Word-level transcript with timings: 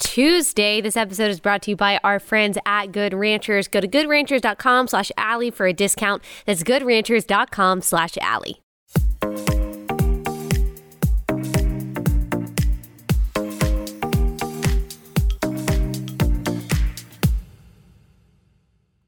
Tuesday. 0.00 0.80
This 0.80 0.96
episode 0.96 1.30
is 1.30 1.40
brought 1.40 1.62
to 1.62 1.70
you 1.70 1.76
by 1.76 2.00
our 2.02 2.18
friends 2.18 2.58
at 2.66 2.86
Good 2.86 3.12
Ranchers. 3.12 3.68
Go 3.68 3.80
to 3.80 3.88
goodranchers.com 3.88 4.88
slash 4.88 5.12
Allie 5.16 5.50
for 5.50 5.66
a 5.66 5.72
discount. 5.72 6.22
That's 6.46 6.62
goodranchers.com 6.62 7.82
slash 7.82 8.18
Allie. 8.18 8.60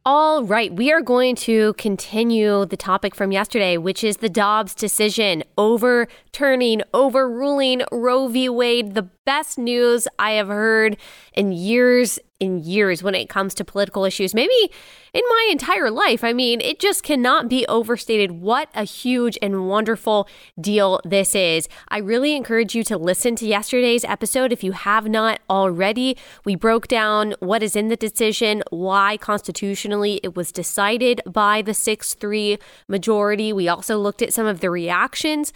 All 0.05 0.43
right, 0.43 0.75
we 0.75 0.93
are 0.93 1.01
going 1.01 1.37
to 1.37 1.75
continue 1.75 2.67
the 2.67 2.77
topic 2.77 3.15
from 3.15 3.31
yesterday, 3.31 3.77
which 3.77 4.03
is 4.03 4.17
the 4.17 4.29
Dobbs 4.29 4.75
decision 4.75 5.45
overturning, 5.57 6.83
overruling 6.93 7.83
Roe 7.93 8.27
v. 8.27 8.49
Wade, 8.49 8.95
the 8.95 9.09
best 9.25 9.59
news 9.59 10.09
I 10.19 10.33
have 10.33 10.49
heard 10.49 10.97
in 11.35 11.53
years 11.53 12.19
in 12.43 12.59
years 12.59 13.05
when 13.05 13.15
it 13.15 13.29
comes 13.29 13.55
to 13.55 13.65
political 13.65 14.05
issues, 14.05 14.35
maybe 14.35 14.73
in 15.15 15.23
my 15.29 15.49
entire 15.53 15.93
life. 15.93 16.25
I 16.25 16.33
mean, 16.33 16.61
it 16.61 16.81
just 16.81 17.05
cannot 17.05 17.49
be 17.49 17.65
overstated 17.69 18.33
what 18.33 18.69
a 18.75 18.83
huge 18.83 19.39
and 19.41 19.69
wonderful 19.69 20.29
deal 20.61 21.01
this 21.05 21.37
is. 21.37 21.69
I 21.89 21.99
really 21.99 22.35
encourage 22.35 22.75
you 22.75 22.83
to 22.85 22.99
listen 22.99 23.37
to 23.37 23.47
yesterday's 23.47 24.05
episode 24.05 24.53
if 24.53 24.65
you 24.65 24.73
have 24.73 25.09
not 25.09 25.39
already. 25.49 26.17
We 26.45 26.57
broke 26.57 26.89
down 26.89 27.35
what 27.39 27.63
is 27.63 27.77
in 27.77 27.87
the 27.87 27.97
decision, 27.97 28.65
why 28.71 29.19
constitutionally 29.19 30.19
it 30.25 30.35
was 30.35 30.51
decided 30.51 31.21
by 31.25 31.63
the 31.63 31.75
6 31.75 32.15
3 32.15 32.59
majority. 32.89 33.53
We 33.53 33.69
also 33.69 33.99
looked 33.99 34.21
at 34.21 34.33
some 34.33 34.47
of 34.47 34.59
the 34.59 34.69
reactions 34.71 35.53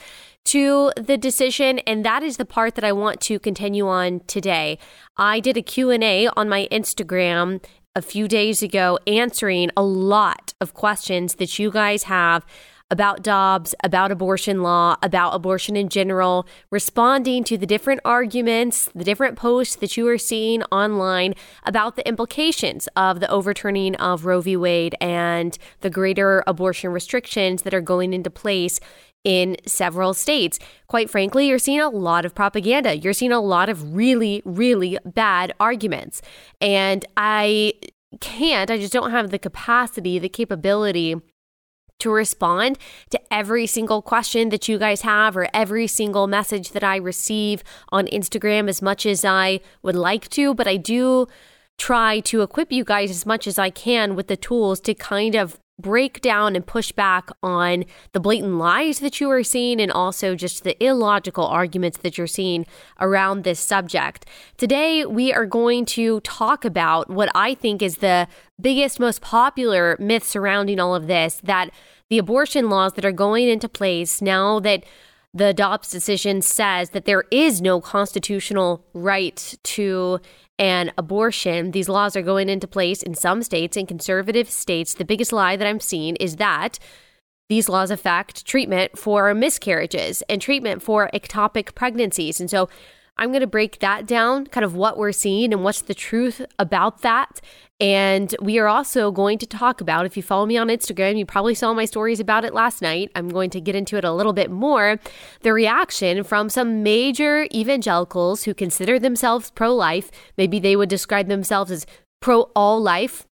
to 0.46 0.92
the 0.96 1.16
decision 1.16 1.78
and 1.80 2.04
that 2.04 2.22
is 2.22 2.36
the 2.36 2.44
part 2.44 2.74
that 2.74 2.84
I 2.84 2.92
want 2.92 3.20
to 3.22 3.38
continue 3.38 3.86
on 3.86 4.20
today. 4.26 4.78
I 5.16 5.40
did 5.40 5.56
a 5.56 5.62
Q&A 5.62 6.28
on 6.28 6.48
my 6.48 6.68
Instagram 6.70 7.62
a 7.94 8.02
few 8.02 8.28
days 8.28 8.62
ago 8.62 8.98
answering 9.06 9.70
a 9.76 9.82
lot 9.82 10.54
of 10.60 10.74
questions 10.74 11.36
that 11.36 11.58
you 11.58 11.70
guys 11.70 12.04
have 12.04 12.44
about 12.90 13.22
Dobbs, 13.22 13.74
about 13.82 14.12
abortion 14.12 14.62
law, 14.62 14.96
about 15.02 15.34
abortion 15.34 15.76
in 15.76 15.88
general, 15.88 16.46
responding 16.70 17.42
to 17.44 17.58
the 17.58 17.66
different 17.66 18.00
arguments, 18.04 18.88
the 18.94 19.02
different 19.02 19.36
posts 19.36 19.76
that 19.76 19.96
you 19.96 20.06
are 20.06 20.18
seeing 20.18 20.62
online 20.64 21.34
about 21.64 21.96
the 21.96 22.06
implications 22.06 22.86
of 22.94 23.18
the 23.20 23.30
overturning 23.30 23.96
of 23.96 24.24
Roe 24.24 24.40
v. 24.40 24.56
Wade 24.56 24.94
and 25.00 25.58
the 25.80 25.90
greater 25.90 26.44
abortion 26.46 26.92
restrictions 26.92 27.62
that 27.62 27.74
are 27.74 27.80
going 27.80 28.12
into 28.12 28.30
place 28.30 28.78
in 29.26 29.56
several 29.66 30.14
states. 30.14 30.60
Quite 30.86 31.10
frankly, 31.10 31.48
you're 31.48 31.58
seeing 31.58 31.80
a 31.80 31.90
lot 31.90 32.24
of 32.24 32.32
propaganda. 32.32 32.96
You're 32.96 33.12
seeing 33.12 33.32
a 33.32 33.40
lot 33.40 33.68
of 33.68 33.96
really, 33.96 34.40
really 34.44 34.98
bad 35.04 35.52
arguments. 35.58 36.22
And 36.60 37.04
I 37.16 37.74
can't, 38.20 38.70
I 38.70 38.78
just 38.78 38.92
don't 38.92 39.10
have 39.10 39.30
the 39.30 39.38
capacity, 39.40 40.20
the 40.20 40.28
capability 40.28 41.16
to 41.98 42.10
respond 42.10 42.78
to 43.10 43.20
every 43.32 43.66
single 43.66 44.00
question 44.00 44.50
that 44.50 44.68
you 44.68 44.78
guys 44.78 45.00
have 45.00 45.36
or 45.36 45.48
every 45.52 45.88
single 45.88 46.28
message 46.28 46.70
that 46.70 46.84
I 46.84 46.94
receive 46.94 47.64
on 47.88 48.06
Instagram 48.06 48.68
as 48.68 48.80
much 48.80 49.06
as 49.06 49.24
I 49.24 49.58
would 49.82 49.96
like 49.96 50.28
to, 50.30 50.54
but 50.54 50.68
I 50.68 50.76
do 50.76 51.26
try 51.78 52.20
to 52.20 52.42
equip 52.42 52.70
you 52.70 52.84
guys 52.84 53.10
as 53.10 53.26
much 53.26 53.48
as 53.48 53.58
I 53.58 53.70
can 53.70 54.14
with 54.14 54.28
the 54.28 54.36
tools 54.36 54.78
to 54.82 54.94
kind 54.94 55.34
of 55.34 55.58
break 55.78 56.20
down 56.20 56.56
and 56.56 56.66
push 56.66 56.90
back 56.92 57.28
on 57.42 57.84
the 58.12 58.20
blatant 58.20 58.54
lies 58.54 59.00
that 59.00 59.20
you 59.20 59.30
are 59.30 59.42
seeing 59.42 59.80
and 59.80 59.92
also 59.92 60.34
just 60.34 60.64
the 60.64 60.82
illogical 60.82 61.46
arguments 61.46 61.98
that 61.98 62.16
you're 62.16 62.26
seeing 62.26 62.66
around 63.00 63.44
this 63.44 63.60
subject. 63.60 64.26
Today, 64.56 65.04
we 65.04 65.32
are 65.32 65.46
going 65.46 65.84
to 65.86 66.20
talk 66.20 66.64
about 66.64 67.10
what 67.10 67.28
I 67.34 67.54
think 67.54 67.82
is 67.82 67.98
the 67.98 68.26
biggest, 68.60 68.98
most 68.98 69.20
popular 69.20 69.96
myth 70.00 70.26
surrounding 70.26 70.80
all 70.80 70.94
of 70.94 71.06
this 71.06 71.40
that 71.44 71.70
the 72.08 72.18
abortion 72.18 72.70
laws 72.70 72.94
that 72.94 73.04
are 73.04 73.12
going 73.12 73.48
into 73.48 73.68
place 73.68 74.22
now 74.22 74.60
that 74.60 74.84
the 75.34 75.52
Dobbs 75.52 75.90
decision 75.90 76.40
says 76.40 76.90
that 76.90 77.04
there 77.04 77.24
is 77.30 77.60
no 77.60 77.78
constitutional 77.78 78.82
right 78.94 79.54
to 79.64 80.20
an 80.58 80.92
abortion. 80.96 81.72
These 81.72 81.88
laws 81.88 82.16
are 82.16 82.22
going 82.22 82.48
into 82.48 82.66
place 82.66 83.02
in 83.02 83.14
some 83.14 83.42
states, 83.42 83.76
in 83.76 83.86
conservative 83.86 84.50
states. 84.50 84.94
The 84.94 85.04
biggest 85.04 85.32
lie 85.32 85.56
that 85.56 85.66
I'm 85.66 85.80
seeing 85.80 86.16
is 86.16 86.36
that 86.36 86.78
these 87.48 87.68
laws 87.68 87.90
affect 87.90 88.44
treatment 88.46 88.98
for 88.98 89.32
miscarriages 89.34 90.22
and 90.28 90.40
treatment 90.40 90.82
for 90.82 91.10
ectopic 91.14 91.74
pregnancies. 91.74 92.40
And 92.40 92.50
so 92.50 92.68
I'm 93.18 93.30
going 93.30 93.40
to 93.40 93.46
break 93.46 93.78
that 93.78 94.06
down, 94.06 94.46
kind 94.46 94.64
of 94.64 94.74
what 94.74 94.98
we're 94.98 95.12
seeing 95.12 95.52
and 95.52 95.64
what's 95.64 95.82
the 95.82 95.94
truth 95.94 96.44
about 96.58 97.02
that. 97.02 97.40
And 97.80 98.34
we 98.40 98.58
are 98.58 98.68
also 98.68 99.10
going 99.10 99.38
to 99.38 99.46
talk 99.46 99.80
about, 99.80 100.06
if 100.06 100.16
you 100.16 100.22
follow 100.22 100.46
me 100.46 100.56
on 100.56 100.68
Instagram, 100.68 101.18
you 101.18 101.26
probably 101.26 101.54
saw 101.54 101.74
my 101.74 101.84
stories 101.84 102.20
about 102.20 102.44
it 102.44 102.54
last 102.54 102.80
night. 102.80 103.10
I'm 103.14 103.28
going 103.28 103.50
to 103.50 103.60
get 103.60 103.74
into 103.74 103.96
it 103.96 104.04
a 104.04 104.12
little 104.12 104.32
bit 104.32 104.50
more. 104.50 104.98
The 105.42 105.52
reaction 105.52 106.24
from 106.24 106.48
some 106.48 106.82
major 106.82 107.46
evangelicals 107.54 108.44
who 108.44 108.54
consider 108.54 108.98
themselves 108.98 109.50
pro 109.50 109.74
life, 109.74 110.10
maybe 110.36 110.58
they 110.58 110.76
would 110.76 110.88
describe 110.88 111.28
themselves 111.28 111.70
as 111.70 111.86
pro 112.20 112.50
all 112.54 112.80
life 112.82 113.26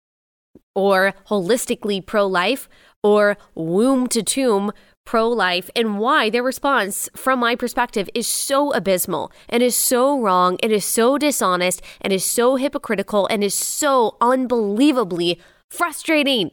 or 0.75 1.13
holistically 1.27 2.03
pro 2.05 2.25
life 2.25 2.69
or 3.03 3.37
womb 3.55 4.07
to 4.07 4.21
tomb 4.23 4.71
pro 5.11 5.27
life 5.27 5.69
and 5.75 5.99
why 5.99 6.29
their 6.29 6.41
response, 6.41 7.09
from 7.13 7.37
my 7.37 7.53
perspective, 7.53 8.09
is 8.15 8.25
so 8.25 8.71
abysmal 8.71 9.29
and 9.49 9.61
is 9.61 9.75
so 9.75 10.17
wrong 10.17 10.57
and 10.63 10.71
is 10.71 10.85
so 10.85 11.17
dishonest 11.17 11.81
and 11.99 12.13
is 12.13 12.23
so 12.23 12.55
hypocritical 12.55 13.27
and 13.27 13.43
is 13.43 13.53
so 13.53 14.15
unbelievably 14.21 15.37
frustrating. 15.67 16.49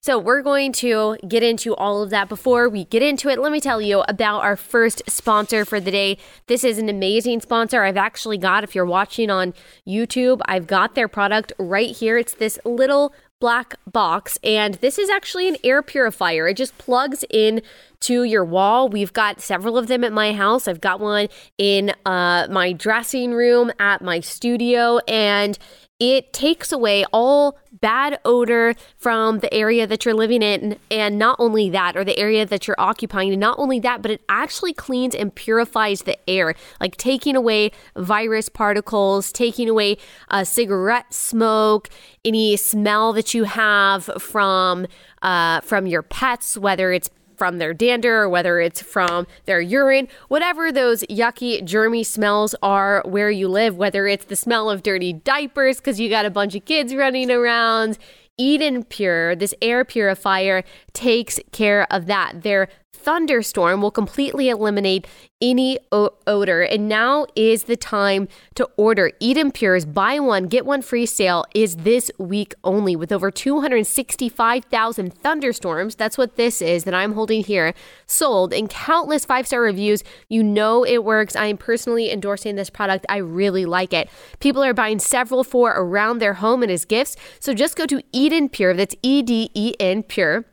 So, 0.00 0.18
we're 0.18 0.40
going 0.40 0.72
to 0.84 1.18
get 1.28 1.42
into 1.42 1.74
all 1.74 2.02
of 2.02 2.08
that. 2.08 2.30
Before 2.30 2.70
we 2.70 2.84
get 2.84 3.02
into 3.02 3.28
it, 3.28 3.40
let 3.40 3.52
me 3.52 3.60
tell 3.60 3.82
you 3.82 4.02
about 4.08 4.40
our 4.40 4.56
first 4.56 5.02
sponsor 5.06 5.66
for 5.66 5.78
the 5.78 5.90
day. 5.90 6.16
This 6.46 6.64
is 6.64 6.78
an 6.78 6.88
amazing 6.88 7.42
sponsor. 7.42 7.82
I've 7.82 7.98
actually 7.98 8.38
got, 8.38 8.64
if 8.64 8.74
you're 8.74 8.86
watching 8.86 9.28
on 9.28 9.52
YouTube, 9.86 10.40
I've 10.46 10.66
got 10.66 10.94
their 10.94 11.08
product 11.08 11.52
right 11.58 11.94
here. 11.94 12.16
It's 12.16 12.32
this 12.32 12.58
little 12.64 13.12
black 13.40 13.74
box 13.86 14.38
and 14.42 14.74
this 14.74 14.98
is 14.98 15.08
actually 15.08 15.48
an 15.48 15.56
air 15.62 15.82
purifier. 15.82 16.48
It 16.48 16.56
just 16.56 16.76
plugs 16.78 17.24
in 17.30 17.62
to 18.00 18.24
your 18.24 18.44
wall. 18.44 18.88
We've 18.88 19.12
got 19.12 19.40
several 19.40 19.78
of 19.78 19.86
them 19.86 20.04
at 20.04 20.12
my 20.12 20.32
house. 20.32 20.68
I've 20.68 20.80
got 20.80 21.00
one 21.00 21.28
in 21.56 21.92
uh, 22.04 22.48
my 22.50 22.72
dressing 22.72 23.32
room 23.32 23.72
at 23.78 24.02
my 24.02 24.20
studio 24.20 24.98
and 25.08 25.58
it 26.00 26.32
takes 26.32 26.70
away 26.70 27.04
all 27.12 27.58
bad 27.72 28.18
odor 28.24 28.74
from 28.96 29.40
the 29.40 29.52
area 29.52 29.86
that 29.86 30.04
you're 30.04 30.14
living 30.14 30.42
in. 30.42 30.78
And 30.90 31.18
not 31.18 31.36
only 31.38 31.70
that, 31.70 31.96
or 31.96 32.04
the 32.04 32.16
area 32.18 32.46
that 32.46 32.66
you're 32.66 32.78
occupying, 32.78 33.32
and 33.32 33.40
not 33.40 33.58
only 33.58 33.80
that, 33.80 34.02
but 34.02 34.10
it 34.10 34.22
actually 34.28 34.72
cleans 34.72 35.14
and 35.14 35.34
purifies 35.34 36.02
the 36.02 36.16
air, 36.28 36.54
like 36.80 36.96
taking 36.96 37.36
away 37.36 37.72
virus 37.96 38.48
particles, 38.48 39.32
taking 39.32 39.68
away 39.68 39.98
uh, 40.28 40.44
cigarette 40.44 41.12
smoke, 41.12 41.88
any 42.24 42.56
smell 42.56 43.12
that 43.12 43.34
you 43.34 43.44
have 43.44 44.04
from 44.18 44.86
uh, 45.22 45.60
from 45.62 45.86
your 45.86 46.02
pets, 46.02 46.56
whether 46.56 46.92
it's 46.92 47.10
from 47.38 47.58
their 47.58 47.72
dander 47.72 48.22
or 48.22 48.28
whether 48.28 48.60
it's 48.60 48.82
from 48.82 49.26
their 49.46 49.60
urine, 49.60 50.08
whatever 50.26 50.70
those 50.70 51.04
yucky, 51.04 51.62
germy 51.62 52.04
smells 52.04 52.54
are 52.62 53.02
where 53.06 53.30
you 53.30 53.48
live, 53.48 53.76
whether 53.76 54.06
it's 54.06 54.26
the 54.26 54.36
smell 54.36 54.68
of 54.68 54.82
dirty 54.82 55.12
diapers 55.12 55.78
because 55.78 56.00
you 56.00 56.10
got 56.10 56.26
a 56.26 56.30
bunch 56.30 56.54
of 56.54 56.64
kids 56.64 56.94
running 56.94 57.30
around. 57.30 57.96
Eden 58.36 58.84
Pure, 58.84 59.36
this 59.36 59.54
air 59.60 59.84
purifier, 59.84 60.62
takes 60.92 61.40
care 61.50 61.86
of 61.92 62.06
that. 62.06 62.42
They're 62.42 62.68
thunderstorm 63.08 63.80
will 63.80 63.90
completely 63.90 64.50
eliminate 64.50 65.06
any 65.40 65.78
o- 65.90 66.10
odor. 66.26 66.60
And 66.60 66.90
now 66.90 67.24
is 67.34 67.62
the 67.62 67.74
time 67.74 68.28
to 68.54 68.68
order. 68.76 69.12
Eden 69.18 69.50
Pure's 69.50 69.86
buy 69.86 70.20
one, 70.20 70.44
get 70.44 70.66
one 70.66 70.82
free 70.82 71.06
sale 71.06 71.46
is 71.54 71.76
this 71.76 72.10
week 72.18 72.52
only 72.64 72.94
with 72.94 73.10
over 73.10 73.30
265,000 73.30 75.14
thunderstorms. 75.14 75.94
That's 75.94 76.18
what 76.18 76.36
this 76.36 76.60
is 76.60 76.84
that 76.84 76.92
I'm 76.92 77.14
holding 77.14 77.42
here, 77.42 77.72
sold 78.06 78.52
in 78.52 78.68
countless 78.68 79.24
five 79.24 79.46
star 79.46 79.62
reviews. 79.62 80.04
You 80.28 80.42
know 80.42 80.84
it 80.84 81.02
works. 81.02 81.34
I 81.34 81.46
am 81.46 81.56
personally 81.56 82.12
endorsing 82.12 82.56
this 82.56 82.68
product. 82.68 83.06
I 83.08 83.16
really 83.16 83.64
like 83.64 83.94
it. 83.94 84.10
People 84.38 84.62
are 84.62 84.74
buying 84.74 84.98
several 84.98 85.44
for 85.44 85.70
around 85.70 86.18
their 86.18 86.34
home 86.34 86.62
and 86.62 86.70
as 86.70 86.84
gifts. 86.84 87.16
So 87.40 87.54
just 87.54 87.74
go 87.74 87.86
to 87.86 88.02
Eden 88.12 88.50
Pure, 88.50 88.74
that's 88.74 88.96
E 89.02 89.22
D 89.22 89.50
E 89.54 89.72
N 89.80 90.02
Pure 90.02 90.44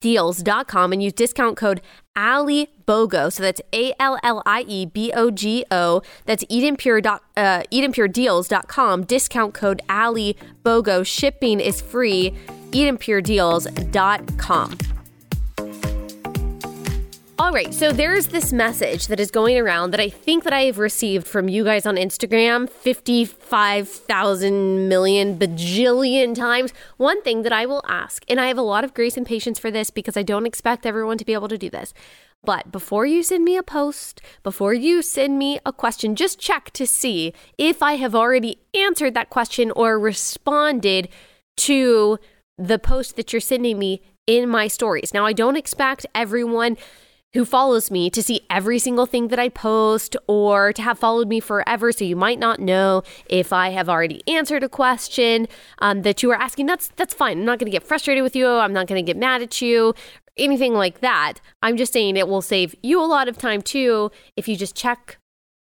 deals.com 0.00 0.92
and 0.92 1.02
use 1.02 1.12
discount 1.12 1.56
code 1.56 1.80
Allie 2.16 2.70
Bogo. 2.86 3.32
So 3.32 3.42
that's 3.42 3.60
A 3.72 3.92
L 3.98 4.18
L 4.22 4.40
I 4.46 4.64
E 4.68 4.86
B 4.86 5.12
O 5.14 5.30
G 5.30 5.64
O. 5.70 6.02
That's 6.26 6.44
EdenPure. 6.44 7.04
Uh, 7.36 7.62
EdenPureDeals.com. 7.72 9.04
Discount 9.04 9.54
code 9.54 9.80
Allie 9.88 10.36
Bogo. 10.62 11.04
Shipping 11.06 11.60
is 11.60 11.80
free. 11.80 12.34
EdenPureDeals.com. 12.70 14.93
All 17.36 17.50
right, 17.50 17.74
so 17.74 17.90
there's 17.90 18.28
this 18.28 18.52
message 18.52 19.08
that 19.08 19.18
is 19.18 19.32
going 19.32 19.58
around 19.58 19.90
that 19.90 19.98
I 19.98 20.08
think 20.08 20.44
that 20.44 20.52
I 20.52 20.66
have 20.66 20.78
received 20.78 21.26
from 21.26 21.48
you 21.48 21.64
guys 21.64 21.84
on 21.84 21.96
Instagram 21.96 22.70
55,000 22.70 24.88
million 24.88 25.36
bajillion 25.36 26.36
times. 26.36 26.72
One 26.96 27.20
thing 27.22 27.42
that 27.42 27.52
I 27.52 27.66
will 27.66 27.82
ask, 27.88 28.24
and 28.28 28.40
I 28.40 28.46
have 28.46 28.56
a 28.56 28.62
lot 28.62 28.84
of 28.84 28.94
grace 28.94 29.16
and 29.16 29.26
patience 29.26 29.58
for 29.58 29.72
this 29.72 29.90
because 29.90 30.16
I 30.16 30.22
don't 30.22 30.46
expect 30.46 30.86
everyone 30.86 31.18
to 31.18 31.24
be 31.24 31.32
able 31.32 31.48
to 31.48 31.58
do 31.58 31.68
this. 31.68 31.92
But 32.44 32.70
before 32.70 33.04
you 33.04 33.24
send 33.24 33.42
me 33.42 33.56
a 33.56 33.64
post, 33.64 34.20
before 34.44 34.72
you 34.72 35.02
send 35.02 35.36
me 35.36 35.58
a 35.66 35.72
question, 35.72 36.14
just 36.14 36.38
check 36.38 36.70
to 36.74 36.86
see 36.86 37.34
if 37.58 37.82
I 37.82 37.94
have 37.94 38.14
already 38.14 38.58
answered 38.74 39.14
that 39.14 39.30
question 39.30 39.72
or 39.72 39.98
responded 39.98 41.08
to 41.56 42.20
the 42.56 42.78
post 42.78 43.16
that 43.16 43.32
you're 43.32 43.40
sending 43.40 43.76
me 43.76 44.02
in 44.28 44.48
my 44.48 44.68
stories. 44.68 45.12
Now, 45.12 45.26
I 45.26 45.32
don't 45.32 45.56
expect 45.56 46.06
everyone 46.14 46.76
who 47.34 47.44
follows 47.44 47.90
me 47.90 48.08
to 48.10 48.22
see 48.22 48.40
every 48.48 48.78
single 48.78 49.06
thing 49.06 49.28
that 49.28 49.38
I 49.38 49.48
post 49.48 50.16
or 50.26 50.72
to 50.72 50.82
have 50.82 50.98
followed 50.98 51.28
me 51.28 51.40
forever. 51.40 51.92
So 51.92 52.04
you 52.04 52.16
might 52.16 52.38
not 52.38 52.60
know 52.60 53.02
if 53.26 53.52
I 53.52 53.70
have 53.70 53.88
already 53.88 54.22
answered 54.26 54.62
a 54.62 54.68
question 54.68 55.48
um, 55.80 56.02
that 56.02 56.22
you 56.22 56.30
are 56.30 56.40
asking. 56.40 56.66
That's 56.66 56.88
that's 56.96 57.12
fine. 57.12 57.38
I'm 57.38 57.44
not 57.44 57.58
going 57.58 57.70
to 57.70 57.76
get 57.76 57.82
frustrated 57.82 58.22
with 58.22 58.36
you. 58.36 58.48
I'm 58.48 58.72
not 58.72 58.86
going 58.86 59.04
to 59.04 59.06
get 59.06 59.18
mad 59.18 59.42
at 59.42 59.60
you. 59.60 59.94
Anything 60.36 60.74
like 60.74 61.00
that. 61.00 61.34
I'm 61.62 61.76
just 61.76 61.92
saying 61.92 62.16
it 62.16 62.28
will 62.28 62.42
save 62.42 62.74
you 62.82 63.00
a 63.00 63.06
lot 63.06 63.28
of 63.28 63.36
time 63.36 63.62
too 63.62 64.10
if 64.36 64.48
you 64.48 64.56
just 64.56 64.74
check 64.74 65.18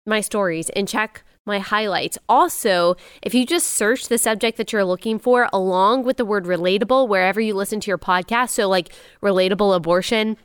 my 0.06 0.22
stories 0.22 0.70
and 0.70 0.88
check 0.88 1.24
my 1.46 1.60
highlights. 1.60 2.18
Also, 2.30 2.96
if 3.22 3.34
you 3.34 3.46
just 3.46 3.68
search 3.68 4.08
the 4.08 4.18
subject 4.18 4.58
that 4.58 4.72
you're 4.72 4.86
looking 4.86 5.18
for 5.18 5.50
along 5.52 6.04
with 6.04 6.18
the 6.18 6.26
word 6.26 6.46
relatable 6.46 7.08
wherever 7.08 7.42
you 7.42 7.54
listen 7.54 7.80
to 7.80 7.90
your 7.90 7.98
podcast, 7.98 8.52
so 8.52 8.70
like 8.70 8.94
relatable 9.22 9.76
abortion, 9.76 10.38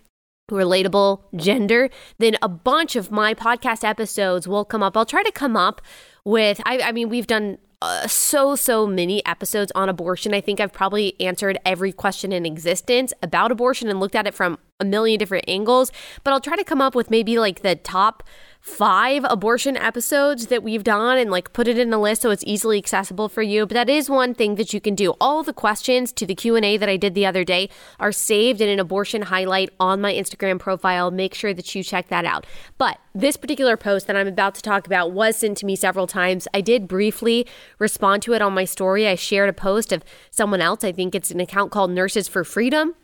relatable 0.51 1.23
gender, 1.35 1.91
then 2.19 2.37
a 2.41 2.49
bunch 2.49 2.97
of 2.97 3.11
my 3.11 3.35
podcast 3.35 3.85
episodes 3.85 4.47
will 4.47 4.65
come 4.65 4.83
up. 4.83 4.97
I'll 4.97 5.07
try 5.07 5.23
to 5.23 5.33
come 5.33 5.57
up 5.57 5.81
with, 6.25 6.61
I, 6.65 6.81
I 6.81 6.93
mean, 6.93 7.09
we've 7.09 7.27
done 7.27 7.59
uh, 7.83 8.07
so, 8.07 8.57
so 8.57 8.87
many 8.87 9.25
episodes 9.27 9.71
on 9.75 9.89
abortion. 9.89 10.33
I 10.33 10.41
think 10.41 10.61
I've 10.61 10.73
probably 10.73 11.19
answered 11.21 11.59
every 11.65 11.93
question 11.93 12.33
in 12.33 12.47
existence 12.47 13.13
about 13.23 13.53
abortion 13.53 13.89
and 13.89 14.01
looked 14.01 14.15
at 14.15 14.27
it 14.27 14.35
from 14.35 14.59
a 14.81 14.85
million 14.85 15.19
different 15.19 15.45
angles. 15.49 15.93
But 16.25 16.33
I'll 16.33 16.41
try 16.41 16.57
to 16.57 16.65
come 16.65 16.81
up 16.81 16.95
with 16.95 17.11
maybe 17.11 17.39
like 17.39 17.63
the 17.63 17.77
top 17.77 18.23
five 18.67 19.25
abortion 19.31 19.77
episodes 19.77 20.49
that 20.49 20.61
we've 20.61 20.83
done 20.83 21.17
and 21.19 21.31
like 21.31 21.53
put 21.53 21.69
it 21.69 21.79
in 21.79 21.93
a 21.93 22.01
list 22.01 22.23
so 22.23 22.31
it's 22.31 22.43
easily 22.45 22.77
accessible 22.77 23.29
for 23.29 23.41
you. 23.41 23.65
But 23.65 23.75
that 23.75 23.89
is 23.89 24.11
one 24.11 24.35
thing 24.35 24.57
that 24.57 24.75
you 24.75 24.81
can 24.81 24.97
do. 24.97 25.15
All 25.21 25.45
the 25.45 25.53
questions 25.53 26.13
to 26.15 26.27
the 26.27 26.35
q&a 26.35 26.77
that 26.77 26.89
i 26.89 26.97
did 26.97 27.15
the 27.15 27.25
other 27.25 27.45
day 27.45 27.71
are 28.01 28.11
saved 28.11 28.61
in 28.61 28.69
an 28.69 28.81
abortion 28.81 29.23
highlight 29.23 29.71
on 29.79 30.01
my 30.01 30.13
instagram 30.13 30.59
profile. 30.59 31.13
Make 31.13 31.33
sure 31.33 31.55
that 31.55 31.73
you 31.77 31.85
check 31.85 32.09
that 32.09 32.25
out. 32.25 32.45
But 32.77 32.99
this 33.15 33.37
particular 33.37 33.77
post 33.77 34.09
that 34.09 34.17
i'm 34.17 34.27
about 34.27 34.57
to 34.57 34.63
talk 34.63 34.85
about 34.85 35.13
was 35.13 35.37
sent 35.37 35.59
to 35.59 35.67
me 35.67 35.77
several 35.77 36.09
times. 36.09 36.49
I 36.53 36.61
did 36.61 36.89
briefly 36.89 37.47
respond 37.79 38.23
to 38.25 38.33
it 38.33 38.43
on 38.43 38.53
my 38.53 38.65
story. 38.65 39.07
I 39.07 39.15
shared 39.15 39.49
a 39.49 39.53
post 39.53 39.93
of 39.93 40.03
someone 40.33 40.61
else. 40.61 40.83
I 40.83 40.91
think 40.91 41.15
it's 41.15 41.31
an 41.31 41.39
account 41.39 41.71
called 41.71 41.93
nurses 41.93 42.27
for 42.27 42.43
freedom 42.43 42.97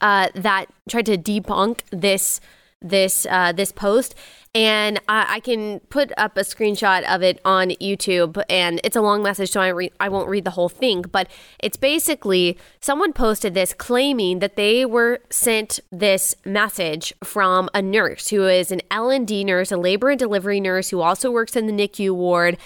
uh, 0.00 0.30
that 0.34 0.66
tried 0.88 1.06
to 1.06 1.16
debunk 1.16 1.82
this 1.90 2.40
this 2.82 3.26
uh, 3.30 3.52
this 3.52 3.72
post 3.72 4.14
and 4.54 5.00
I, 5.08 5.34
I, 5.34 5.40
can 5.40 5.78
put 5.90 6.10
up 6.16 6.36
a 6.36 6.40
screenshot 6.40 7.04
of 7.04 7.22
it 7.22 7.40
on 7.44 7.70
YouTube. 7.70 8.42
And 8.50 8.80
it's 8.82 8.96
a 8.96 9.00
long 9.00 9.22
message, 9.22 9.52
so 9.52 9.60
I 9.60 9.68
re- 9.68 9.92
I 10.00 10.08
won't 10.08 10.28
read 10.28 10.44
the 10.44 10.50
whole 10.50 10.68
thing. 10.68 11.02
But 11.02 11.28
it's 11.60 11.76
basically 11.76 12.58
someone 12.80 13.12
posted 13.12 13.54
this 13.54 13.72
claiming 13.72 14.40
that 14.40 14.56
they 14.56 14.84
were 14.84 15.20
sent 15.30 15.78
this 15.92 16.34
message 16.44 17.14
from 17.22 17.68
a 17.74 17.80
nurse 17.80 18.28
who 18.28 18.46
is 18.46 18.72
an 18.72 18.80
L 18.90 19.10
and 19.10 19.26
D 19.26 19.44
nurse, 19.44 19.70
a 19.70 19.76
labor 19.76 20.10
and 20.10 20.18
delivery 20.18 20.60
nurse 20.60 20.90
who 20.90 21.00
also 21.00 21.30
works 21.30 21.54
in 21.54 21.66
the 21.66 21.72
NICU 21.72 22.12
ward 22.12 22.58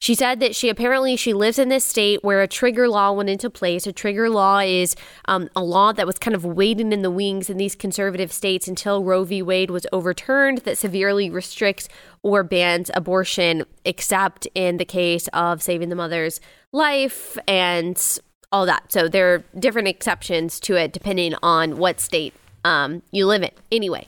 she 0.00 0.14
said 0.14 0.38
that 0.40 0.54
she 0.54 0.68
apparently 0.68 1.16
she 1.16 1.32
lives 1.32 1.58
in 1.58 1.68
this 1.68 1.84
state 1.84 2.22
where 2.22 2.40
a 2.40 2.46
trigger 2.46 2.88
law 2.88 3.12
went 3.12 3.28
into 3.28 3.50
place. 3.50 3.86
A 3.86 3.92
trigger 3.92 4.30
law 4.30 4.60
is 4.60 4.94
um, 5.26 5.48
a 5.56 5.62
law 5.62 5.92
that 5.92 6.06
was 6.06 6.18
kind 6.18 6.34
of 6.36 6.44
waiting 6.44 6.92
in 6.92 7.02
the 7.02 7.10
wings 7.10 7.50
in 7.50 7.56
these 7.56 7.74
conservative 7.74 8.32
states 8.32 8.68
until 8.68 9.02
Roe 9.02 9.24
v. 9.24 9.42
Wade 9.42 9.70
was 9.70 9.86
overturned 9.92 10.58
that 10.58 10.78
severely 10.78 11.28
restricts 11.28 11.88
or 12.22 12.44
bans 12.44 12.90
abortion, 12.94 13.64
except 13.84 14.46
in 14.54 14.76
the 14.76 14.84
case 14.84 15.28
of 15.32 15.62
saving 15.62 15.88
the 15.88 15.96
mother's 15.96 16.40
life 16.72 17.36
and 17.48 18.20
all 18.52 18.66
that. 18.66 18.92
So 18.92 19.08
there 19.08 19.34
are 19.34 19.44
different 19.58 19.88
exceptions 19.88 20.60
to 20.60 20.76
it 20.76 20.92
depending 20.92 21.34
on 21.42 21.76
what 21.76 22.00
state 22.00 22.34
um, 22.64 23.02
you 23.10 23.26
live 23.26 23.42
in. 23.42 23.50
Anyway, 23.72 24.06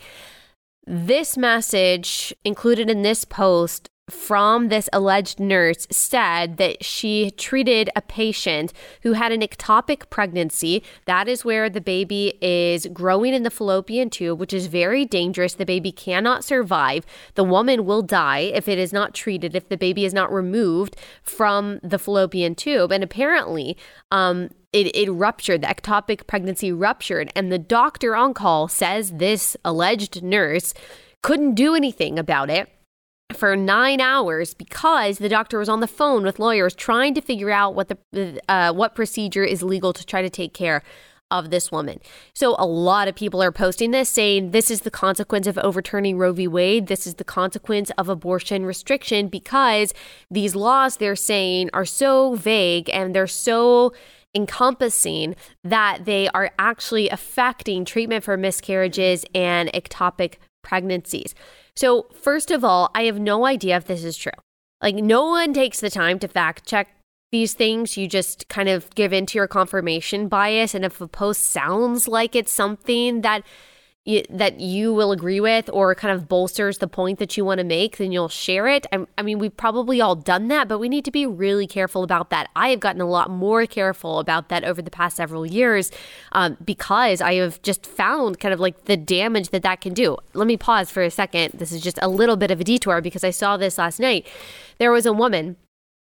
this 0.86 1.36
message 1.36 2.32
included 2.44 2.88
in 2.88 3.02
this 3.02 3.24
post 3.24 3.90
from 4.10 4.68
this 4.68 4.88
alleged 4.92 5.40
nurse 5.40 5.86
said 5.90 6.56
that 6.56 6.84
she 6.84 7.30
treated 7.32 7.90
a 7.94 8.02
patient 8.02 8.72
who 9.02 9.12
had 9.12 9.32
an 9.32 9.40
ectopic 9.40 10.10
pregnancy. 10.10 10.82
That 11.06 11.28
is 11.28 11.44
where 11.44 11.70
the 11.70 11.80
baby 11.80 12.34
is 12.40 12.86
growing 12.92 13.34
in 13.34 13.42
the 13.42 13.50
fallopian 13.50 14.10
tube, 14.10 14.38
which 14.38 14.52
is 14.52 14.66
very 14.66 15.04
dangerous. 15.04 15.54
The 15.54 15.66
baby 15.66 15.92
cannot 15.92 16.44
survive. 16.44 17.06
The 17.34 17.44
woman 17.44 17.84
will 17.84 18.02
die 18.02 18.50
if 18.54 18.68
it 18.68 18.78
is 18.78 18.92
not 18.92 19.14
treated, 19.14 19.54
if 19.54 19.68
the 19.68 19.76
baby 19.76 20.04
is 20.04 20.14
not 20.14 20.32
removed 20.32 20.96
from 21.22 21.80
the 21.82 21.98
fallopian 21.98 22.54
tube. 22.54 22.92
And 22.92 23.04
apparently, 23.04 23.76
um, 24.10 24.50
it, 24.72 24.94
it 24.94 25.10
ruptured, 25.10 25.62
the 25.62 25.66
ectopic 25.66 26.26
pregnancy 26.26 26.72
ruptured. 26.72 27.32
And 27.34 27.50
the 27.50 27.58
doctor 27.58 28.14
on 28.14 28.34
call 28.34 28.68
says 28.68 29.12
this 29.12 29.56
alleged 29.64 30.22
nurse 30.22 30.74
couldn't 31.22 31.54
do 31.54 31.74
anything 31.74 32.18
about 32.18 32.50
it 32.50 32.68
for 33.34 33.56
nine 33.56 34.00
hours 34.00 34.54
because 34.54 35.18
the 35.18 35.28
doctor 35.28 35.58
was 35.58 35.68
on 35.68 35.80
the 35.80 35.86
phone 35.86 36.22
with 36.22 36.38
lawyers 36.38 36.74
trying 36.74 37.14
to 37.14 37.20
figure 37.20 37.50
out 37.50 37.74
what 37.74 37.88
the 37.88 38.40
uh, 38.48 38.72
what 38.72 38.94
procedure 38.94 39.44
is 39.44 39.62
legal 39.62 39.92
to 39.92 40.04
try 40.04 40.22
to 40.22 40.30
take 40.30 40.54
care 40.54 40.82
of 41.30 41.50
this 41.50 41.70
woman. 41.70 42.00
So 42.34 42.56
a 42.58 42.66
lot 42.66 43.08
of 43.08 43.14
people 43.14 43.42
are 43.42 43.52
posting 43.52 43.92
this 43.92 44.08
saying 44.08 44.50
this 44.50 44.70
is 44.70 44.80
the 44.80 44.90
consequence 44.90 45.46
of 45.46 45.58
overturning 45.58 46.18
Roe 46.18 46.32
v. 46.32 46.48
Wade. 46.48 46.88
This 46.88 47.06
is 47.06 47.14
the 47.14 47.24
consequence 47.24 47.90
of 47.96 48.08
abortion 48.08 48.66
restriction 48.66 49.28
because 49.28 49.94
these 50.30 50.56
laws 50.56 50.96
they're 50.96 51.16
saying 51.16 51.70
are 51.72 51.84
so 51.84 52.34
vague 52.34 52.90
and 52.90 53.14
they're 53.14 53.26
so 53.26 53.92
encompassing 54.34 55.34
that 55.64 56.04
they 56.04 56.28
are 56.28 56.50
actually 56.58 57.08
affecting 57.08 57.84
treatment 57.84 58.24
for 58.24 58.36
miscarriages 58.36 59.24
and 59.34 59.70
ectopic 59.72 60.34
pregnancies. 60.62 61.34
So, 61.74 62.06
first 62.20 62.50
of 62.50 62.64
all, 62.64 62.90
I 62.94 63.04
have 63.04 63.18
no 63.18 63.46
idea 63.46 63.76
if 63.76 63.86
this 63.86 64.04
is 64.04 64.16
true. 64.16 64.32
Like, 64.82 64.96
no 64.96 65.26
one 65.26 65.52
takes 65.52 65.80
the 65.80 65.90
time 65.90 66.18
to 66.20 66.28
fact 66.28 66.66
check 66.66 66.88
these 67.32 67.54
things. 67.54 67.96
You 67.96 68.08
just 68.08 68.48
kind 68.48 68.68
of 68.68 68.90
give 68.94 69.12
into 69.12 69.38
your 69.38 69.48
confirmation 69.48 70.28
bias. 70.28 70.74
And 70.74 70.84
if 70.84 71.00
a 71.00 71.08
post 71.08 71.44
sounds 71.46 72.08
like 72.08 72.34
it's 72.34 72.52
something 72.52 73.20
that 73.20 73.44
that 74.06 74.58
you 74.58 74.94
will 74.94 75.12
agree 75.12 75.40
with 75.40 75.68
or 75.72 75.94
kind 75.94 76.14
of 76.14 76.26
bolsters 76.26 76.78
the 76.78 76.88
point 76.88 77.18
that 77.18 77.36
you 77.36 77.44
want 77.44 77.58
to 77.58 77.64
make, 77.64 77.98
then 77.98 78.10
you'll 78.10 78.30
share 78.30 78.66
it. 78.66 78.86
I, 78.92 79.04
I, 79.18 79.22
mean, 79.22 79.38
we've 79.38 79.56
probably 79.56 80.00
all 80.00 80.16
done 80.16 80.48
that, 80.48 80.68
but 80.68 80.78
we 80.78 80.88
need 80.88 81.04
to 81.04 81.10
be 81.10 81.26
really 81.26 81.66
careful 81.66 82.02
about 82.02 82.30
that. 82.30 82.48
I 82.56 82.70
have 82.70 82.80
gotten 82.80 83.02
a 83.02 83.08
lot 83.08 83.30
more 83.30 83.66
careful 83.66 84.18
about 84.18 84.48
that 84.48 84.64
over 84.64 84.80
the 84.80 84.90
past 84.90 85.16
several 85.16 85.44
years 85.44 85.90
um, 86.32 86.56
because 86.64 87.20
I 87.20 87.34
have 87.34 87.60
just 87.60 87.84
found 87.84 88.40
kind 88.40 88.54
of 88.54 88.58
like 88.58 88.86
the 88.86 88.96
damage 88.96 89.50
that 89.50 89.62
that 89.62 89.82
can 89.82 89.92
do. 89.92 90.16
Let 90.32 90.46
me 90.46 90.56
pause 90.56 90.90
for 90.90 91.02
a 91.02 91.10
second. 91.10 91.52
This 91.52 91.70
is 91.70 91.82
just 91.82 91.98
a 92.00 92.08
little 92.08 92.36
bit 92.36 92.50
of 92.50 92.58
a 92.58 92.64
detour 92.64 93.02
because 93.02 93.22
I 93.22 93.30
saw 93.30 93.58
this 93.58 93.76
last 93.76 94.00
night. 94.00 94.26
There 94.78 94.90
was 94.90 95.04
a 95.04 95.12
woman 95.12 95.56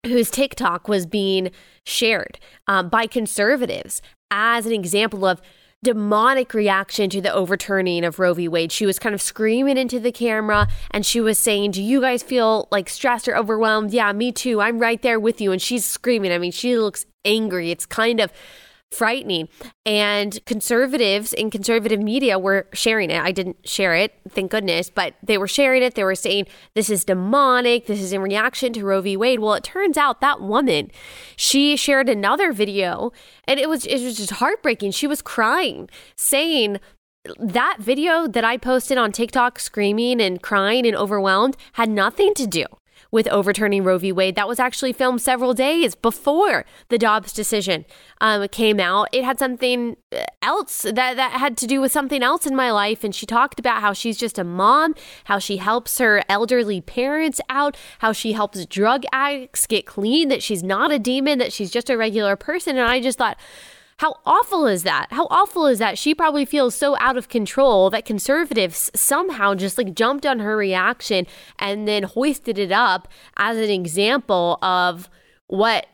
whose 0.04 0.30
TikTok 0.30 0.88
was 0.88 1.06
being 1.06 1.50
shared 1.84 2.38
um, 2.66 2.88
by 2.88 3.06
conservatives 3.06 4.02
as 4.30 4.66
an 4.66 4.72
example 4.72 5.24
of 5.24 5.40
demonic 5.82 6.54
reaction 6.54 7.10
to 7.10 7.20
the 7.20 7.32
overturning 7.32 8.04
of 8.04 8.18
Roe 8.18 8.34
v. 8.34 8.48
Wade. 8.48 8.72
She 8.72 8.86
was 8.86 8.98
kind 8.98 9.14
of 9.14 9.22
screaming 9.22 9.76
into 9.76 10.00
the 10.00 10.12
camera 10.12 10.68
and 10.90 11.04
she 11.04 11.20
was 11.20 11.38
saying, 11.38 11.72
Do 11.72 11.82
you 11.82 12.00
guys 12.00 12.22
feel 12.22 12.68
like 12.70 12.88
stressed 12.88 13.28
or 13.28 13.36
overwhelmed? 13.36 13.92
Yeah, 13.92 14.12
me 14.12 14.32
too. 14.32 14.60
I'm 14.60 14.78
right 14.78 15.00
there 15.00 15.20
with 15.20 15.40
you. 15.40 15.52
And 15.52 15.60
she's 15.60 15.84
screaming. 15.84 16.32
I 16.32 16.38
mean, 16.38 16.52
she 16.52 16.76
looks 16.76 17.06
angry. 17.24 17.70
It's 17.70 17.86
kind 17.86 18.20
of 18.20 18.32
frightening. 18.92 19.48
And 19.84 20.44
conservatives 20.46 21.32
in 21.32 21.50
conservative 21.50 22.00
media 22.00 22.38
were 22.38 22.66
sharing 22.72 23.10
it. 23.10 23.20
I 23.20 23.32
didn't 23.32 23.68
share 23.68 23.94
it, 23.94 24.14
thank 24.28 24.50
goodness, 24.50 24.90
but 24.90 25.14
they 25.22 25.38
were 25.38 25.48
sharing 25.48 25.82
it. 25.82 25.94
They 25.94 26.04
were 26.04 26.14
saying 26.14 26.46
this 26.74 26.90
is 26.90 27.04
demonic. 27.04 27.86
This 27.86 28.00
is 28.00 28.12
in 28.12 28.22
reaction 28.22 28.72
to 28.74 28.84
Roe 28.84 29.00
v. 29.00 29.16
Wade. 29.16 29.40
Well, 29.40 29.54
it 29.54 29.64
turns 29.64 29.96
out 29.96 30.20
that 30.20 30.40
woman, 30.40 30.90
she 31.36 31.76
shared 31.76 32.08
another 32.08 32.52
video 32.52 33.12
and 33.44 33.60
it 33.60 33.68
was 33.68 33.86
it 33.86 34.02
was 34.02 34.16
just 34.16 34.32
heartbreaking. 34.32 34.92
She 34.92 35.06
was 35.06 35.22
crying, 35.22 35.88
saying 36.16 36.78
that 37.38 37.78
video 37.80 38.28
that 38.28 38.44
I 38.44 38.56
posted 38.56 38.98
on 38.98 39.12
TikTok 39.12 39.58
screaming 39.58 40.20
and 40.20 40.40
crying 40.40 40.86
and 40.86 40.96
overwhelmed 40.96 41.56
had 41.72 41.90
nothing 41.90 42.34
to 42.34 42.46
do 42.46 42.64
with 43.16 43.26
overturning 43.28 43.82
Roe 43.82 43.96
v. 43.96 44.12
Wade. 44.12 44.36
That 44.36 44.46
was 44.46 44.60
actually 44.60 44.92
filmed 44.92 45.22
several 45.22 45.54
days 45.54 45.94
before 45.94 46.66
the 46.90 46.98
Dobbs 46.98 47.32
decision 47.32 47.86
um, 48.20 48.46
came 48.48 48.78
out. 48.78 49.08
It 49.10 49.24
had 49.24 49.38
something 49.38 49.96
else 50.42 50.82
that, 50.82 51.16
that 51.16 51.32
had 51.32 51.56
to 51.56 51.66
do 51.66 51.80
with 51.80 51.90
something 51.90 52.22
else 52.22 52.46
in 52.46 52.54
my 52.54 52.70
life. 52.70 53.02
And 53.02 53.14
she 53.14 53.24
talked 53.24 53.58
about 53.58 53.80
how 53.80 53.94
she's 53.94 54.18
just 54.18 54.38
a 54.38 54.44
mom, 54.44 54.94
how 55.24 55.38
she 55.38 55.56
helps 55.56 55.96
her 55.96 56.22
elderly 56.28 56.82
parents 56.82 57.40
out, 57.48 57.74
how 58.00 58.12
she 58.12 58.32
helps 58.32 58.66
drug 58.66 59.04
addicts 59.14 59.66
get 59.66 59.86
clean, 59.86 60.28
that 60.28 60.42
she's 60.42 60.62
not 60.62 60.92
a 60.92 60.98
demon, 60.98 61.38
that 61.38 61.54
she's 61.54 61.70
just 61.70 61.88
a 61.88 61.96
regular 61.96 62.36
person. 62.36 62.76
And 62.76 62.86
I 62.86 63.00
just 63.00 63.16
thought, 63.16 63.38
how 63.98 64.16
awful 64.26 64.66
is 64.66 64.82
that? 64.82 65.06
How 65.10 65.26
awful 65.30 65.66
is 65.66 65.78
that? 65.78 65.96
She 65.96 66.14
probably 66.14 66.44
feels 66.44 66.74
so 66.74 66.96
out 67.00 67.16
of 67.16 67.28
control 67.28 67.88
that 67.90 68.04
conservatives 68.04 68.90
somehow 68.94 69.54
just 69.54 69.78
like 69.78 69.94
jumped 69.94 70.26
on 70.26 70.40
her 70.40 70.56
reaction 70.56 71.26
and 71.58 71.88
then 71.88 72.02
hoisted 72.02 72.58
it 72.58 72.72
up 72.72 73.08
as 73.38 73.56
an 73.56 73.70
example 73.70 74.58
of 74.60 75.08
what 75.46 75.86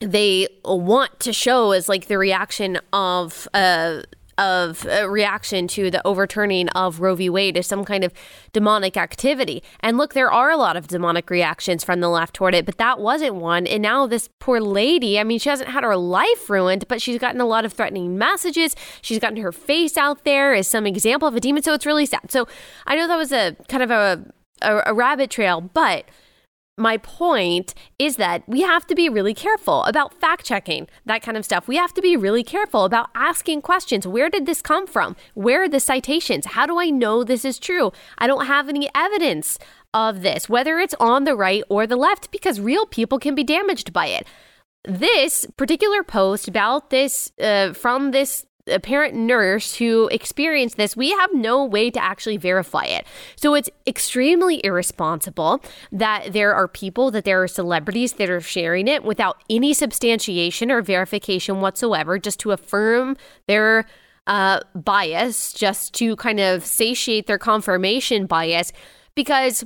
they 0.00 0.48
want 0.64 1.20
to 1.20 1.32
show 1.32 1.72
as 1.72 1.88
like 1.88 2.06
the 2.06 2.16
reaction 2.16 2.78
of 2.92 3.48
uh 3.52 4.02
of 4.38 4.86
a 4.86 5.08
reaction 5.08 5.66
to 5.68 5.90
the 5.90 6.06
overturning 6.06 6.68
of 6.70 7.00
Roe 7.00 7.14
v. 7.14 7.28
Wade 7.28 7.56
as 7.56 7.66
some 7.66 7.84
kind 7.84 8.04
of 8.04 8.12
demonic 8.52 8.96
activity. 8.96 9.62
And 9.80 9.98
look, 9.98 10.14
there 10.14 10.30
are 10.30 10.50
a 10.50 10.56
lot 10.56 10.76
of 10.76 10.86
demonic 10.86 11.28
reactions 11.28 11.84
from 11.84 12.00
the 12.00 12.08
left 12.08 12.34
toward 12.34 12.54
it, 12.54 12.64
but 12.64 12.78
that 12.78 13.00
wasn't 13.00 13.34
one. 13.34 13.66
And 13.66 13.82
now 13.82 14.06
this 14.06 14.30
poor 14.38 14.60
lady, 14.60 15.18
I 15.18 15.24
mean, 15.24 15.38
she 15.38 15.48
hasn't 15.48 15.70
had 15.70 15.84
her 15.84 15.96
life 15.96 16.48
ruined, 16.48 16.86
but 16.88 17.02
she's 17.02 17.18
gotten 17.18 17.40
a 17.40 17.46
lot 17.46 17.64
of 17.64 17.72
threatening 17.72 18.16
messages. 18.16 18.74
She's 19.02 19.18
gotten 19.18 19.38
her 19.38 19.52
face 19.52 19.96
out 19.96 20.24
there 20.24 20.54
as 20.54 20.68
some 20.68 20.86
example 20.86 21.28
of 21.28 21.34
a 21.34 21.40
demon. 21.40 21.62
So 21.62 21.74
it's 21.74 21.86
really 21.86 22.06
sad. 22.06 22.30
So 22.30 22.46
I 22.86 22.96
know 22.96 23.08
that 23.08 23.16
was 23.16 23.32
a 23.32 23.56
kind 23.68 23.82
of 23.82 23.90
a, 23.90 24.24
a, 24.62 24.82
a 24.86 24.94
rabbit 24.94 25.30
trail, 25.30 25.60
but 25.60 26.04
my 26.78 26.96
point 26.96 27.74
is 27.98 28.16
that 28.16 28.42
we 28.48 28.62
have 28.62 28.86
to 28.86 28.94
be 28.94 29.08
really 29.08 29.34
careful 29.34 29.84
about 29.84 30.14
fact 30.14 30.44
checking, 30.44 30.88
that 31.04 31.22
kind 31.22 31.36
of 31.36 31.44
stuff. 31.44 31.68
We 31.68 31.76
have 31.76 31.94
to 31.94 32.02
be 32.02 32.16
really 32.16 32.44
careful 32.44 32.84
about 32.84 33.10
asking 33.14 33.62
questions. 33.62 34.06
Where 34.06 34.30
did 34.30 34.46
this 34.46 34.62
come 34.62 34.86
from? 34.86 35.16
Where 35.34 35.64
are 35.64 35.68
the 35.68 35.80
citations? 35.80 36.46
How 36.46 36.66
do 36.66 36.78
I 36.78 36.90
know 36.90 37.24
this 37.24 37.44
is 37.44 37.58
true? 37.58 37.92
I 38.18 38.26
don't 38.26 38.46
have 38.46 38.68
any 38.68 38.88
evidence 38.94 39.58
of 39.94 40.22
this, 40.22 40.48
whether 40.48 40.78
it's 40.78 40.94
on 41.00 41.24
the 41.24 41.36
right 41.36 41.62
or 41.68 41.86
the 41.86 41.96
left, 41.96 42.30
because 42.30 42.60
real 42.60 42.86
people 42.86 43.18
can 43.18 43.34
be 43.34 43.44
damaged 43.44 43.92
by 43.92 44.06
it. 44.06 44.26
This 44.84 45.46
particular 45.56 46.02
post 46.02 46.48
about 46.48 46.90
this 46.90 47.32
uh, 47.40 47.72
from 47.72 48.12
this 48.12 48.46
a 48.68 48.78
parent 48.78 49.14
nurse 49.14 49.76
who 49.76 50.08
experienced 50.08 50.76
this, 50.76 50.96
we 50.96 51.10
have 51.10 51.32
no 51.34 51.64
way 51.64 51.90
to 51.90 52.02
actually 52.02 52.36
verify 52.36 52.84
it. 52.84 53.06
So 53.36 53.54
it's 53.54 53.70
extremely 53.86 54.64
irresponsible 54.64 55.62
that 55.92 56.32
there 56.32 56.54
are 56.54 56.68
people, 56.68 57.10
that 57.10 57.24
there 57.24 57.42
are 57.42 57.48
celebrities 57.48 58.14
that 58.14 58.30
are 58.30 58.40
sharing 58.40 58.88
it 58.88 59.04
without 59.04 59.42
any 59.48 59.72
substantiation 59.74 60.70
or 60.70 60.82
verification 60.82 61.60
whatsoever, 61.60 62.18
just 62.18 62.40
to 62.40 62.52
affirm 62.52 63.16
their 63.46 63.86
uh, 64.26 64.60
bias, 64.74 65.52
just 65.52 65.94
to 65.94 66.14
kind 66.16 66.40
of 66.40 66.64
satiate 66.64 67.26
their 67.26 67.38
confirmation 67.38 68.26
bias. 68.26 68.72
Because 69.14 69.64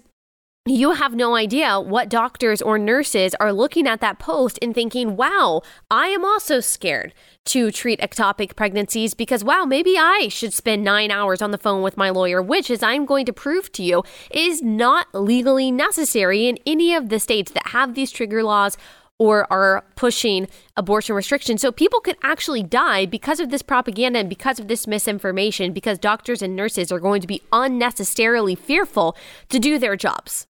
you 0.64 0.92
have 0.92 1.14
no 1.14 1.34
idea 1.34 1.80
what 1.80 2.08
doctors 2.08 2.62
or 2.62 2.78
nurses 2.78 3.34
are 3.40 3.52
looking 3.52 3.88
at 3.88 4.00
that 4.00 4.20
post 4.20 4.60
and 4.62 4.72
thinking, 4.72 5.16
wow, 5.16 5.60
I 5.90 6.06
am 6.08 6.24
also 6.24 6.60
scared 6.60 7.12
to 7.46 7.72
treat 7.72 7.98
ectopic 7.98 8.54
pregnancies 8.54 9.12
because, 9.12 9.42
wow, 9.42 9.64
maybe 9.64 9.98
I 9.98 10.28
should 10.30 10.54
spend 10.54 10.84
nine 10.84 11.10
hours 11.10 11.42
on 11.42 11.50
the 11.50 11.58
phone 11.58 11.82
with 11.82 11.96
my 11.96 12.10
lawyer, 12.10 12.40
which, 12.40 12.70
as 12.70 12.80
I'm 12.80 13.06
going 13.06 13.26
to 13.26 13.32
prove 13.32 13.72
to 13.72 13.82
you, 13.82 14.04
is 14.30 14.62
not 14.62 15.08
legally 15.12 15.72
necessary 15.72 16.46
in 16.46 16.58
any 16.64 16.94
of 16.94 17.08
the 17.08 17.18
states 17.18 17.50
that 17.52 17.68
have 17.68 17.94
these 17.94 18.12
trigger 18.12 18.44
laws 18.44 18.76
or 19.18 19.52
are 19.52 19.84
pushing 19.96 20.46
abortion 20.76 21.16
restrictions. 21.16 21.60
So 21.60 21.72
people 21.72 21.98
could 21.98 22.16
actually 22.22 22.62
die 22.62 23.04
because 23.04 23.40
of 23.40 23.50
this 23.50 23.62
propaganda 23.62 24.20
and 24.20 24.28
because 24.28 24.60
of 24.60 24.68
this 24.68 24.86
misinformation 24.86 25.72
because 25.72 25.98
doctors 25.98 26.40
and 26.40 26.54
nurses 26.54 26.92
are 26.92 27.00
going 27.00 27.20
to 27.20 27.26
be 27.26 27.42
unnecessarily 27.52 28.54
fearful 28.54 29.16
to 29.48 29.58
do 29.58 29.78
their 29.78 29.96
jobs. 29.96 30.46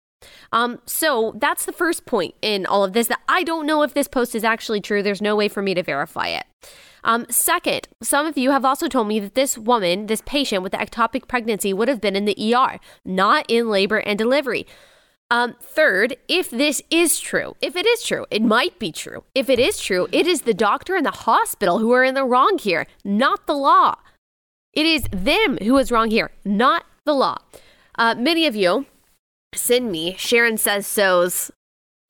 Um, 0.53 0.81
so 0.87 1.35
that's 1.37 1.65
the 1.65 1.73
first 1.73 2.07
point 2.07 2.35
in 2.43 2.67
all 2.67 2.85
of 2.85 2.93
this 2.93 3.09
that 3.09 3.21
I 3.29 3.43
don't 3.43 3.67
know 3.67 3.83
if 3.83 3.95
this 3.95 4.09
post 4.09 4.35
is 4.35 4.45
actually 4.45 4.81
true. 4.81 5.03
There's 5.03 5.23
no 5.23 5.37
way 5.37 5.49
for 5.49 5.63
me 5.63 5.75
to 5.75 5.83
verify 5.83 6.29
it. 6.29 6.45
Um, 7.03 7.27
second, 7.31 7.89
some 8.03 8.27
of 8.27 8.37
you 8.37 8.51
have 8.51 8.65
also 8.65 8.89
told 8.89 9.09
me 9.09 9.21
that 9.21 9.35
this 9.35 9.57
woman, 9.57 10.07
this 10.07 10.23
patient 10.27 10.63
with 10.63 10.73
the 10.73 10.79
ectopic 10.79 11.29
pregnancy, 11.29 11.73
would 11.73 11.89
have 11.89 12.01
been 12.01 12.17
in 12.17 12.27
the 12.27 12.55
ER, 12.55 12.79
not 13.05 13.47
in 13.49 13.71
labor 13.71 13.99
and 13.99 14.19
delivery. 14.19 14.67
Um, 15.31 15.55
third, 15.61 16.17
if 16.29 16.51
this 16.51 16.83
is 16.91 17.21
true, 17.21 17.55
if 17.63 17.77
it 17.77 17.87
is 17.87 18.03
true, 18.03 18.27
it 18.31 18.43
might 18.43 18.79
be 18.79 18.91
true. 18.91 19.23
If 19.35 19.49
it 19.49 19.61
is 19.61 19.81
true, 19.81 20.09
it 20.11 20.27
is 20.27 20.43
the 20.43 20.55
doctor 20.55 20.97
and 20.97 21.07
the 21.07 21.13
hospital 21.13 21.79
who 21.79 21.93
are 21.93 22.03
in 22.03 22.15
the 22.15 22.25
wrong 22.25 22.59
here, 22.59 22.87
not 23.05 23.47
the 23.47 23.55
law. 23.55 23.95
It 24.73 24.87
is 24.87 25.05
them 25.13 25.59
who 25.59 25.79
is 25.79 25.93
wrong 25.93 26.11
here, 26.11 26.33
not 26.45 26.85
the 27.05 27.15
law. 27.15 27.39
Uh, 27.97 28.17
many 28.19 28.45
of 28.47 28.57
you 28.57 28.87
send 29.55 29.91
me 29.91 30.15
Sharon 30.19 30.57
Says 30.57 30.87
So's 30.87 31.51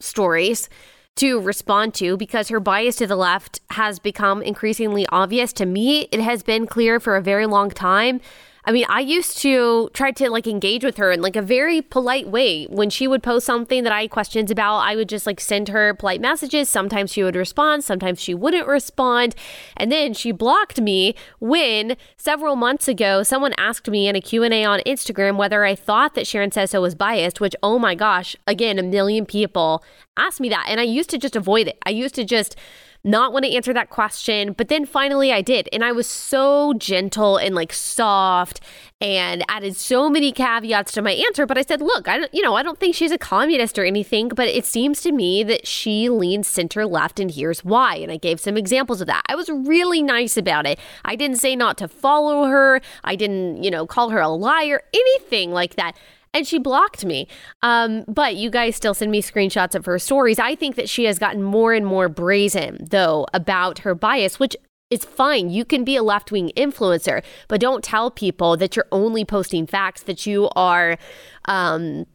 stories 0.00 0.68
to 1.16 1.40
respond 1.40 1.94
to 1.94 2.16
because 2.16 2.49
her 2.49 2.61
bias 2.61 2.97
to 2.97 3.06
the 3.06 3.16
left 3.16 3.61
has 3.70 3.99
become 3.99 4.42
increasingly 4.42 5.06
obvious 5.11 5.52
to 5.54 5.66
me. 5.66 6.09
It 6.12 6.20
has 6.20 6.42
been 6.42 6.66
clear 6.66 7.00
for 7.00 7.16
a 7.16 7.23
very 7.23 7.47
long 7.47 7.70
time 7.70 8.20
I 8.64 8.73
mean, 8.73 8.85
I 8.88 9.00
used 9.00 9.38
to 9.38 9.88
try 9.95 10.11
to 10.12 10.31
like 10.31 10.47
engage 10.47 10.85
with 10.85 10.99
her 10.99 11.11
in 11.11 11.23
like 11.23 11.37
a 11.37 11.43
very 11.43 11.81
polite 11.81 12.29
way. 12.29 12.64
When 12.64 12.90
she 12.90 13.09
would 13.09 13.23
post 13.23 13.47
something 13.47 13.85
that 13.85 13.93
I 13.93 14.02
had 14.02 14.11
questions 14.11 14.50
about, 14.50 14.79
I 14.79 14.97
would 14.97 15.09
just 15.09 15.26
like 15.26 15.40
send 15.40 15.69
her 15.69 15.95
polite 15.95 16.21
messages. 16.21 16.69
Sometimes 16.69 17.12
she 17.12 17.23
would 17.23 17.37
respond, 17.37 17.85
sometimes 17.85 18.21
she 18.21 18.35
wouldn't 18.35 18.67
respond. 18.67 19.35
And 19.76 19.90
then 19.90 20.12
she 20.14 20.33
blocked 20.33 20.81
me 20.81 21.14
when 21.38 21.97
several 22.17 22.57
months 22.57 22.87
ago 22.88 23.23
someone 23.23 23.55
asked 23.57 23.88
me 23.88 24.09
in 24.09 24.17
a 24.17 24.21
Q&A 24.21 24.64
on 24.64 24.81
Instagram 24.81 25.37
whether 25.37 25.64
I 25.64 25.75
thought 25.75 26.14
that 26.14 26.26
Sharon 26.26 26.52
Says 26.52 26.75
was 26.75 26.95
biased, 26.95 27.40
which 27.40 27.57
oh 27.62 27.79
my 27.79 27.95
gosh, 27.95 28.37
again, 28.47 28.79
a 28.79 28.83
million 28.83 29.26
people 29.26 29.83
asked 30.17 30.40
me 30.40 30.50
that 30.50 30.67
and 30.69 30.79
I 30.79 30.85
used 30.85 31.11
to 31.11 31.19
just 31.19 31.37
avoid 31.37 31.67
it. 31.67 31.79
I 31.87 31.90
used 31.90 32.14
to 32.17 32.25
just 32.25 32.57
not 33.02 33.33
want 33.33 33.45
to 33.45 33.54
answer 33.54 33.73
that 33.73 33.90
question. 33.90 34.52
But 34.52 34.69
then 34.69 34.85
finally 34.85 35.33
I 35.33 35.42
did. 35.42 35.69
And 35.73 35.85
I 35.85 35.92
was 35.92 36.07
so 36.07 36.75
gentle 36.75 37.37
and 37.37 37.54
like 37.54 37.73
soft 37.73 38.61
and 39.00 39.42
added 39.49 39.76
so 39.76 40.11
many 40.11 40.30
caveats 40.33 40.92
to 40.92 41.02
my 41.02 41.12
answer. 41.12 41.47
But 41.47 41.57
I 41.57 41.62
said, 41.62 41.80
look, 41.80 42.07
I 42.07 42.19
don't, 42.19 42.35
you 42.35 42.42
know, 42.42 42.54
I 42.54 42.62
don't 42.62 42.78
think 42.78 42.95
she's 42.95 43.12
a 43.12 43.19
communist 43.19 43.78
or 43.78 43.85
anything, 43.85 44.28
but 44.28 44.49
it 44.49 44.66
seems 44.66 45.00
to 45.02 45.12
me 45.12 45.42
that 45.45 45.66
she 45.66 46.09
leans 46.11 46.47
center 46.47 46.85
left. 46.85 47.19
And 47.19 47.30
here's 47.30 47.64
why. 47.64 47.97
And 47.97 48.12
I 48.12 48.19
gave 48.19 48.40
some 48.40 48.57
examples 48.57 49.00
of 49.00 49.07
that. 49.07 49.23
I 49.26 49.35
was 49.35 49.49
really 49.49 50.02
nice 50.02 50.37
about 50.37 50.66
it. 50.66 50.78
I 51.04 51.16
didn't 51.16 51.38
say 51.38 51.57
not 51.57 51.78
to 51.78 51.88
follow 51.88 52.45
her. 52.45 52.80
I 53.04 53.16
didn't, 53.16 53.62
you 53.62 53.71
know, 53.71 53.87
call 53.87 54.11
her 54.11 54.21
a 54.21 54.28
liar, 54.28 54.83
anything 54.92 55.52
like 55.52 55.76
that 55.76 55.97
and 56.32 56.46
she 56.46 56.58
blocked 56.58 57.04
me. 57.04 57.28
Um, 57.62 58.04
but 58.06 58.37
you 58.37 58.50
guys 58.50 58.76
still 58.76 58.94
send 58.94 59.10
me 59.10 59.22
screenshots 59.22 59.75
of 59.75 59.87
her 59.87 59.99
stories. 59.99 60.38
I 60.38 60.54
think 60.54 60.76
that 60.76 60.88
she 60.88 61.04
has 61.04 61.18
gotten 61.18 61.42
more 61.42 61.72
and 61.72 61.87
more 61.87 62.08
brazen, 62.08 62.87
though, 62.90 63.26
about 63.34 63.80
her 63.80 63.94
bias, 63.94 64.38
which 64.38 64.56
is 64.90 65.04
fine. 65.04 65.50
You 65.50 65.64
can 65.64 65.84
be 65.84 65.96
a 65.96 66.02
left 66.02 66.32
wing 66.32 66.50
influencer, 66.56 67.22
but 67.49 67.60
don't 67.60 67.84
tell 67.84 68.10
people 68.10 68.56
that 68.56 68.76
you're 68.76 68.88
only 68.90 69.25
posting 69.25 69.66
facts, 69.66 70.02
that 70.02 70.26
you 70.26 70.49
are, 70.56 70.99
um, 71.46 72.06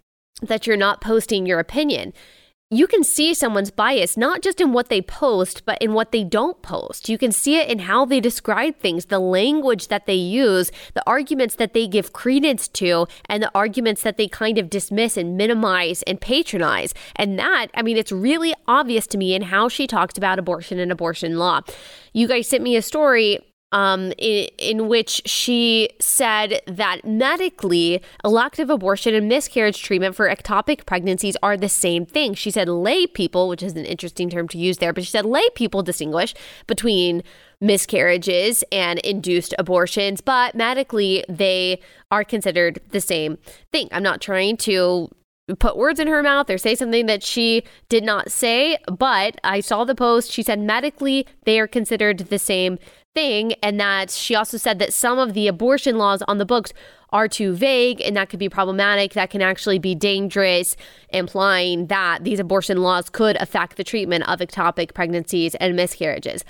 that 0.41 0.67
you're 0.67 0.77
not 0.77 1.01
posting 1.01 1.45
your 1.45 1.59
opinion 1.59 2.13
you 2.77 2.87
can 2.87 3.03
see 3.03 3.33
someone's 3.33 3.71
bias 3.71 4.17
not 4.17 4.41
just 4.41 4.59
in 4.59 4.73
what 4.73 4.89
they 4.89 5.01
post, 5.01 5.63
but 5.65 5.81
in 5.81 5.93
what 5.93 6.11
they 6.11 6.23
don't 6.23 6.61
post. 6.61 7.09
You 7.09 7.17
can 7.17 7.31
see 7.31 7.57
it 7.57 7.69
in 7.69 7.79
how 7.79 8.05
they 8.05 8.19
describe 8.19 8.77
things, 8.79 9.05
the 9.05 9.19
language 9.19 9.87
that 9.87 10.05
they 10.05 10.15
use, 10.15 10.71
the 10.93 11.03
arguments 11.07 11.55
that 11.55 11.73
they 11.73 11.87
give 11.87 12.13
credence 12.13 12.67
to, 12.69 13.07
and 13.29 13.41
the 13.41 13.51
arguments 13.53 14.03
that 14.03 14.17
they 14.17 14.27
kind 14.27 14.57
of 14.57 14.69
dismiss 14.69 15.17
and 15.17 15.37
minimize 15.37 16.01
and 16.03 16.19
patronize. 16.19 16.93
And 17.15 17.37
that, 17.39 17.67
I 17.75 17.81
mean, 17.81 17.97
it's 17.97 18.11
really 18.11 18.53
obvious 18.67 19.07
to 19.07 19.17
me 19.17 19.35
in 19.35 19.43
how 19.43 19.69
she 19.69 19.87
talked 19.87 20.17
about 20.17 20.39
abortion 20.39 20.79
and 20.79 20.91
abortion 20.91 21.37
law. 21.37 21.61
You 22.13 22.27
guys 22.27 22.47
sent 22.47 22.63
me 22.63 22.75
a 22.75 22.81
story 22.81 23.39
um, 23.75 24.13
in, 24.17 24.47
in 24.57 24.87
which 24.87 25.21
she 25.25 25.89
said 25.99 26.61
that 26.65 27.03
medically, 27.03 28.01
elective 28.23 28.69
abortion 28.69 29.13
and 29.13 29.27
miscarriage 29.27 29.83
treatment 29.83 30.15
for 30.15 30.29
ectopic 30.29 30.85
pregnancies 30.85 31.35
are 31.43 31.57
the 31.57 31.67
same 31.67 32.05
thing. 32.05 32.35
She 32.35 32.49
said 32.49 32.69
lay 32.69 33.05
people, 33.05 33.49
which 33.49 33.61
is 33.61 33.73
an 33.73 33.83
interesting 33.83 34.29
term 34.29 34.47
to 34.47 34.57
use 34.57 34.77
there, 34.77 34.93
but 34.93 35.03
she 35.03 35.11
said 35.11 35.25
lay 35.25 35.43
people 35.55 35.83
distinguish 35.83 36.33
between 36.67 37.21
miscarriages 37.59 38.63
and 38.71 38.99
induced 38.99 39.53
abortions, 39.59 40.21
but 40.21 40.55
medically 40.55 41.25
they 41.27 41.81
are 42.11 42.23
considered 42.23 42.79
the 42.91 43.01
same 43.01 43.37
thing. 43.73 43.89
I'm 43.91 44.03
not 44.03 44.21
trying 44.21 44.55
to 44.57 45.09
put 45.59 45.75
words 45.75 45.99
in 45.99 46.07
her 46.07 46.23
mouth 46.23 46.49
or 46.49 46.57
say 46.57 46.75
something 46.75 47.07
that 47.07 47.23
she 47.23 47.63
did 47.89 48.05
not 48.05 48.31
say, 48.31 48.77
but 48.87 49.39
I 49.43 49.59
saw 49.59 49.83
the 49.83 49.95
post. 49.95 50.31
She 50.31 50.43
said 50.43 50.59
medically 50.59 51.27
they 51.43 51.59
are 51.59 51.67
considered 51.67 52.19
the 52.19 52.39
same 52.39 52.79
thing, 53.15 53.53
and 53.63 53.79
that 53.79 54.11
she 54.11 54.35
also 54.35 54.57
said 54.57 54.77
that 54.79 54.93
some 54.93 55.17
of 55.17 55.33
the 55.33 55.47
abortion 55.47 55.97
laws 55.97 56.21
on 56.27 56.37
the 56.37 56.45
books 56.45 56.73
are 57.09 57.27
too 57.27 57.53
vague 57.53 58.01
and 58.01 58.15
that 58.17 58.29
could 58.29 58.39
be 58.39 58.49
problematic. 58.49 59.13
That 59.13 59.29
can 59.29 59.41
actually 59.41 59.79
be 59.79 59.95
dangerous, 59.95 60.75
implying 61.09 61.87
that 61.87 62.23
these 62.23 62.39
abortion 62.39 62.81
laws 62.81 63.09
could 63.09 63.37
affect 63.37 63.77
the 63.77 63.83
treatment 63.83 64.27
of 64.27 64.39
ectopic 64.39 64.93
pregnancies 64.93 65.55
and 65.55 65.75
miscarriages. 65.75 66.43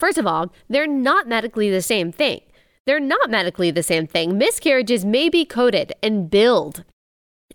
First 0.00 0.18
of 0.18 0.26
all, 0.26 0.52
they're 0.68 0.86
not 0.86 1.28
medically 1.28 1.70
the 1.70 1.82
same 1.82 2.10
thing. 2.12 2.40
They're 2.86 3.00
not 3.00 3.30
medically 3.30 3.70
the 3.70 3.82
same 3.82 4.06
thing. 4.06 4.38
Miscarriages 4.38 5.04
may 5.04 5.28
be 5.28 5.44
coded 5.44 5.92
and 6.02 6.30
billed 6.30 6.84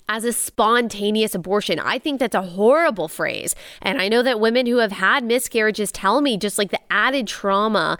as 0.07 0.25
a 0.25 0.33
spontaneous 0.33 1.33
abortion. 1.33 1.79
I 1.79 1.97
think 1.97 2.19
that's 2.19 2.35
a 2.35 2.41
horrible 2.41 3.07
phrase. 3.07 3.55
And 3.81 4.01
I 4.01 4.09
know 4.09 4.21
that 4.21 4.39
women 4.39 4.67
who 4.67 4.77
have 4.77 4.91
had 4.91 5.23
miscarriages 5.23 5.91
tell 5.91 6.21
me 6.21 6.37
just 6.37 6.57
like 6.57 6.71
the 6.71 6.79
added 6.91 7.27
trauma 7.27 7.97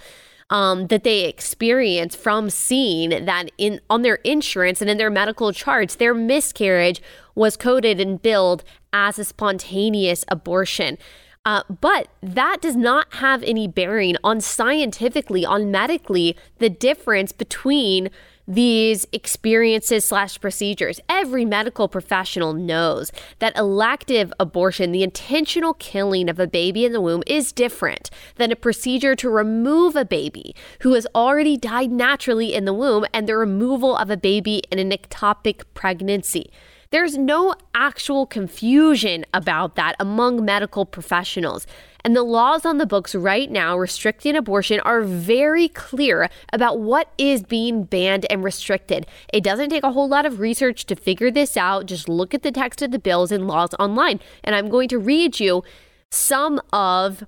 um, 0.50 0.88
that 0.88 1.04
they 1.04 1.26
experience 1.26 2.16
from 2.16 2.50
seeing 2.50 3.26
that 3.26 3.52
in 3.58 3.80
on 3.90 4.02
their 4.02 4.16
insurance 4.24 4.82
and 4.82 4.90
in 4.90 4.98
their 4.98 5.10
medical 5.10 5.52
charts, 5.52 5.96
their 5.96 6.14
miscarriage 6.14 7.02
was 7.36 7.58
coded 7.58 8.00
and 8.00 8.22
billed 8.22 8.64
as 8.92 9.18
a 9.18 9.26
spontaneous 9.26 10.24
abortion. 10.28 10.98
Uh, 11.46 11.64
but 11.82 12.08
that 12.22 12.62
does 12.62 12.76
not 12.76 13.16
have 13.16 13.44
any 13.44 13.68
bearing 13.68 14.16
on 14.24 14.40
scientifically, 14.40 15.46
on 15.46 15.70
medically, 15.70 16.38
the 16.60 16.70
difference 16.70 17.34
between 17.34 18.10
these 18.48 19.06
experiences 19.12 20.06
slash 20.06 20.40
procedures. 20.40 21.00
Every 21.08 21.46
medical 21.46 21.88
professional 21.88 22.54
knows 22.54 23.12
that 23.40 23.58
elective 23.58 24.34
abortion, 24.40 24.92
the 24.92 25.04
intentional 25.04 25.74
killing 25.76 26.30
of 26.30 26.40
a 26.40 26.48
baby 26.48 26.86
in 26.86 26.92
the 26.92 27.02
womb, 27.02 27.24
is 27.26 27.52
different 27.52 28.10
than 28.36 28.52
a 28.52 28.56
procedure 28.56 29.16
to 29.16 29.30
remove 29.30 29.96
a 29.96 30.06
baby 30.06 30.56
who 30.82 30.94
has 30.94 31.08
already 31.16 31.58
died 31.58 31.92
naturally 31.92 32.54
in 32.54 32.66
the 32.66 32.74
womb 32.74 33.06
and 33.14 33.28
the 33.28 33.38
removal 33.38 33.96
of 33.96 34.10
a 34.10 34.18
baby 34.18 34.64
in 34.72 34.80
an 34.80 34.92
ectopic 34.92 35.64
pregnancy. 35.74 36.52
There's 36.94 37.18
no 37.18 37.56
actual 37.74 38.28
confusion 38.28 39.26
about 39.34 39.74
that 39.78 39.96
among 40.00 40.46
medical 40.46 40.86
professionals. 40.86 41.66
And 42.06 42.16
the 42.16 42.22
laws 42.22 42.68
on 42.68 42.78
the 42.78 42.86
books 42.86 43.16
right 43.16 43.50
now 43.50 43.76
restricting 43.76 44.36
abortion 44.36 44.80
are 44.82 45.02
very 45.02 45.70
clear 45.70 46.30
about 46.54 46.82
what 46.82 47.12
is 47.18 47.42
being 47.42 47.86
banned 47.86 48.28
and 48.30 48.44
restricted. 48.44 49.08
It 49.34 49.44
doesn't 49.44 49.72
take 49.72 49.82
a 49.82 49.94
whole 49.94 50.08
lot 50.08 50.28
of 50.28 50.40
research 50.40 50.86
to 50.86 50.96
figure 50.96 51.32
this 51.32 51.58
out. 51.58 51.88
Just 51.88 52.08
look 52.08 52.36
at 52.36 52.44
the 52.44 52.52
text 52.52 52.84
of 52.84 52.92
the 52.92 53.00
bills 53.00 53.32
and 53.32 53.48
laws 53.48 53.74
online. 53.80 54.20
And 54.44 54.54
I'm 54.54 54.70
going 54.70 54.90
to 54.90 55.00
read 55.00 55.40
you 55.40 55.64
some 56.12 56.62
of 56.72 57.24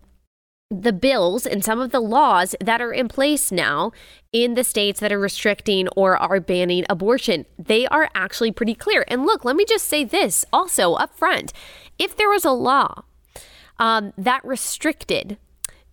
the 0.71 0.93
bills 0.93 1.45
and 1.45 1.63
some 1.63 1.79
of 1.79 1.91
the 1.91 1.99
laws 1.99 2.55
that 2.59 2.81
are 2.81 2.91
in 2.91 3.07
place 3.07 3.51
now 3.51 3.91
in 4.33 4.55
the 4.55 4.63
states 4.63 4.99
that 4.99 5.11
are 5.11 5.19
restricting 5.19 5.87
or 5.89 6.17
are 6.17 6.39
banning 6.39 6.85
abortion. 6.89 7.45
They 7.57 7.85
are 7.87 8.09
actually 8.15 8.51
pretty 8.51 8.73
clear. 8.73 9.05
And 9.07 9.25
look, 9.25 9.45
let 9.45 9.55
me 9.55 9.65
just 9.65 9.87
say 9.87 10.03
this 10.03 10.43
also 10.51 10.93
up 10.93 11.15
front. 11.15 11.53
If 11.99 12.15
there 12.15 12.29
was 12.29 12.45
a 12.45 12.51
law 12.51 13.03
um, 13.77 14.13
that 14.17 14.43
restricted 14.43 15.37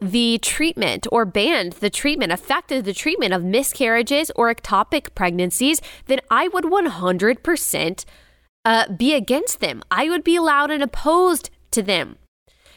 the 0.00 0.38
treatment 0.38 1.06
or 1.12 1.24
banned 1.24 1.74
the 1.74 1.90
treatment, 1.90 2.32
affected 2.32 2.84
the 2.84 2.94
treatment 2.94 3.34
of 3.34 3.44
miscarriages 3.44 4.32
or 4.34 4.52
ectopic 4.52 5.14
pregnancies, 5.14 5.80
then 6.06 6.20
I 6.30 6.48
would 6.48 6.64
100% 6.64 8.04
uh, 8.64 8.92
be 8.92 9.14
against 9.14 9.60
them. 9.60 9.82
I 9.90 10.08
would 10.08 10.24
be 10.24 10.34
allowed 10.34 10.70
and 10.70 10.82
opposed 10.82 11.50
to 11.72 11.82
them 11.82 12.16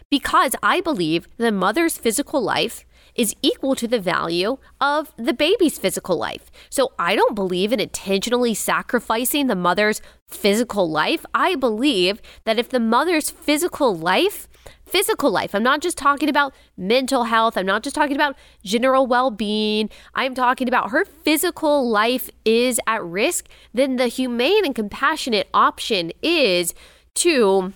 because 0.10 0.56
I 0.62 0.82
believe 0.82 1.28
the 1.38 1.52
mother's 1.52 1.98
physical 1.98 2.42
life 2.42 2.86
is 3.16 3.36
equal 3.42 3.76
to 3.76 3.88
the 3.88 4.00
value 4.00 4.58
of 4.80 5.14
the 5.18 5.34
baby's 5.34 5.80
physical 5.80 6.18
life. 6.18 6.52
So 6.70 6.92
I 7.00 7.16
don't 7.16 7.34
believe 7.34 7.72
in 7.72 7.80
intentionally 7.80 8.54
sacrificing 8.54 9.48
the 9.48 9.56
mother's 9.56 10.02
physical 10.28 10.90
life. 10.90 11.26
I 11.34 11.56
believe 11.56 12.22
that 12.44 12.60
if 12.60 12.70
the 12.70 12.80
mother's 12.80 13.30
physical 13.30 13.96
life, 13.96 14.48
physical 14.86 15.32
life, 15.32 15.56
I'm 15.56 15.64
not 15.64 15.82
just 15.82 15.98
talking 15.98 16.30
about 16.30 16.54
mental 16.76 17.24
health, 17.24 17.58
I'm 17.58 17.66
not 17.66 17.84
just 17.84 17.96
talking 17.96 18.16
about 18.16 18.36
general 18.64 19.08
well 19.08 19.32
being, 19.32 19.90
I'm 20.14 20.36
talking 20.36 20.68
about 20.68 20.92
her 20.92 21.06
physical 21.06 21.90
life 21.90 22.30
is 22.44 22.80
at 22.86 23.04
risk, 23.04 23.48
then 23.74 23.96
the 23.96 24.08
humane 24.08 24.66
and 24.66 24.76
compassionate 24.76 25.48
option 25.54 26.12
is 26.22 26.74
to, 27.16 27.72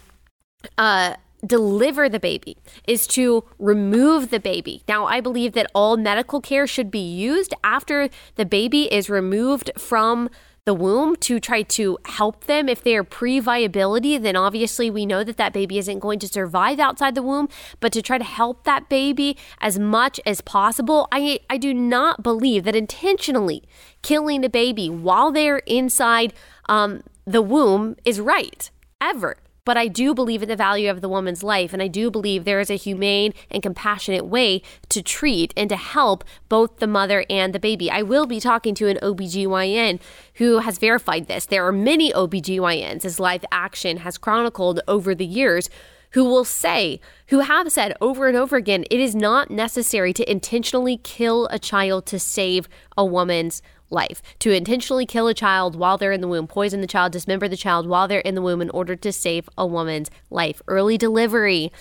uh, 0.78 1.16
deliver 1.46 2.10
the 2.10 2.20
baby, 2.20 2.58
is 2.88 3.08
to 3.08 3.44
remove 3.58 4.30
the 4.30 4.40
baby. 4.40 4.84
Now, 4.88 5.06
I 5.06 5.22
believe 5.22 5.54
that 5.54 5.70
all 5.74 5.98
medical 5.98 6.42
care 6.42 6.68
should 6.68 6.92
be 6.92 7.00
used 7.00 7.54
after 7.64 8.10
the 8.36 8.46
baby 8.46 8.92
is 8.94 9.10
removed 9.10 9.72
from 9.78 10.30
the 10.66 10.74
womb 10.76 11.16
to 11.16 11.40
try 11.40 11.64
to 11.64 11.98
help 12.06 12.44
them. 12.46 12.70
If 12.70 12.84
they 12.84 12.96
are 12.96 13.04
pre-viability 13.04 14.20
then 14.20 14.36
obviously 14.36 14.92
we 14.92 15.04
know 15.04 15.24
that 15.24 15.38
that 15.38 15.52
baby 15.52 15.80
isn't 15.80 15.98
going 15.98 16.20
to 16.20 16.28
survive 16.28 16.80
outside 16.80 17.16
the 17.16 17.24
womb. 17.24 17.50
But 17.80 17.92
to 17.94 18.04
try 18.04 18.20
to 18.20 18.24
help 18.24 18.66
that 18.66 18.88
baby 18.88 19.36
as 19.60 19.80
much 19.80 20.20
as 20.28 20.42
possible 20.42 21.08
i 21.12 21.40
i 21.50 21.58
do 21.58 21.74
not 21.74 22.22
believe 22.22 22.66
that 22.66 22.76
intentionally 22.76 23.64
killing 24.02 24.46
a 24.46 24.50
baby 24.50 24.90
while 24.90 25.32
they're 25.32 25.60
inside 25.60 26.34
um, 26.68 27.02
the 27.26 27.42
womb 27.42 27.96
is 28.06 28.20
right 28.20 28.70
ever 29.02 29.38
but 29.70 29.78
I 29.78 29.88
do 29.88 30.16
believe 30.16 30.42
in 30.42 30.50
the 30.50 30.56
value 30.56 30.90
of 30.90 31.00
the 31.00 31.08
woman's 31.08 31.44
life, 31.44 31.74
and 31.74 31.80
I 31.84 31.88
do 31.88 32.10
believe 32.10 32.44
there 32.44 32.60
is 32.60 32.72
a 32.72 32.76
humane 32.76 33.36
and 33.52 33.62
compassionate 33.62 34.26
way 34.26 34.64
to 34.90 35.04
treat 35.04 35.54
and 35.56 35.70
to 35.70 35.76
help 35.76 36.24
both 36.48 36.78
the 36.78 36.88
mother 36.88 37.24
and 37.30 37.54
the 37.54 37.60
baby. 37.60 37.92
I 37.92 38.02
will 38.02 38.26
be 38.26 38.40
talking 38.40 38.74
to 38.74 38.88
an 38.88 38.98
OBGYN 39.04 40.00
who 40.38 40.58
has 40.58 40.80
verified 40.80 41.28
this. 41.28 41.46
There 41.46 41.68
are 41.68 41.72
many 41.72 42.12
OBGYNs, 42.12 43.06
as 43.06 43.20
Live 43.20 43.46
Action 43.52 43.98
has 43.98 44.18
chronicled 44.18 44.80
over 44.88 45.14
the 45.14 45.24
years, 45.24 45.70
who 46.12 46.24
will 46.24 46.46
say, 46.46 47.00
who 47.28 47.40
have 47.40 47.72
said 47.72 47.96
over 48.02 48.28
and 48.28 48.36
over 48.36 48.56
again, 48.56 48.86
it 48.90 49.00
is 49.00 49.16
not 49.16 49.52
necessary 49.52 50.14
to 50.14 50.32
intentionally 50.32 50.98
kill 50.98 51.48
a 51.48 51.60
child 51.60 52.06
to 52.08 52.20
save 52.20 52.68
a 52.98 53.06
woman's 53.06 53.62
life. 53.90 54.22
To 54.40 54.52
intentionally 54.52 55.06
kill 55.06 55.28
a 55.28 55.34
child 55.34 55.76
while 55.76 55.98
they're 55.98 56.12
in 56.12 56.22
the 56.22 56.28
womb, 56.28 56.48
poison 56.48 56.82
the 56.82 56.88
child, 56.88 57.12
dismember 57.12 57.48
the 57.48 57.58
child 57.58 57.88
while 57.88 58.08
they're 58.08 58.20
in 58.20 58.36
the 58.36 58.42
womb 58.42 58.62
in 58.62 58.70
order 58.70 58.96
to 58.96 59.12
save 59.12 59.50
a 59.58 59.66
woman's 59.66 60.10
life. 60.30 60.62
Early 60.68 60.98
delivery 60.98 61.72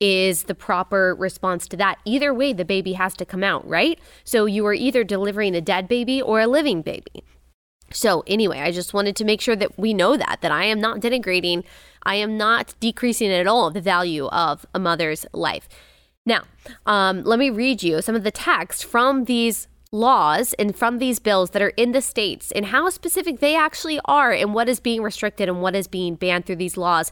is 0.00 0.44
the 0.44 0.54
proper 0.54 1.14
response 1.14 1.66
to 1.68 1.76
that. 1.76 1.98
Either 2.04 2.32
way, 2.32 2.52
the 2.52 2.64
baby 2.64 2.92
has 2.94 3.14
to 3.14 3.24
come 3.24 3.42
out, 3.42 3.66
right? 3.68 3.98
So 4.24 4.46
you 4.46 4.64
are 4.66 4.74
either 4.74 5.02
delivering 5.04 5.54
a 5.54 5.60
dead 5.60 5.88
baby 5.88 6.22
or 6.22 6.40
a 6.40 6.46
living 6.46 6.82
baby. 6.82 7.24
So, 7.90 8.22
anyway, 8.26 8.60
I 8.60 8.70
just 8.70 8.92
wanted 8.92 9.16
to 9.16 9.24
make 9.24 9.40
sure 9.40 9.56
that 9.56 9.78
we 9.78 9.94
know 9.94 10.16
that, 10.16 10.38
that 10.42 10.52
I 10.52 10.64
am 10.64 10.80
not 10.80 11.00
denigrating, 11.00 11.64
I 12.02 12.16
am 12.16 12.36
not 12.36 12.74
decreasing 12.80 13.30
at 13.30 13.46
all 13.46 13.70
the 13.70 13.80
value 13.80 14.26
of 14.26 14.66
a 14.74 14.78
mother's 14.78 15.26
life. 15.32 15.68
Now, 16.26 16.42
um, 16.84 17.22
let 17.22 17.38
me 17.38 17.48
read 17.48 17.82
you 17.82 18.02
some 18.02 18.14
of 18.14 18.24
the 18.24 18.30
text 18.30 18.84
from 18.84 19.24
these 19.24 19.68
laws 19.90 20.52
and 20.58 20.76
from 20.76 20.98
these 20.98 21.18
bills 21.18 21.50
that 21.50 21.62
are 21.62 21.72
in 21.76 21.92
the 21.92 22.02
states 22.02 22.52
and 22.52 22.66
how 22.66 22.90
specific 22.90 23.40
they 23.40 23.56
actually 23.56 23.98
are 24.04 24.32
and 24.32 24.52
what 24.52 24.68
is 24.68 24.80
being 24.80 25.02
restricted 25.02 25.48
and 25.48 25.62
what 25.62 25.74
is 25.74 25.88
being 25.88 26.14
banned 26.14 26.44
through 26.44 26.56
these 26.56 26.76
laws. 26.76 27.10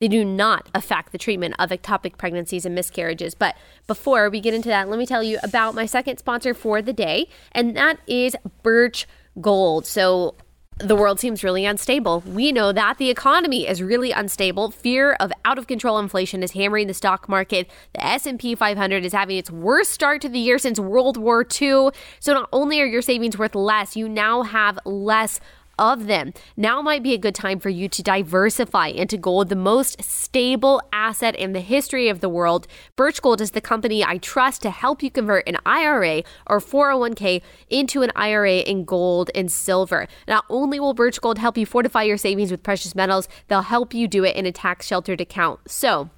They 0.00 0.08
do 0.08 0.24
not 0.24 0.68
affect 0.74 1.12
the 1.12 1.18
treatment 1.18 1.54
of 1.58 1.70
ectopic 1.70 2.16
pregnancies 2.16 2.66
and 2.66 2.74
miscarriages. 2.74 3.34
But 3.34 3.56
before 3.86 4.28
we 4.28 4.40
get 4.40 4.54
into 4.54 4.68
that, 4.68 4.88
let 4.88 4.98
me 4.98 5.06
tell 5.06 5.22
you 5.22 5.38
about 5.42 5.74
my 5.74 5.86
second 5.86 6.18
sponsor 6.18 6.52
for 6.52 6.82
the 6.82 6.92
day, 6.92 7.28
and 7.52 7.76
that 7.76 7.98
is 8.06 8.36
Birch 8.62 9.06
Gold. 9.40 9.86
So, 9.86 10.34
the 10.78 10.96
world 10.96 11.20
seems 11.20 11.44
really 11.44 11.64
unstable. 11.64 12.20
We 12.26 12.50
know 12.50 12.72
that 12.72 12.98
the 12.98 13.08
economy 13.08 13.66
is 13.66 13.80
really 13.80 14.10
unstable. 14.10 14.72
Fear 14.72 15.12
of 15.20 15.32
out 15.44 15.56
of 15.56 15.68
control 15.68 15.98
inflation 15.98 16.42
is 16.42 16.50
hammering 16.50 16.88
the 16.88 16.94
stock 16.94 17.28
market. 17.28 17.70
The 17.92 18.04
S&P 18.04 18.56
500 18.56 19.04
is 19.04 19.12
having 19.12 19.36
its 19.36 19.50
worst 19.50 19.92
start 19.92 20.20
to 20.22 20.28
the 20.28 20.38
year 20.38 20.58
since 20.58 20.80
World 20.80 21.16
War 21.16 21.42
II. 21.42 21.90
So 22.18 22.34
not 22.34 22.48
only 22.52 22.80
are 22.80 22.86
your 22.86 23.02
savings 23.02 23.38
worth 23.38 23.54
less, 23.54 23.96
you 23.96 24.08
now 24.08 24.42
have 24.42 24.78
less 24.84 25.38
of 25.78 26.06
them. 26.06 26.32
Now 26.56 26.82
might 26.82 27.02
be 27.02 27.14
a 27.14 27.18
good 27.18 27.34
time 27.34 27.60
for 27.60 27.68
you 27.68 27.88
to 27.88 28.02
diversify 28.02 28.88
into 28.88 29.16
gold, 29.16 29.48
the 29.48 29.56
most 29.56 30.02
stable 30.02 30.80
asset 30.92 31.34
in 31.36 31.52
the 31.52 31.60
history 31.60 32.08
of 32.08 32.20
the 32.20 32.28
world. 32.28 32.66
Birch 32.96 33.20
Gold 33.20 33.40
is 33.40 33.52
the 33.52 33.60
company 33.60 34.04
I 34.04 34.18
trust 34.18 34.62
to 34.62 34.70
help 34.70 35.02
you 35.02 35.10
convert 35.10 35.48
an 35.48 35.58
IRA 35.66 36.22
or 36.46 36.60
401k 36.60 37.42
into 37.68 38.02
an 38.02 38.12
IRA 38.16 38.58
in 38.58 38.84
gold 38.84 39.30
and 39.34 39.50
silver. 39.50 40.06
Not 40.28 40.44
only 40.48 40.80
will 40.80 40.94
Birch 40.94 41.20
Gold 41.20 41.38
help 41.38 41.56
you 41.56 41.66
fortify 41.66 42.02
your 42.02 42.18
savings 42.18 42.50
with 42.50 42.62
precious 42.62 42.94
metals, 42.94 43.28
they'll 43.48 43.62
help 43.62 43.94
you 43.94 44.08
do 44.08 44.24
it 44.24 44.36
in 44.36 44.46
a 44.46 44.52
tax 44.52 44.86
sheltered 44.86 45.20
account. 45.20 45.60
So, 45.70 46.10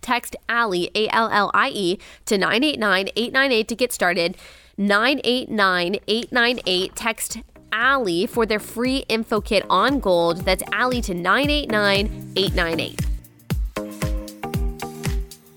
text 0.00 0.36
Allie, 0.48 0.90
A 0.94 1.08
L 1.08 1.28
L 1.30 1.50
I 1.54 1.68
E, 1.70 1.98
to 2.26 2.38
989 2.38 3.08
898 3.16 3.68
to 3.68 3.74
get 3.74 3.92
started. 3.92 4.36
989 4.78 5.96
898. 6.06 6.96
Text 6.96 7.38
Allie 7.72 8.26
for 8.26 8.46
their 8.46 8.58
free 8.58 9.04
info 9.08 9.40
kit 9.40 9.64
on 9.68 10.00
gold. 10.00 10.38
That's 10.38 10.62
Allie 10.72 11.00
to 11.02 11.14
989 11.14 12.32
898. 12.36 13.06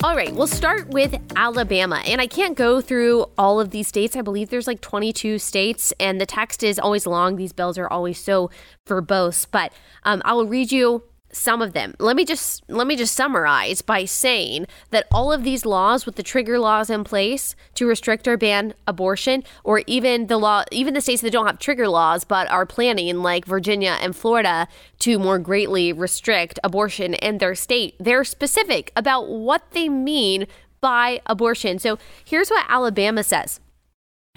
All 0.02 0.16
right, 0.16 0.34
we'll 0.34 0.48
start 0.48 0.88
with 0.90 1.14
Alabama. 1.36 2.02
And 2.06 2.22
I 2.22 2.28
can't 2.28 2.56
go 2.56 2.80
through 2.80 3.26
all 3.38 3.60
of 3.60 3.72
these 3.72 3.90
states. 3.90 4.16
I 4.16 4.22
believe 4.22 4.50
there's 4.50 4.66
like 4.66 4.80
22 4.80 5.40
states, 5.40 5.92
and 6.00 6.22
the 6.22 6.26
text 6.26 6.64
is 6.64 6.80
always 6.80 7.06
long. 7.06 7.36
These 7.36 7.52
bills 7.52 7.78
are 7.78 7.88
always 7.88 8.18
so 8.18 8.50
verbose. 8.88 9.46
But 9.52 9.74
um, 10.04 10.22
I 10.24 10.32
will 10.34 10.46
read 10.48 10.72
you 10.72 11.04
some 11.32 11.62
of 11.62 11.74
them. 11.74 11.94
Let 12.00 12.16
me 12.16 12.26
just 12.26 12.64
let 12.70 12.88
me 12.88 12.96
just 12.96 13.16
summarize 13.16 13.82
by 13.82 14.06
saying 14.06 14.66
that 14.90 15.08
all 15.12 15.32
of 15.32 15.44
these 15.44 15.66
laws 15.66 16.06
with 16.06 16.16
the 16.16 16.24
trigger 16.24 16.60
laws 16.60 16.90
in 16.90 17.04
place 17.04 17.56
to 17.76 17.88
restrict 17.88 18.28
or 18.28 18.38
ban 18.38 18.74
abortion 18.88 19.44
or 19.64 19.84
even 19.86 20.28
the 20.28 20.38
law 20.38 20.64
even 20.72 20.94
the 20.94 21.02
states 21.02 21.22
that 21.22 21.32
don't 21.32 21.46
have 21.46 21.60
trigger 21.60 21.88
laws 21.88 22.24
but 22.24 22.50
are 22.50 22.66
planning 22.66 23.22
like 23.22 23.46
Virginia 23.46 23.98
and 24.02 24.16
Florida 24.16 24.68
to 25.00 25.20
more 25.20 25.40
greatly 25.40 25.94
restrict 25.94 26.60
abortion 26.64 27.14
in 27.14 27.38
their 27.38 27.56
state. 27.56 27.96
They're 28.00 28.24
specific 28.24 28.92
about 28.96 29.30
what 29.30 29.72
they 29.72 29.90
mean 29.90 30.48
by 30.82 31.22
abortion. 31.26 31.80
So 31.80 32.00
here's 32.24 32.50
what 32.50 32.66
Alabama 32.70 33.24
says. 33.24 33.60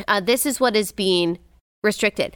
Uh, 0.09 0.21
this 0.21 0.47
is 0.47 0.61
what 0.61 0.77
is 0.77 0.93
being 0.93 1.39
restricted. 1.83 2.35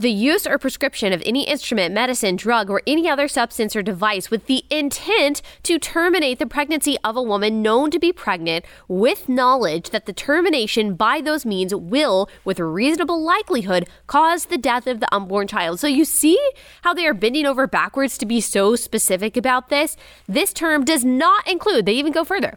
The 0.00 0.10
use 0.12 0.46
or 0.46 0.58
prescription 0.58 1.12
of 1.12 1.24
any 1.26 1.42
instrument, 1.42 1.92
medicine, 1.92 2.36
drug, 2.36 2.70
or 2.70 2.82
any 2.86 3.08
other 3.08 3.26
substance 3.26 3.74
or 3.74 3.82
device 3.82 4.30
with 4.30 4.46
the 4.46 4.64
intent 4.70 5.42
to 5.64 5.76
terminate 5.80 6.38
the 6.38 6.46
pregnancy 6.46 6.96
of 7.02 7.16
a 7.16 7.22
woman 7.22 7.62
known 7.62 7.90
to 7.90 7.98
be 7.98 8.12
pregnant 8.12 8.64
with 8.86 9.28
knowledge 9.28 9.90
that 9.90 10.06
the 10.06 10.12
termination 10.12 10.94
by 10.94 11.20
those 11.20 11.44
means 11.44 11.74
will, 11.74 12.28
with 12.44 12.60
reasonable 12.60 13.20
likelihood, 13.20 13.88
cause 14.06 14.44
the 14.44 14.56
death 14.56 14.86
of 14.86 15.00
the 15.00 15.12
unborn 15.12 15.48
child. 15.48 15.80
So 15.80 15.88
you 15.88 16.04
see 16.04 16.38
how 16.82 16.94
they 16.94 17.04
are 17.04 17.12
bending 17.12 17.44
over 17.44 17.66
backwards 17.66 18.16
to 18.18 18.24
be 18.24 18.40
so 18.40 18.76
specific 18.76 19.36
about 19.36 19.68
this? 19.68 19.96
This 20.28 20.52
term 20.52 20.84
does 20.84 21.04
not 21.04 21.44
include, 21.48 21.86
they 21.86 21.94
even 21.94 22.12
go 22.12 22.22
further. 22.22 22.56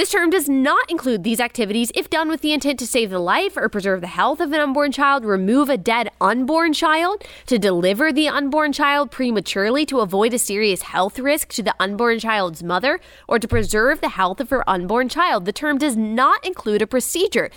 This 0.00 0.12
term 0.12 0.30
does 0.30 0.48
not 0.48 0.90
include 0.90 1.24
these 1.24 1.40
activities 1.40 1.92
if 1.94 2.08
done 2.08 2.30
with 2.30 2.40
the 2.40 2.54
intent 2.54 2.78
to 2.78 2.86
save 2.86 3.10
the 3.10 3.18
life 3.18 3.54
or 3.54 3.68
preserve 3.68 4.00
the 4.00 4.06
health 4.06 4.40
of 4.40 4.50
an 4.50 4.58
unborn 4.58 4.92
child, 4.92 5.26
remove 5.26 5.68
a 5.68 5.76
dead 5.76 6.10
unborn 6.22 6.72
child, 6.72 7.22
to 7.44 7.58
deliver 7.58 8.10
the 8.10 8.26
unborn 8.26 8.72
child 8.72 9.10
prematurely 9.10 9.84
to 9.84 10.00
avoid 10.00 10.32
a 10.32 10.38
serious 10.38 10.80
health 10.80 11.18
risk 11.18 11.48
to 11.48 11.62
the 11.62 11.74
unborn 11.78 12.18
child's 12.18 12.62
mother, 12.62 12.98
or 13.28 13.38
to 13.38 13.46
preserve 13.46 14.00
the 14.00 14.08
health 14.08 14.40
of 14.40 14.48
her 14.48 14.66
unborn 14.66 15.10
child. 15.10 15.44
The 15.44 15.52
term 15.52 15.76
does 15.76 15.98
not 15.98 16.46
include 16.46 16.80
a 16.80 16.86
procedure 16.86 17.50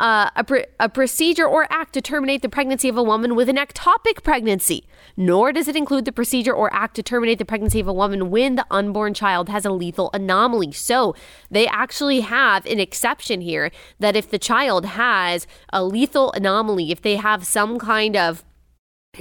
uh, 0.00 0.30
a, 0.36 0.44
pr- 0.44 0.68
a 0.78 0.88
procedure 0.88 1.46
or 1.46 1.66
act 1.70 1.92
to 1.94 2.00
terminate 2.00 2.42
the 2.42 2.48
pregnancy 2.48 2.88
of 2.88 2.96
a 2.96 3.02
woman 3.02 3.34
with 3.34 3.48
an 3.48 3.56
ectopic 3.56 4.22
pregnancy, 4.22 4.86
nor 5.16 5.52
does 5.52 5.68
it 5.68 5.76
include 5.76 6.04
the 6.04 6.12
procedure 6.12 6.52
or 6.52 6.72
act 6.72 6.96
to 6.96 7.02
terminate 7.02 7.38
the 7.38 7.44
pregnancy 7.44 7.80
of 7.80 7.88
a 7.88 7.92
woman 7.92 8.30
when 8.30 8.56
the 8.56 8.66
unborn 8.70 9.14
child 9.14 9.48
has 9.48 9.64
a 9.64 9.70
lethal 9.70 10.10
anomaly. 10.12 10.72
So 10.72 11.14
they 11.50 11.66
actually 11.66 12.20
have 12.20 12.66
an 12.66 12.80
exception 12.80 13.40
here 13.40 13.70
that 13.98 14.16
if 14.16 14.30
the 14.30 14.38
child 14.38 14.84
has 14.84 15.46
a 15.72 15.84
lethal 15.84 16.32
anomaly, 16.32 16.90
if 16.90 17.02
they 17.02 17.16
have 17.16 17.46
some 17.46 17.78
kind 17.78 18.16
of 18.16 18.44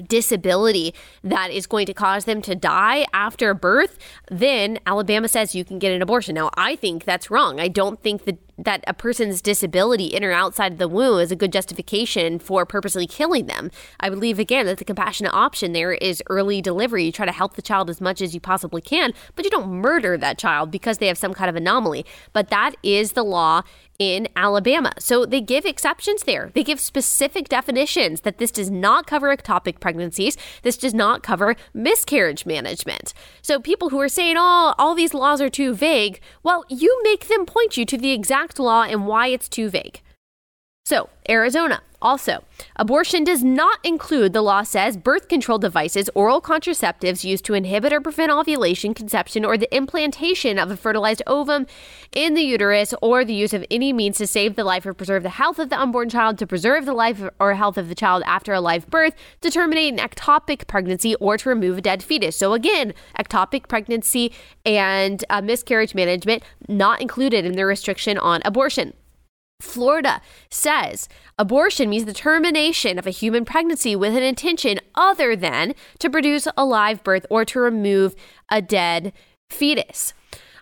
disability 0.01 0.93
that 1.23 1.51
is 1.51 1.67
going 1.67 1.85
to 1.85 1.93
cause 1.93 2.25
them 2.25 2.41
to 2.41 2.55
die 2.55 3.05
after 3.13 3.53
birth, 3.53 3.97
then 4.29 4.79
Alabama 4.85 5.27
says 5.27 5.55
you 5.55 5.65
can 5.65 5.79
get 5.79 5.93
an 5.93 6.01
abortion. 6.01 6.35
Now, 6.35 6.49
I 6.55 6.75
think 6.75 7.05
that's 7.05 7.31
wrong. 7.31 7.59
I 7.59 7.67
don't 7.67 8.01
think 8.01 8.25
that 8.25 8.37
that 8.57 8.83
a 8.87 8.93
person's 8.93 9.41
disability 9.41 10.05
in 10.05 10.23
or 10.23 10.31
outside 10.31 10.73
of 10.73 10.77
the 10.77 10.87
womb 10.87 11.19
is 11.19 11.31
a 11.31 11.35
good 11.35 11.51
justification 11.51 12.39
for 12.39 12.65
purposely 12.65 13.07
killing 13.07 13.45
them. 13.47 13.71
I 13.99 14.09
believe 14.09 14.39
again 14.39 14.65
that 14.65 14.77
the 14.77 14.85
compassionate 14.85 15.33
option 15.33 15.73
there 15.73 15.93
is 15.93 16.23
early 16.29 16.61
delivery. 16.61 17.05
You 17.05 17.11
try 17.11 17.25
to 17.25 17.31
help 17.31 17.55
the 17.55 17.61
child 17.61 17.89
as 17.89 18.01
much 18.01 18.21
as 18.21 18.33
you 18.33 18.39
possibly 18.39 18.81
can, 18.81 19.13
but 19.35 19.45
you 19.45 19.51
don't 19.51 19.69
murder 19.69 20.17
that 20.17 20.37
child 20.37 20.71
because 20.71 20.97
they 20.97 21.07
have 21.07 21.17
some 21.17 21.33
kind 21.33 21.49
of 21.49 21.55
anomaly. 21.55 22.05
But 22.33 22.49
that 22.49 22.75
is 22.83 23.13
the 23.13 23.23
law 23.23 23.63
in 23.97 24.27
Alabama. 24.35 24.91
So 24.99 25.25
they 25.25 25.41
give 25.41 25.65
exceptions 25.65 26.23
there. 26.23 26.51
They 26.53 26.63
give 26.63 26.79
specific 26.79 27.47
definitions 27.47 28.21
that 28.21 28.37
this 28.37 28.51
does 28.51 28.69
not 28.69 29.07
cover 29.07 29.35
ectopic 29.35 29.79
pregnancies. 29.79 30.37
This 30.63 30.77
does 30.77 30.93
not 30.93 31.23
cover 31.23 31.55
miscarriage 31.73 32.45
management. 32.45 33.13
So 33.41 33.59
people 33.59 33.89
who 33.89 34.01
are 34.01 34.09
saying, 34.09 34.35
oh, 34.37 34.73
all 34.77 34.95
these 34.95 35.13
laws 35.13 35.39
are 35.39 35.49
too 35.49 35.73
vague, 35.73 36.19
well, 36.43 36.65
you 36.69 36.99
make 37.03 37.27
them 37.27 37.45
point 37.45 37.77
you 37.77 37.85
to 37.85 37.97
the 37.97 38.11
exact 38.11 38.44
law 38.59 38.83
and 38.83 39.07
why 39.07 39.27
it's 39.27 39.49
too 39.49 39.69
vague. 39.69 40.01
So, 40.85 41.09
Arizona, 41.27 41.81
also, 42.05 42.43
abortion 42.75 43.23
does 43.23 43.43
not 43.43 43.79
include, 43.83 44.31
the 44.31 44.43
law 44.43 44.61
says, 44.61 44.95
birth 44.95 45.27
control 45.27 45.57
devices, 45.57 46.07
oral 46.13 46.39
contraceptives 46.39 47.23
used 47.23 47.43
to 47.45 47.55
inhibit 47.55 47.91
or 47.91 47.99
prevent 47.99 48.31
ovulation, 48.31 48.93
conception, 48.93 49.43
or 49.43 49.57
the 49.57 49.75
implantation 49.75 50.59
of 50.59 50.69
a 50.69 50.77
fertilized 50.77 51.23
ovum 51.25 51.65
in 52.11 52.35
the 52.35 52.43
uterus, 52.43 52.93
or 53.01 53.25
the 53.25 53.33
use 53.33 53.53
of 53.53 53.65
any 53.71 53.91
means 53.91 54.17
to 54.19 54.27
save 54.27 54.55
the 54.55 54.63
life 54.63 54.85
or 54.85 54.93
preserve 54.93 55.23
the 55.23 55.29
health 55.29 55.57
of 55.57 55.69
the 55.69 55.79
unborn 55.79 56.07
child, 56.07 56.37
to 56.37 56.45
preserve 56.45 56.85
the 56.85 56.93
life 56.93 57.23
or 57.39 57.55
health 57.55 57.77
of 57.77 57.89
the 57.89 57.95
child 57.95 58.21
after 58.27 58.53
a 58.53 58.61
live 58.61 58.87
birth, 58.87 59.15
to 59.41 59.49
terminate 59.49 59.91
an 59.91 59.99
ectopic 59.99 60.67
pregnancy, 60.67 61.15
or 61.15 61.37
to 61.37 61.49
remove 61.49 61.79
a 61.79 61.81
dead 61.81 62.03
fetus. 62.03 62.37
So, 62.37 62.53
again, 62.53 62.93
ectopic 63.17 63.67
pregnancy 63.67 64.31
and 64.63 65.25
uh, 65.31 65.41
miscarriage 65.41 65.95
management 65.95 66.43
not 66.69 67.01
included 67.01 67.45
in 67.45 67.53
the 67.53 67.65
restriction 67.65 68.19
on 68.19 68.41
abortion. 68.45 68.93
Florida 69.61 70.21
says 70.49 71.07
abortion 71.37 71.89
means 71.89 72.05
the 72.05 72.13
termination 72.13 72.99
of 72.99 73.07
a 73.07 73.11
human 73.11 73.45
pregnancy 73.45 73.95
with 73.95 74.15
an 74.15 74.23
intention 74.23 74.79
other 74.95 75.35
than 75.35 75.73
to 75.99 76.09
produce 76.09 76.47
a 76.57 76.65
live 76.65 77.03
birth 77.03 77.25
or 77.29 77.45
to 77.45 77.59
remove 77.59 78.15
a 78.51 78.61
dead 78.61 79.13
fetus. 79.49 80.13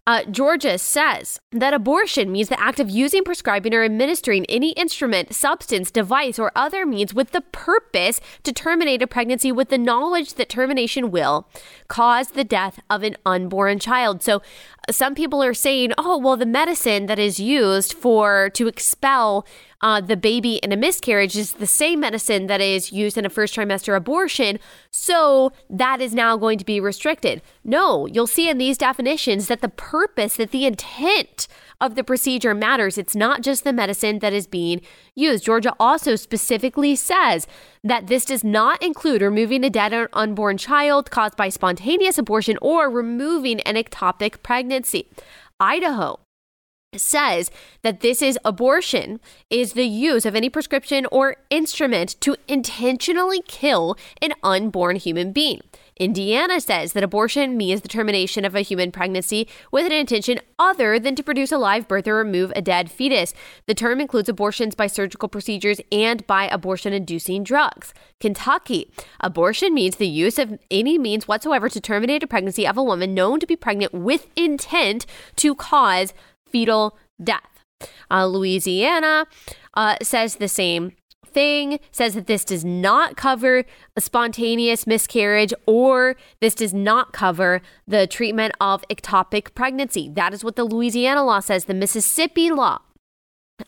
Uh, 0.05 0.21
Georgia 0.25 0.77
says 0.77 1.39
that 1.53 1.73
abortion 1.73 2.29
means 2.29 2.49
the 2.49 2.59
act 2.59 2.81
of 2.81 2.89
using, 2.89 3.23
prescribing, 3.23 3.73
or 3.73 3.83
administering 3.83 4.45
any 4.47 4.71
instrument, 4.71 5.33
substance, 5.33 5.89
device, 5.91 6.37
or 6.37 6.51
other 6.57 6.85
means 6.85 7.13
with 7.13 7.31
the 7.31 7.39
purpose 7.39 8.19
to 8.43 8.51
terminate 8.51 9.01
a 9.01 9.07
pregnancy 9.07 9.49
with 9.49 9.69
the 9.69 9.77
knowledge 9.77 10.33
that 10.33 10.49
termination 10.49 11.09
will 11.09 11.47
cause 11.87 12.29
the 12.29 12.43
death 12.43 12.81
of 12.89 13.01
an 13.01 13.15
unborn 13.25 13.79
child. 13.79 14.21
So 14.21 14.41
some 14.89 15.15
people 15.15 15.41
are 15.41 15.53
saying, 15.53 15.93
oh, 15.97 16.17
well, 16.17 16.35
the 16.35 16.45
medicine 16.45 17.05
that 17.05 17.19
is 17.19 17.39
used 17.39 17.93
for 17.93 18.49
to 18.51 18.67
expel 18.67 19.45
uh, 19.81 19.99
the 19.99 20.15
baby 20.15 20.55
in 20.55 20.71
a 20.71 20.77
miscarriage 20.77 21.35
is 21.35 21.53
the 21.53 21.67
same 21.67 21.99
medicine 21.99 22.47
that 22.47 22.61
is 22.61 22.91
used 22.91 23.17
in 23.17 23.25
a 23.25 23.29
first 23.29 23.55
trimester 23.55 23.95
abortion. 23.95 24.59
So 24.91 25.51
that 25.69 26.01
is 26.01 26.13
now 26.13 26.37
going 26.37 26.57
to 26.57 26.65
be 26.65 26.79
restricted. 26.79 27.41
No, 27.63 28.05
you'll 28.05 28.27
see 28.27 28.49
in 28.49 28.57
these 28.57 28.77
definitions 28.77 29.47
that 29.47 29.61
the 29.61 29.69
purpose, 29.69 30.37
that 30.37 30.51
the 30.51 30.65
intent 30.65 31.47
of 31.83 31.95
the 31.95 32.03
procedure 32.03 32.53
matters. 32.55 32.97
It's 32.97 33.15
not 33.15 33.41
just 33.41 33.65
the 33.65 33.73
medicine 33.73 34.19
that 34.19 34.31
is 34.31 34.47
being 34.47 34.79
used. 35.15 35.43
Georgia 35.43 35.75
also 35.81 36.15
specifically 36.15 36.95
says 36.95 37.45
that 37.83 38.07
this 38.07 38.23
does 38.23 38.43
not 38.43 38.81
include 38.81 39.21
removing 39.21 39.65
a 39.65 39.69
dead 39.69 39.91
or 39.91 40.09
unborn 40.13 40.57
child 40.57 41.11
caused 41.11 41.35
by 41.35 41.49
spontaneous 41.49 42.17
abortion 42.17 42.57
or 42.61 42.89
removing 42.89 43.59
an 43.61 43.75
ectopic 43.75 44.41
pregnancy. 44.41 45.09
Idaho 45.59 46.19
says 46.95 47.51
that 47.81 47.99
this 47.99 48.21
is 48.21 48.39
abortion 48.45 49.19
is 49.49 49.73
the 49.73 49.85
use 49.85 50.25
of 50.25 50.35
any 50.35 50.49
prescription 50.49 51.05
or 51.11 51.35
instrument 51.49 52.15
to 52.21 52.37
intentionally 52.47 53.41
kill 53.47 53.97
an 54.21 54.33
unborn 54.41 54.95
human 54.95 55.33
being. 55.33 55.59
Indiana 55.97 56.59
says 56.59 56.93
that 56.93 57.03
abortion 57.03 57.57
means 57.57 57.81
the 57.81 57.87
termination 57.87 58.45
of 58.45 58.55
a 58.55 58.61
human 58.61 58.91
pregnancy 58.91 59.47
with 59.71 59.85
an 59.85 59.91
intention 59.91 60.39
other 60.57 60.99
than 60.99 61.15
to 61.15 61.23
produce 61.23 61.51
a 61.51 61.57
live 61.57 61.87
birth 61.87 62.07
or 62.07 62.15
remove 62.15 62.51
a 62.55 62.61
dead 62.61 62.89
fetus. 62.89 63.33
The 63.67 63.75
term 63.75 64.01
includes 64.01 64.29
abortions 64.29 64.75
by 64.75 64.87
surgical 64.87 65.29
procedures 65.29 65.79
and 65.91 66.25
by 66.27 66.47
abortion 66.47 66.93
inducing 66.93 67.43
drugs. 67.43 67.93
Kentucky, 68.19 68.91
abortion 69.19 69.73
means 69.73 69.97
the 69.97 70.07
use 70.07 70.39
of 70.39 70.59
any 70.71 70.97
means 70.97 71.27
whatsoever 71.27 71.69
to 71.69 71.81
terminate 71.81 72.23
a 72.23 72.27
pregnancy 72.27 72.67
of 72.67 72.77
a 72.77 72.83
woman 72.83 73.13
known 73.13 73.39
to 73.39 73.47
be 73.47 73.55
pregnant 73.55 73.93
with 73.93 74.27
intent 74.35 75.05
to 75.35 75.55
cause 75.55 76.13
fetal 76.49 76.97
death. 77.21 77.41
Uh, 78.09 78.25
Louisiana 78.25 79.27
uh, 79.73 79.97
says 80.01 80.35
the 80.35 80.47
same 80.47 80.93
thing, 81.33 81.79
says 81.91 82.13
that 82.13 82.27
this 82.27 82.45
does 82.45 82.63
not 82.63 83.17
cover 83.17 83.63
a 83.95 84.01
spontaneous 84.01 84.85
miscarriage 84.87 85.53
or 85.65 86.15
this 86.39 86.55
does 86.55 86.73
not 86.73 87.13
cover 87.13 87.61
the 87.87 88.07
treatment 88.07 88.53
of 88.59 88.83
ectopic 88.89 89.53
pregnancy. 89.55 90.09
That 90.09 90.33
is 90.33 90.43
what 90.43 90.55
the 90.55 90.63
Louisiana 90.63 91.23
law 91.23 91.39
says. 91.39 91.65
The 91.65 91.73
Mississippi 91.73 92.51
law 92.51 92.79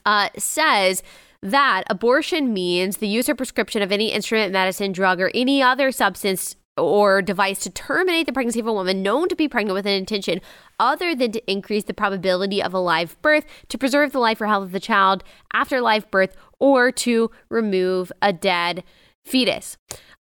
uh, 0.06 0.30
says 0.38 1.04
that 1.41 1.84
abortion 1.89 2.54
means 2.54 2.97
the 2.97 3.08
use 3.08 3.30
or 3.30 3.36
prescription 3.36 3.82
of 3.82 3.91
any 3.91 4.12
instrument, 4.12 4.51
medicine, 4.51 4.91
drug, 4.91 5.21
or 5.21 5.32
any 5.36 5.62
other 5.62 5.91
substance 5.91 6.56
or 6.77 7.21
device 7.21 7.59
to 7.59 7.69
terminate 7.69 8.25
the 8.25 8.33
pregnancy 8.33 8.59
of 8.59 8.67
a 8.67 8.73
woman 8.73 9.01
known 9.01 9.29
to 9.29 9.35
be 9.35 9.47
pregnant 9.47 9.73
with 9.73 9.85
an 9.85 9.93
intention 9.93 10.41
other 10.79 11.15
than 11.15 11.31
to 11.31 11.51
increase 11.51 11.85
the 11.85 11.93
probability 11.93 12.61
of 12.61 12.73
a 12.73 12.79
live 12.79 13.19
birth, 13.21 13.45
to 13.69 13.77
preserve 13.77 14.11
the 14.11 14.19
life 14.19 14.41
or 14.41 14.47
health 14.47 14.65
of 14.65 14.71
the 14.71 14.79
child 14.79 15.23
after 15.53 15.79
live 15.79 16.09
birth, 16.11 16.35
or 16.59 16.91
to 16.91 17.31
remove 17.49 18.11
a 18.21 18.33
dead 18.33 18.83
fetus. 19.25 19.77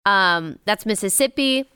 Um, 0.06 0.58
that's 0.64 0.86
Mississippi. 0.86 1.68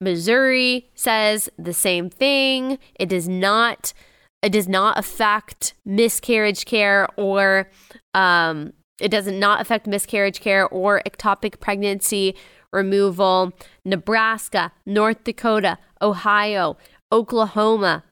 Missouri 0.00 0.90
says 0.94 1.48
the 1.58 1.72
same 1.72 2.10
thing. 2.10 2.78
It 2.98 3.08
does 3.08 3.28
not. 3.28 3.94
It 4.42 4.50
does 4.50 4.68
not 4.68 4.98
affect 4.98 5.72
miscarriage 5.84 6.66
care 6.66 7.08
or 7.16 7.70
um, 8.12 8.74
it 9.00 9.10
does 9.10 9.26
not 9.26 9.60
affect 9.60 9.86
miscarriage 9.86 10.40
care 10.40 10.68
or 10.68 11.02
ectopic 11.06 11.58
pregnancy 11.58 12.36
removal. 12.72 13.52
Nebraska, 13.84 14.72
North 14.84 15.24
Dakota, 15.24 15.78
Ohio, 16.00 16.76
Oklahoma, 17.12 18.04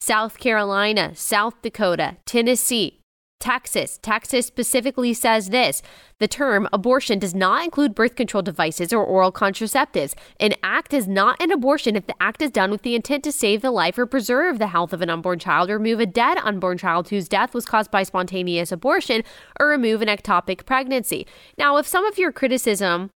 South 0.00 0.38
Carolina, 0.38 1.14
South 1.14 1.60
Dakota, 1.62 2.16
Tennessee, 2.24 2.98
Texas. 3.40 3.98
Texas 4.02 4.46
specifically 4.46 5.14
says 5.14 5.50
this 5.50 5.82
the 6.18 6.26
term 6.26 6.68
abortion 6.72 7.20
does 7.20 7.34
not 7.34 7.64
include 7.64 7.94
birth 7.94 8.16
control 8.16 8.42
devices 8.42 8.92
or 8.92 9.04
oral 9.04 9.30
contraceptives. 9.30 10.14
An 10.40 10.54
act 10.62 10.92
is 10.92 11.06
not 11.06 11.40
an 11.40 11.52
abortion 11.52 11.94
if 11.94 12.06
the 12.06 12.20
act 12.20 12.42
is 12.42 12.50
done 12.50 12.70
with 12.70 12.82
the 12.82 12.96
intent 12.96 13.22
to 13.24 13.32
save 13.32 13.62
the 13.62 13.70
life 13.70 13.96
or 13.96 14.06
preserve 14.06 14.58
the 14.58 14.66
health 14.66 14.92
of 14.92 15.02
an 15.02 15.10
unborn 15.10 15.38
child, 15.38 15.70
remove 15.70 16.00
a 16.00 16.06
dead 16.06 16.38
unborn 16.38 16.78
child 16.78 17.08
whose 17.08 17.28
death 17.28 17.54
was 17.54 17.66
caused 17.66 17.90
by 17.90 18.02
spontaneous 18.02 18.72
abortion, 18.72 19.22
or 19.60 19.68
remove 19.68 20.02
an 20.02 20.08
ectopic 20.08 20.66
pregnancy. 20.66 21.26
Now, 21.56 21.76
if 21.76 21.86
some 21.86 22.04
of 22.04 22.18
your 22.18 22.32
criticism 22.32 23.10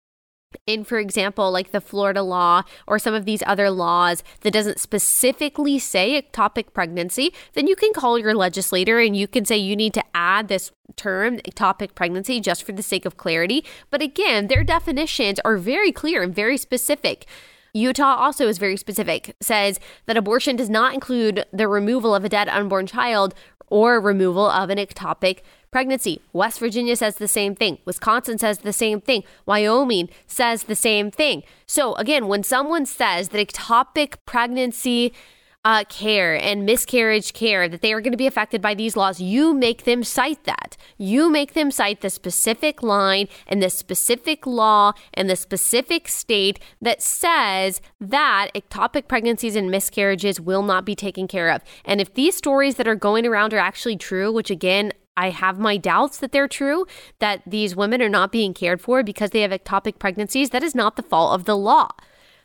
in 0.65 0.83
for 0.83 0.97
example 0.97 1.51
like 1.51 1.71
the 1.71 1.81
Florida 1.81 2.23
law 2.23 2.63
or 2.87 2.97
some 2.97 3.13
of 3.13 3.25
these 3.25 3.43
other 3.45 3.69
laws 3.69 4.23
that 4.41 4.51
doesn't 4.51 4.79
specifically 4.79 5.77
say 5.77 6.21
ectopic 6.21 6.73
pregnancy 6.73 7.33
then 7.53 7.67
you 7.67 7.75
can 7.75 7.93
call 7.93 8.17
your 8.17 8.33
legislator 8.33 8.99
and 8.99 9.15
you 9.15 9.27
can 9.27 9.45
say 9.45 9.57
you 9.57 9.75
need 9.75 9.93
to 9.93 10.03
add 10.15 10.47
this 10.47 10.71
term 10.95 11.37
ectopic 11.39 11.95
pregnancy 11.95 12.39
just 12.39 12.63
for 12.63 12.71
the 12.71 12.83
sake 12.83 13.05
of 13.05 13.17
clarity. 13.17 13.63
But 13.89 14.01
again 14.01 14.47
their 14.47 14.63
definitions 14.63 15.39
are 15.45 15.57
very 15.57 15.91
clear 15.91 16.23
and 16.23 16.33
very 16.33 16.57
specific. 16.57 17.25
Utah 17.73 18.15
also 18.15 18.47
is 18.47 18.57
very 18.57 18.77
specific, 18.77 19.35
says 19.39 19.79
that 20.07 20.17
abortion 20.17 20.55
does 20.55 20.69
not 20.69 20.95
include 20.95 21.45
the 21.53 21.67
removal 21.67 22.15
of 22.15 22.25
a 22.25 22.29
dead 22.29 22.49
unborn 22.49 22.87
child 22.87 23.35
or 23.67 24.01
removal 24.01 24.49
of 24.49 24.71
an 24.71 24.79
ectopic 24.79 25.41
pregnancy. 25.71 26.21
West 26.33 26.59
Virginia 26.59 26.95
says 26.95 27.15
the 27.15 27.27
same 27.27 27.55
thing. 27.55 27.77
Wisconsin 27.85 28.37
says 28.37 28.59
the 28.59 28.73
same 28.73 29.01
thing. 29.01 29.23
Wyoming 29.45 30.09
says 30.27 30.63
the 30.63 30.75
same 30.75 31.11
thing. 31.11 31.43
So, 31.65 31.95
again, 31.95 32.27
when 32.27 32.43
someone 32.43 32.85
says 32.85 33.29
that 33.29 33.47
ectopic 33.47 34.15
pregnancy 34.25 35.13
uh, 35.65 35.83
care 35.89 36.35
and 36.35 36.65
miscarriage 36.65 37.33
care 37.33 37.67
that 37.67 37.81
they 37.81 37.91
are 37.91 37.99
going 37.99 38.13
to 38.13 38.17
be 38.17 38.27
affected 38.27 38.61
by 38.61 38.73
these 38.73 38.95
laws, 38.95 39.19
you 39.19 39.53
make 39.53 39.83
them 39.83 40.03
cite 40.03 40.43
that. 40.45 40.77
You 40.97 41.29
make 41.29 41.53
them 41.53 41.69
cite 41.69 42.01
the 42.01 42.09
specific 42.09 42.81
line 42.81 43.27
and 43.45 43.61
the 43.61 43.69
specific 43.69 44.47
law 44.47 44.93
and 45.13 45.29
the 45.29 45.35
specific 45.35 46.07
state 46.07 46.59
that 46.81 47.01
says 47.01 47.81
that 47.99 48.51
ectopic 48.55 49.07
pregnancies 49.07 49.55
and 49.55 49.69
miscarriages 49.69 50.39
will 50.39 50.63
not 50.63 50.85
be 50.85 50.95
taken 50.95 51.27
care 51.27 51.49
of. 51.49 51.61
And 51.83 51.99
if 51.99 52.13
these 52.13 52.37
stories 52.37 52.75
that 52.75 52.87
are 52.87 52.95
going 52.95 53.25
around 53.25 53.53
are 53.53 53.59
actually 53.59 53.97
true, 53.97 54.31
which 54.31 54.49
again, 54.49 54.93
I 55.19 55.31
have 55.31 55.59
my 55.59 55.75
doubts 55.75 56.17
that 56.19 56.31
they're 56.31 56.47
true, 56.47 56.85
that 57.19 57.41
these 57.45 57.75
women 57.75 58.01
are 58.01 58.09
not 58.09 58.31
being 58.31 58.53
cared 58.53 58.79
for 58.79 59.03
because 59.03 59.31
they 59.31 59.41
have 59.41 59.51
ectopic 59.51 59.99
pregnancies. 59.99 60.51
That 60.51 60.63
is 60.63 60.73
not 60.73 60.95
the 60.95 61.03
fault 61.03 61.33
of 61.35 61.43
the 61.43 61.57
law. 61.57 61.89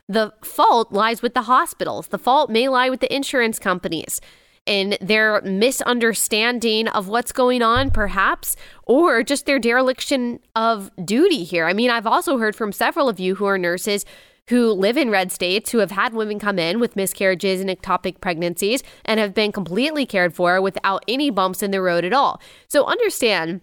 The 0.09 0.33
fault 0.43 0.91
lies 0.91 1.21
with 1.21 1.33
the 1.33 1.43
hospitals. 1.43 2.09
The 2.09 2.19
fault 2.19 2.49
may 2.49 2.67
lie 2.67 2.89
with 2.89 2.99
the 2.99 3.15
insurance 3.15 3.59
companies 3.59 4.19
in 4.65 4.97
their 4.99 5.41
misunderstanding 5.41 6.89
of 6.89 7.07
what's 7.07 7.31
going 7.31 7.61
on, 7.61 7.91
perhaps, 7.91 8.57
or 8.83 9.23
just 9.23 9.45
their 9.45 9.59
dereliction 9.59 10.39
of 10.55 10.91
duty 11.03 11.45
here. 11.45 11.67
I 11.67 11.73
mean, 11.73 11.89
I've 11.89 12.07
also 12.07 12.39
heard 12.39 12.55
from 12.55 12.73
several 12.73 13.07
of 13.07 13.19
you 13.19 13.35
who 13.35 13.45
are 13.45 13.57
nurses 13.57 14.05
who 14.49 14.71
live 14.71 14.97
in 14.97 15.09
red 15.09 15.31
states 15.31 15.71
who 15.71 15.79
have 15.79 15.91
had 15.91 16.13
women 16.13 16.39
come 16.39 16.59
in 16.59 16.79
with 16.79 16.95
miscarriages 16.95 17.61
and 17.61 17.69
ectopic 17.69 18.21
pregnancies 18.21 18.83
and 19.03 19.19
have 19.19 19.33
been 19.33 19.51
completely 19.51 20.05
cared 20.05 20.33
for 20.33 20.61
without 20.61 21.03
any 21.07 21.29
bumps 21.29 21.63
in 21.63 21.71
the 21.71 21.81
road 21.81 22.05
at 22.05 22.13
all. 22.13 22.39
So 22.67 22.85
understand 22.85 23.61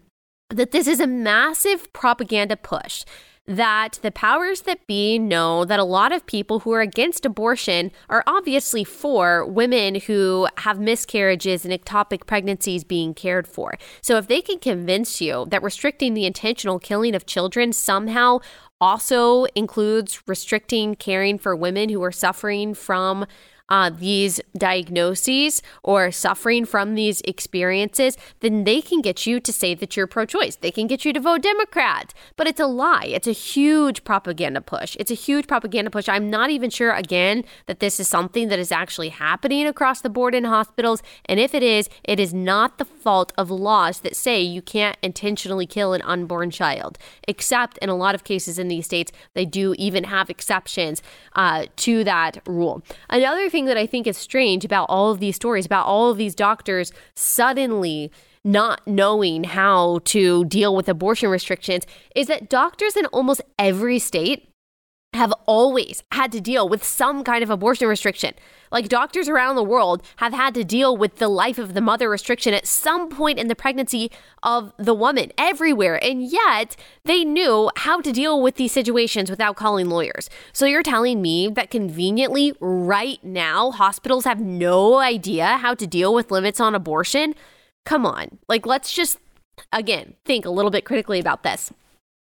that 0.50 0.72
this 0.72 0.86
is 0.86 1.00
a 1.00 1.06
massive 1.06 1.92
propaganda 1.92 2.56
push 2.56 3.04
that 3.46 3.98
the 4.02 4.12
powers 4.12 4.62
that 4.62 4.86
be 4.86 5.18
know 5.18 5.64
that 5.64 5.80
a 5.80 5.84
lot 5.84 6.12
of 6.12 6.26
people 6.26 6.60
who 6.60 6.72
are 6.72 6.80
against 6.80 7.26
abortion 7.26 7.90
are 8.08 8.22
obviously 8.26 8.84
for 8.84 9.44
women 9.44 9.96
who 9.96 10.46
have 10.58 10.78
miscarriages 10.78 11.64
and 11.64 11.74
ectopic 11.74 12.26
pregnancies 12.26 12.84
being 12.84 13.14
cared 13.14 13.48
for. 13.48 13.74
So 14.00 14.16
if 14.16 14.28
they 14.28 14.40
can 14.40 14.58
convince 14.58 15.20
you 15.20 15.46
that 15.50 15.62
restricting 15.62 16.14
the 16.14 16.26
intentional 16.26 16.78
killing 16.78 17.14
of 17.14 17.26
children 17.26 17.72
somehow 17.72 18.38
also 18.80 19.44
includes 19.54 20.22
restricting 20.26 20.94
caring 20.94 21.38
for 21.38 21.56
women 21.56 21.88
who 21.88 22.02
are 22.02 22.12
suffering 22.12 22.74
from 22.74 23.26
uh, 23.72 23.88
these 23.88 24.38
diagnoses 24.58 25.62
or 25.82 26.12
suffering 26.12 26.66
from 26.66 26.94
these 26.94 27.22
experiences, 27.22 28.18
then 28.40 28.64
they 28.64 28.82
can 28.82 29.00
get 29.00 29.26
you 29.26 29.40
to 29.40 29.50
say 29.50 29.74
that 29.74 29.96
you're 29.96 30.06
pro 30.06 30.26
choice. 30.26 30.56
They 30.56 30.70
can 30.70 30.86
get 30.86 31.06
you 31.06 31.12
to 31.14 31.20
vote 31.20 31.40
Democrat. 31.40 32.12
But 32.36 32.46
it's 32.46 32.60
a 32.60 32.66
lie. 32.66 33.06
It's 33.06 33.26
a 33.26 33.32
huge 33.32 34.04
propaganda 34.04 34.60
push. 34.60 34.94
It's 35.00 35.10
a 35.10 35.14
huge 35.14 35.46
propaganda 35.46 35.90
push. 35.90 36.06
I'm 36.06 36.28
not 36.28 36.50
even 36.50 36.68
sure, 36.68 36.92
again, 36.92 37.44
that 37.64 37.80
this 37.80 37.98
is 37.98 38.08
something 38.08 38.48
that 38.48 38.58
is 38.58 38.72
actually 38.72 39.08
happening 39.08 39.66
across 39.66 40.02
the 40.02 40.10
board 40.10 40.34
in 40.34 40.44
hospitals. 40.44 41.02
And 41.24 41.40
if 41.40 41.54
it 41.54 41.62
is, 41.62 41.88
it 42.04 42.20
is 42.20 42.34
not 42.34 42.76
the 42.76 42.84
fault 42.84 43.32
of 43.38 43.50
laws 43.50 44.00
that 44.00 44.14
say 44.14 44.42
you 44.42 44.60
can't 44.60 44.98
intentionally 45.02 45.66
kill 45.66 45.94
an 45.94 46.02
unborn 46.02 46.50
child, 46.50 46.98
except 47.26 47.78
in 47.78 47.88
a 47.88 47.96
lot 47.96 48.14
of 48.14 48.22
cases 48.22 48.58
in 48.58 48.68
these 48.68 48.84
states, 48.84 49.12
they 49.32 49.46
do 49.46 49.74
even 49.78 50.04
have 50.04 50.28
exceptions 50.28 51.02
uh, 51.34 51.64
to 51.76 52.04
that 52.04 52.42
rule. 52.46 52.82
Another 53.08 53.48
thing 53.48 53.61
that 53.66 53.76
I 53.76 53.86
think 53.86 54.06
is 54.06 54.16
strange 54.16 54.64
about 54.64 54.86
all 54.88 55.10
of 55.10 55.20
these 55.20 55.36
stories, 55.36 55.66
about 55.66 55.86
all 55.86 56.10
of 56.10 56.16
these 56.16 56.34
doctors 56.34 56.92
suddenly 57.14 58.10
not 58.44 58.86
knowing 58.86 59.44
how 59.44 60.00
to 60.04 60.44
deal 60.46 60.74
with 60.74 60.88
abortion 60.88 61.30
restrictions, 61.30 61.84
is 62.16 62.26
that 62.26 62.48
doctors 62.48 62.96
in 62.96 63.06
almost 63.06 63.40
every 63.58 63.98
state 63.98 64.48
have 65.14 65.32
always 65.46 66.02
had 66.12 66.32
to 66.32 66.40
deal 66.40 66.68
with 66.68 66.82
some 66.82 67.22
kind 67.22 67.42
of 67.42 67.50
abortion 67.50 67.86
restriction. 67.86 68.34
Like 68.72 68.88
doctors 68.88 69.28
around 69.28 69.56
the 69.56 69.62
world 69.62 70.02
have 70.16 70.32
had 70.32 70.54
to 70.54 70.64
deal 70.64 70.96
with 70.96 71.16
the 71.16 71.28
life 71.28 71.58
of 71.58 71.74
the 71.74 71.82
mother 71.82 72.08
restriction 72.08 72.54
at 72.54 72.66
some 72.66 73.10
point 73.10 73.38
in 73.38 73.48
the 73.48 73.54
pregnancy 73.54 74.10
of 74.42 74.72
the 74.78 74.94
woman 74.94 75.30
everywhere. 75.36 76.02
And 76.02 76.22
yet 76.22 76.74
they 77.04 77.22
knew 77.22 77.70
how 77.76 78.00
to 78.00 78.10
deal 78.10 78.40
with 78.40 78.56
these 78.56 78.72
situations 78.72 79.30
without 79.30 79.56
calling 79.56 79.90
lawyers. 79.90 80.30
So 80.54 80.64
you're 80.64 80.82
telling 80.82 81.20
me 81.20 81.48
that 81.48 81.70
conveniently 81.70 82.54
right 82.60 83.22
now 83.22 83.72
hospitals 83.72 84.24
have 84.24 84.40
no 84.40 84.98
idea 84.98 85.58
how 85.58 85.74
to 85.74 85.86
deal 85.86 86.14
with 86.14 86.30
limits 86.30 86.58
on 86.58 86.74
abortion? 86.74 87.34
Come 87.84 88.06
on. 88.06 88.38
Like 88.48 88.64
let's 88.64 88.92
just 88.92 89.18
again 89.70 90.14
think 90.24 90.46
a 90.46 90.50
little 90.50 90.70
bit 90.70 90.86
critically 90.86 91.20
about 91.20 91.42
this. 91.42 91.70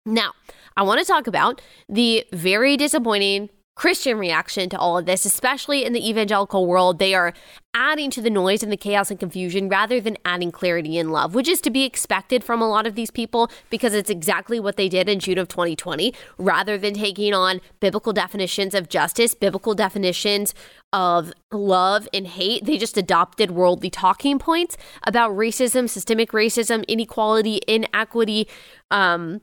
Now, 0.06 0.32
I 0.76 0.82
want 0.82 0.98
to 1.00 1.06
talk 1.06 1.26
about 1.26 1.60
the 1.86 2.26
very 2.32 2.78
disappointing 2.78 3.50
Christian 3.80 4.18
reaction 4.18 4.68
to 4.68 4.78
all 4.78 4.98
of 4.98 5.06
this, 5.06 5.24
especially 5.24 5.86
in 5.86 5.94
the 5.94 6.06
evangelical 6.06 6.66
world. 6.66 6.98
They 6.98 7.14
are 7.14 7.32
adding 7.72 8.10
to 8.10 8.20
the 8.20 8.28
noise 8.28 8.62
and 8.62 8.70
the 8.70 8.76
chaos 8.76 9.10
and 9.10 9.18
confusion 9.18 9.70
rather 9.70 10.02
than 10.02 10.18
adding 10.22 10.52
clarity 10.52 10.98
and 10.98 11.10
love, 11.10 11.34
which 11.34 11.48
is 11.48 11.62
to 11.62 11.70
be 11.70 11.84
expected 11.84 12.44
from 12.44 12.60
a 12.60 12.68
lot 12.68 12.86
of 12.86 12.94
these 12.94 13.10
people 13.10 13.50
because 13.70 13.94
it's 13.94 14.10
exactly 14.10 14.60
what 14.60 14.76
they 14.76 14.86
did 14.86 15.08
in 15.08 15.18
June 15.18 15.38
of 15.38 15.48
2020. 15.48 16.12
Rather 16.36 16.76
than 16.76 16.92
taking 16.92 17.32
on 17.32 17.62
biblical 17.80 18.12
definitions 18.12 18.74
of 18.74 18.90
justice, 18.90 19.32
biblical 19.32 19.74
definitions 19.74 20.54
of 20.92 21.32
love 21.50 22.06
and 22.12 22.26
hate, 22.26 22.66
they 22.66 22.76
just 22.76 22.98
adopted 22.98 23.50
worldly 23.50 23.88
talking 23.88 24.38
points 24.38 24.76
about 25.06 25.30
racism, 25.30 25.88
systemic 25.88 26.32
racism, 26.32 26.86
inequality, 26.86 27.62
inequity, 27.66 28.46
um, 28.90 29.40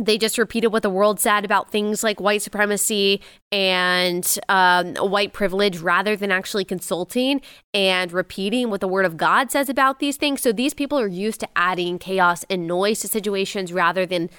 they 0.00 0.18
just 0.18 0.38
repeated 0.38 0.68
what 0.68 0.82
the 0.82 0.90
world 0.90 1.20
said 1.20 1.44
about 1.44 1.70
things 1.70 2.02
like 2.02 2.20
white 2.20 2.42
supremacy 2.42 3.20
and 3.52 4.38
um, 4.48 4.94
white 4.96 5.32
privilege 5.32 5.78
rather 5.78 6.16
than 6.16 6.30
actually 6.30 6.64
consulting 6.64 7.40
and 7.74 8.12
repeating 8.12 8.70
what 8.70 8.80
the 8.80 8.88
word 8.88 9.04
of 9.04 9.16
God 9.16 9.50
says 9.50 9.68
about 9.68 9.98
these 9.98 10.16
things. 10.16 10.40
So 10.40 10.52
these 10.52 10.74
people 10.74 10.98
are 10.98 11.06
used 11.06 11.40
to 11.40 11.48
adding 11.56 11.98
chaos 11.98 12.44
and 12.50 12.66
noise 12.66 13.00
to 13.00 13.08
situations 13.08 13.72
rather 13.72 14.06
than 14.06 14.30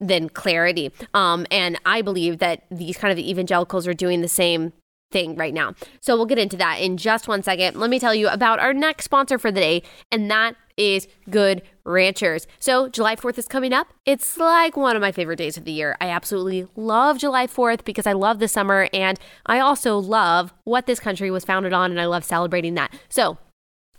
than 0.00 0.28
clarity. 0.28 0.90
Um, 1.14 1.46
and 1.50 1.78
I 1.86 2.02
believe 2.02 2.38
that 2.38 2.64
these 2.70 2.96
kind 2.96 3.12
of 3.12 3.18
evangelicals 3.18 3.86
are 3.86 3.94
doing 3.94 4.20
the 4.20 4.28
same 4.28 4.72
thing 5.12 5.36
right 5.36 5.54
now. 5.54 5.74
So 6.00 6.16
we'll 6.16 6.26
get 6.26 6.38
into 6.38 6.56
that 6.56 6.80
in 6.80 6.96
just 6.96 7.28
one 7.28 7.42
second. 7.42 7.76
Let 7.76 7.90
me 7.90 8.00
tell 8.00 8.14
you 8.14 8.28
about 8.28 8.58
our 8.58 8.74
next 8.74 9.04
sponsor 9.04 9.38
for 9.38 9.52
the 9.52 9.60
day, 9.60 9.82
and 10.10 10.30
that 10.30 10.56
is 10.76 11.08
Good 11.30 11.62
Ranchers. 11.84 12.46
So 12.58 12.88
July 12.88 13.16
4th 13.16 13.38
is 13.38 13.48
coming 13.48 13.72
up. 13.72 13.92
It's 14.06 14.36
like 14.36 14.76
one 14.76 14.96
of 14.96 15.02
my 15.02 15.12
favorite 15.12 15.36
days 15.36 15.56
of 15.56 15.64
the 15.64 15.72
year. 15.72 15.96
I 16.00 16.08
absolutely 16.08 16.66
love 16.76 17.18
July 17.18 17.46
4th 17.46 17.84
because 17.84 18.06
I 18.06 18.12
love 18.12 18.38
the 18.38 18.48
summer 18.48 18.88
and 18.92 19.18
I 19.46 19.58
also 19.58 19.98
love 19.98 20.52
what 20.64 20.86
this 20.86 21.00
country 21.00 21.30
was 21.30 21.44
founded 21.44 21.72
on 21.72 21.90
and 21.90 22.00
I 22.00 22.06
love 22.06 22.24
celebrating 22.24 22.74
that. 22.74 22.94
So 23.08 23.38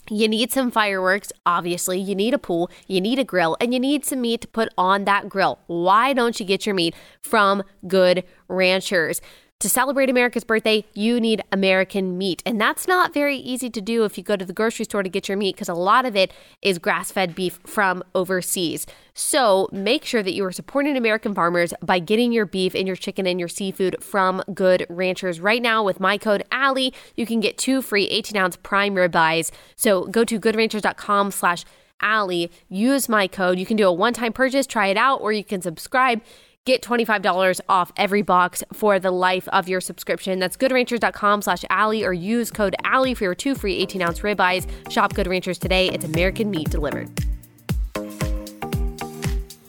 you 0.10 0.28
need 0.28 0.52
some 0.52 0.70
fireworks, 0.70 1.32
obviously. 1.46 1.98
You 2.00 2.14
need 2.14 2.34
a 2.34 2.38
pool, 2.38 2.70
you 2.88 3.00
need 3.00 3.20
a 3.20 3.24
grill, 3.24 3.56
and 3.62 3.74
you 3.74 3.80
need 3.80 4.04
some 4.04 4.20
meat 4.20 4.42
to 4.42 4.48
put 4.50 4.70
on 4.78 5.06
that 5.06 5.30
grill. 5.30 5.60
Why 5.68 6.12
don't 6.12 6.40
you 6.40 6.46
get 6.46 6.66
your 6.66 6.76
meat 6.76 6.94
from 7.22 7.64
Good 7.88 8.26
Ranchers? 8.50 9.22
To 9.64 9.70
celebrate 9.70 10.10
America's 10.10 10.44
birthday, 10.44 10.84
you 10.94 11.22
need 11.22 11.42
American 11.50 12.18
meat. 12.18 12.44
And 12.46 12.60
that's 12.60 12.86
not 12.86 13.14
very 13.14 13.38
easy 13.38 13.70
to 13.70 13.80
do 13.80 14.04
if 14.04 14.18
you 14.18 14.24
go 14.24 14.36
to 14.36 14.44
the 14.44 14.52
grocery 14.52 14.84
store 14.84 15.04
to 15.04 15.08
get 15.08 15.30
your 15.30 15.38
meat 15.38 15.56
because 15.56 15.70
a 15.70 15.74
lot 15.74 16.06
of 16.06 16.18
it 16.18 16.34
is 16.62 16.80
grass 16.80 17.14
fed 17.14 17.34
beef 17.34 17.62
from 17.66 18.04
overseas. 18.14 18.86
So 19.14 19.70
make 19.72 20.04
sure 20.04 20.22
that 20.22 20.34
you 20.34 20.44
are 20.44 20.52
supporting 20.52 20.98
American 20.98 21.34
farmers 21.34 21.74
by 21.82 22.00
getting 22.00 22.34
your 22.34 22.46
beef 22.46 22.76
and 22.76 22.86
your 22.86 22.98
chicken 22.98 23.26
and 23.26 23.40
your 23.40 23.48
seafood 23.48 24.04
from 24.04 24.44
Good 24.54 24.86
Ranchers. 24.90 25.40
Right 25.40 25.62
now, 25.62 25.82
with 25.82 26.02
my 26.02 26.18
code 26.18 26.44
Allie, 26.52 26.94
you 27.16 27.26
can 27.26 27.40
get 27.40 27.58
two 27.58 27.82
free 27.82 28.08
18 28.10 28.36
ounce 28.36 28.58
prime 28.58 28.96
ribeyes. 28.96 29.50
So 29.78 30.08
go 30.08 30.26
to 30.26 30.42
goodranchers.com 30.42 31.32
slash 31.32 31.64
Allie. 32.02 32.52
Use 32.68 33.08
my 33.08 33.28
code. 33.28 33.58
You 33.58 33.66
can 33.66 33.78
do 33.78 33.88
a 33.88 33.94
one 33.94 34.12
time 34.12 34.34
purchase, 34.34 34.68
try 34.68 34.88
it 34.88 34.98
out, 34.98 35.22
or 35.22 35.32
you 35.32 35.46
can 35.46 35.62
subscribe 35.62 36.22
Get 36.66 36.82
$25 36.82 37.60
off 37.68 37.92
every 37.98 38.22
box 38.22 38.64
for 38.72 38.98
the 38.98 39.12
life 39.12 39.50
of 39.50 39.68
your 39.68 39.82
subscription. 39.82 40.40
That's 40.40 40.56
goodranchers.com 40.56 41.42
slash 41.42 41.66
Allie 41.70 42.06
or 42.06 42.14
use 42.14 42.52
code 42.52 42.74
Allie 42.86 43.14
for 43.14 43.26
your 43.26 43.36
two 43.36 43.54
free 43.54 43.76
18 43.80 44.02
ounce 44.02 44.22
ribeyes. 44.22 44.66
Shop 44.90 45.14
Good 45.14 45.28
Ranchers 45.28 45.60
today. 45.60 45.90
It's 45.90 46.06
American 46.06 46.50
meat 46.50 46.70
delivered. 46.70 47.10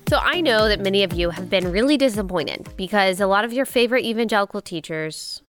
So 0.09 0.19
I 0.19 0.41
know 0.41 0.69
that 0.69 0.79
many 0.79 1.03
of 1.03 1.13
you 1.13 1.31
have 1.31 1.51
been 1.51 1.73
really 1.73 1.97
disappointed 1.97 2.69
because 2.77 3.19
a 3.19 3.27
lot 3.27 3.45
of 3.45 3.53
your 3.53 3.67
favorite 3.67 4.05
evangelical 4.05 4.61
teachers 4.61 5.43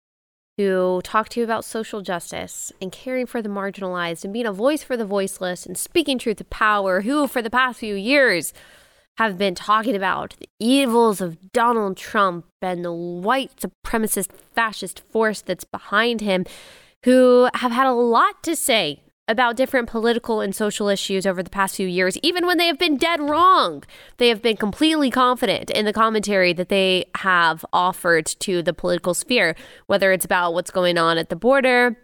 who 0.55 1.01
talk 1.03 1.27
to 1.27 1.41
you 1.41 1.43
about 1.43 1.65
social 1.65 2.01
justice 2.01 2.71
and 2.81 2.89
caring 2.89 3.25
for 3.25 3.41
the 3.41 3.49
marginalized 3.49 4.23
and 4.23 4.31
being 4.31 4.45
a 4.45 4.53
voice 4.53 4.81
for 4.83 4.95
the 4.95 5.05
voiceless 5.05 5.65
and 5.65 5.77
speaking 5.77 6.17
truth 6.17 6.37
to 6.37 6.45
power, 6.45 7.01
who 7.01 7.27
for 7.27 7.41
the 7.41 7.49
past 7.49 7.79
few 7.79 7.95
years 7.95 8.53
have 9.17 9.37
been 9.37 9.55
talking 9.55 9.95
about 9.95 10.35
the 10.39 10.49
evils 10.59 11.21
of 11.21 11.51
Donald 11.51 11.97
Trump 11.97 12.45
and 12.61 12.83
the 12.83 12.91
white 12.91 13.51
supremacist 13.57 14.31
fascist 14.53 15.01
force 15.11 15.41
that's 15.41 15.63
behind 15.63 16.21
him, 16.21 16.45
who 17.03 17.49
have 17.53 17.71
had 17.71 17.85
a 17.85 17.91
lot 17.91 18.41
to 18.43 18.55
say 18.55 19.03
about 19.27 19.55
different 19.55 19.87
political 19.87 20.41
and 20.41 20.53
social 20.53 20.89
issues 20.89 21.25
over 21.25 21.41
the 21.41 21.49
past 21.49 21.75
few 21.75 21.87
years, 21.87 22.17
even 22.21 22.45
when 22.45 22.57
they 22.57 22.67
have 22.67 22.77
been 22.77 22.97
dead 22.97 23.21
wrong. 23.21 23.83
They 24.17 24.27
have 24.29 24.41
been 24.41 24.57
completely 24.57 25.09
confident 25.09 25.69
in 25.69 25.85
the 25.85 25.93
commentary 25.93 26.51
that 26.53 26.69
they 26.69 27.05
have 27.15 27.63
offered 27.71 28.25
to 28.25 28.61
the 28.61 28.73
political 28.73 29.13
sphere, 29.13 29.55
whether 29.87 30.11
it's 30.11 30.25
about 30.25 30.53
what's 30.53 30.71
going 30.71 30.97
on 30.97 31.17
at 31.17 31.29
the 31.29 31.35
border, 31.37 31.97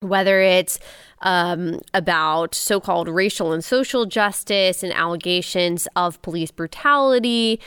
whether 0.00 0.40
it's 0.40 0.78
um, 1.22 1.80
about 1.92 2.54
so 2.54 2.80
called 2.80 3.08
racial 3.08 3.52
and 3.52 3.64
social 3.64 4.06
justice 4.06 4.82
and 4.82 4.92
allegations 4.92 5.86
of 5.96 6.20
police 6.22 6.50
brutality. 6.50 7.60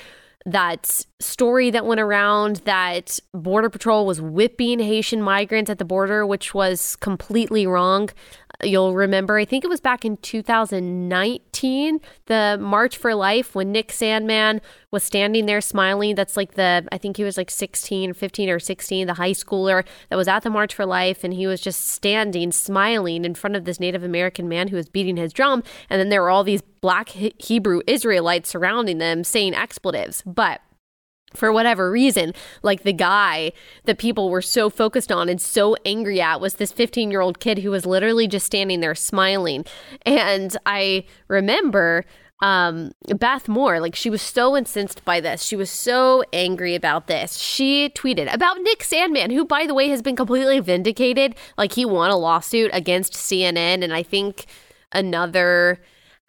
That 0.45 1.05
story 1.21 1.69
that 1.69 1.85
went 1.85 2.01
around 2.01 2.57
that 2.65 3.17
Border 3.33 3.69
Patrol 3.69 4.05
was 4.05 4.19
whipping 4.19 4.79
Haitian 4.79 5.21
migrants 5.21 5.69
at 5.71 5.77
the 5.77 5.85
border, 5.85 6.25
which 6.25 6.53
was 6.53 6.97
completely 6.97 7.65
wrong 7.65 8.09
you'll 8.67 8.93
remember, 8.93 9.37
I 9.37 9.45
think 9.45 9.63
it 9.63 9.69
was 9.69 9.81
back 9.81 10.05
in 10.05 10.17
2019, 10.17 11.99
the 12.25 12.57
March 12.59 12.97
for 12.97 13.15
Life, 13.15 13.55
when 13.55 13.71
Nick 13.71 13.89
Sandmann 13.89 14.61
was 14.91 15.03
standing 15.03 15.45
there 15.45 15.61
smiling. 15.61 16.15
That's 16.15 16.37
like 16.37 16.53
the, 16.53 16.87
I 16.91 16.97
think 16.97 17.17
he 17.17 17.23
was 17.23 17.37
like 17.37 17.49
16, 17.51 18.13
15 18.13 18.49
or 18.49 18.59
16, 18.59 19.07
the 19.07 19.13
high 19.15 19.31
schooler 19.31 19.85
that 20.09 20.15
was 20.15 20.27
at 20.27 20.43
the 20.43 20.49
March 20.49 20.73
for 20.73 20.85
Life. 20.85 21.23
And 21.23 21.33
he 21.33 21.47
was 21.47 21.61
just 21.61 21.89
standing, 21.89 22.51
smiling 22.51 23.25
in 23.25 23.35
front 23.35 23.55
of 23.55 23.65
this 23.65 23.79
Native 23.79 24.03
American 24.03 24.47
man 24.47 24.67
who 24.67 24.75
was 24.75 24.89
beating 24.89 25.17
his 25.17 25.33
drum. 25.33 25.63
And 25.89 25.99
then 25.99 26.09
there 26.09 26.21
were 26.21 26.29
all 26.29 26.43
these 26.43 26.61
black 26.81 27.09
Hebrew 27.09 27.81
Israelites 27.87 28.49
surrounding 28.49 28.97
them 28.97 29.23
saying 29.23 29.55
expletives. 29.55 30.21
But 30.25 30.61
for 31.33 31.51
whatever 31.51 31.91
reason, 31.91 32.33
like 32.61 32.83
the 32.83 32.93
guy 32.93 33.51
that 33.85 33.97
people 33.97 34.29
were 34.29 34.41
so 34.41 34.69
focused 34.69 35.11
on 35.11 35.29
and 35.29 35.41
so 35.41 35.75
angry 35.85 36.21
at 36.21 36.41
was 36.41 36.55
this 36.55 36.71
15 36.71 37.11
year 37.11 37.21
old 37.21 37.39
kid 37.39 37.59
who 37.59 37.71
was 37.71 37.85
literally 37.85 38.27
just 38.27 38.45
standing 38.45 38.79
there 38.79 38.95
smiling. 38.95 39.65
And 40.05 40.55
I 40.65 41.05
remember 41.27 42.05
um, 42.43 42.91
Beth 43.07 43.47
Moore, 43.47 43.79
like 43.79 43.95
she 43.95 44.09
was 44.09 44.21
so 44.21 44.57
incensed 44.57 45.05
by 45.05 45.21
this. 45.21 45.43
She 45.43 45.55
was 45.55 45.69
so 45.69 46.23
angry 46.33 46.75
about 46.75 47.07
this. 47.07 47.37
She 47.37 47.89
tweeted 47.89 48.31
about 48.33 48.59
Nick 48.59 48.79
Sandmann, 48.79 49.31
who, 49.31 49.45
by 49.45 49.65
the 49.65 49.73
way, 49.73 49.87
has 49.87 50.01
been 50.01 50.17
completely 50.17 50.59
vindicated. 50.59 51.35
Like 51.57 51.71
he 51.71 51.85
won 51.85 52.09
a 52.11 52.17
lawsuit 52.17 52.69
against 52.73 53.13
CNN 53.13 53.81
and 53.81 53.93
I 53.93 54.03
think 54.03 54.45
another 54.91 55.79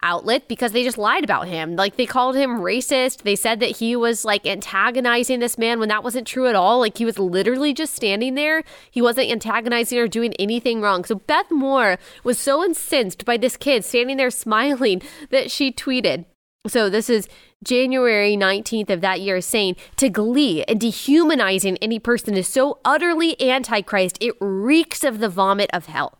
outlet 0.05 0.47
because 0.47 0.71
they 0.71 0.83
just 0.83 0.97
lied 0.97 1.23
about 1.23 1.47
him. 1.47 1.75
Like 1.75 1.97
they 1.97 2.05
called 2.05 2.35
him 2.35 2.59
racist. 2.59 3.23
They 3.23 3.35
said 3.35 3.59
that 3.59 3.77
he 3.77 3.95
was 3.95 4.23
like 4.23 4.45
antagonizing 4.45 5.39
this 5.39 5.57
man 5.57 5.79
when 5.79 5.89
that 5.89 6.03
wasn't 6.03 6.27
true 6.27 6.47
at 6.47 6.55
all. 6.55 6.79
Like 6.79 6.97
he 6.97 7.05
was 7.05 7.19
literally 7.19 7.73
just 7.73 7.95
standing 7.95 8.35
there. 8.35 8.63
He 8.91 9.01
wasn't 9.01 9.31
antagonizing 9.31 9.97
or 9.97 10.07
doing 10.07 10.33
anything 10.35 10.79
wrong. 10.79 11.03
So 11.03 11.15
Beth 11.15 11.51
Moore 11.51 11.97
was 12.23 12.37
so 12.37 12.63
incensed 12.63 13.25
by 13.25 13.37
this 13.37 13.57
kid 13.57 13.83
standing 13.83 14.17
there 14.17 14.31
smiling 14.31 15.01
that 15.31 15.51
she 15.51 15.71
tweeted. 15.71 16.25
So 16.67 16.89
this 16.89 17.09
is 17.09 17.27
January 17.63 18.35
19th 18.37 18.89
of 18.89 19.01
that 19.01 19.21
year 19.21 19.41
saying 19.41 19.75
to 19.97 20.09
glee 20.09 20.63
and 20.63 20.79
dehumanizing 20.79 21.77
any 21.77 21.99
person 21.99 22.35
is 22.35 22.47
so 22.47 22.79
utterly 22.85 23.39
antichrist 23.41 24.17
it 24.21 24.35
reeks 24.39 25.03
of 25.03 25.19
the 25.19 25.29
vomit 25.29 25.69
of 25.73 25.87
hell. 25.87 26.17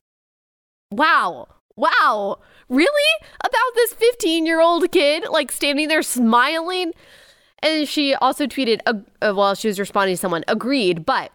Wow. 0.92 1.48
Wow. 1.76 2.40
Really? 2.70 3.26
About 3.42 3.76
this 3.76 3.94
15 3.94 4.46
year 4.46 4.62
old 4.62 4.92
kid, 4.92 5.26
like 5.30 5.52
standing 5.52 5.88
there 5.88 6.02
smiling? 6.02 6.94
And 7.60 7.88
she 7.88 8.14
also 8.16 8.46
tweeted, 8.48 8.80
uh, 8.86 9.34
while 9.34 9.56
she 9.56 9.68
was 9.68 9.80
responding 9.80 10.16
to 10.16 10.20
someone, 10.20 10.44
agreed, 10.48 11.06
but 11.06 11.32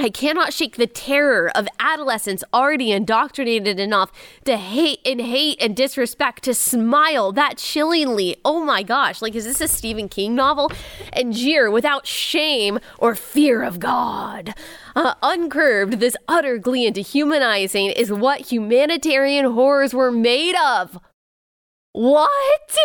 I 0.00 0.08
cannot 0.08 0.54
shake 0.54 0.76
the 0.76 0.86
terror 0.86 1.50
of 1.54 1.68
adolescents 1.78 2.42
already 2.54 2.90
indoctrinated 2.90 3.78
enough 3.78 4.10
to 4.46 4.56
hate 4.56 5.00
and 5.04 5.20
hate 5.20 5.60
and 5.60 5.76
disrespect 5.76 6.42
to 6.44 6.54
smile 6.54 7.32
that 7.32 7.58
chillingly. 7.58 8.36
Oh 8.42 8.64
my 8.64 8.82
gosh, 8.82 9.20
like, 9.20 9.34
is 9.34 9.44
this 9.44 9.60
a 9.60 9.68
Stephen 9.68 10.08
King 10.08 10.34
novel? 10.34 10.72
And 11.12 11.34
jeer 11.34 11.70
without 11.70 12.06
shame 12.06 12.78
or 12.96 13.14
fear 13.14 13.62
of 13.62 13.78
God. 13.78 14.54
Uh, 14.96 15.16
uncurbed, 15.22 16.00
this 16.00 16.16
utter 16.26 16.56
glee 16.56 16.86
and 16.86 16.94
dehumanizing 16.94 17.90
is 17.90 18.10
what 18.10 18.50
humanitarian 18.50 19.52
horrors 19.52 19.92
were 19.92 20.10
made 20.10 20.56
of. 20.56 20.98
What? 21.92 22.76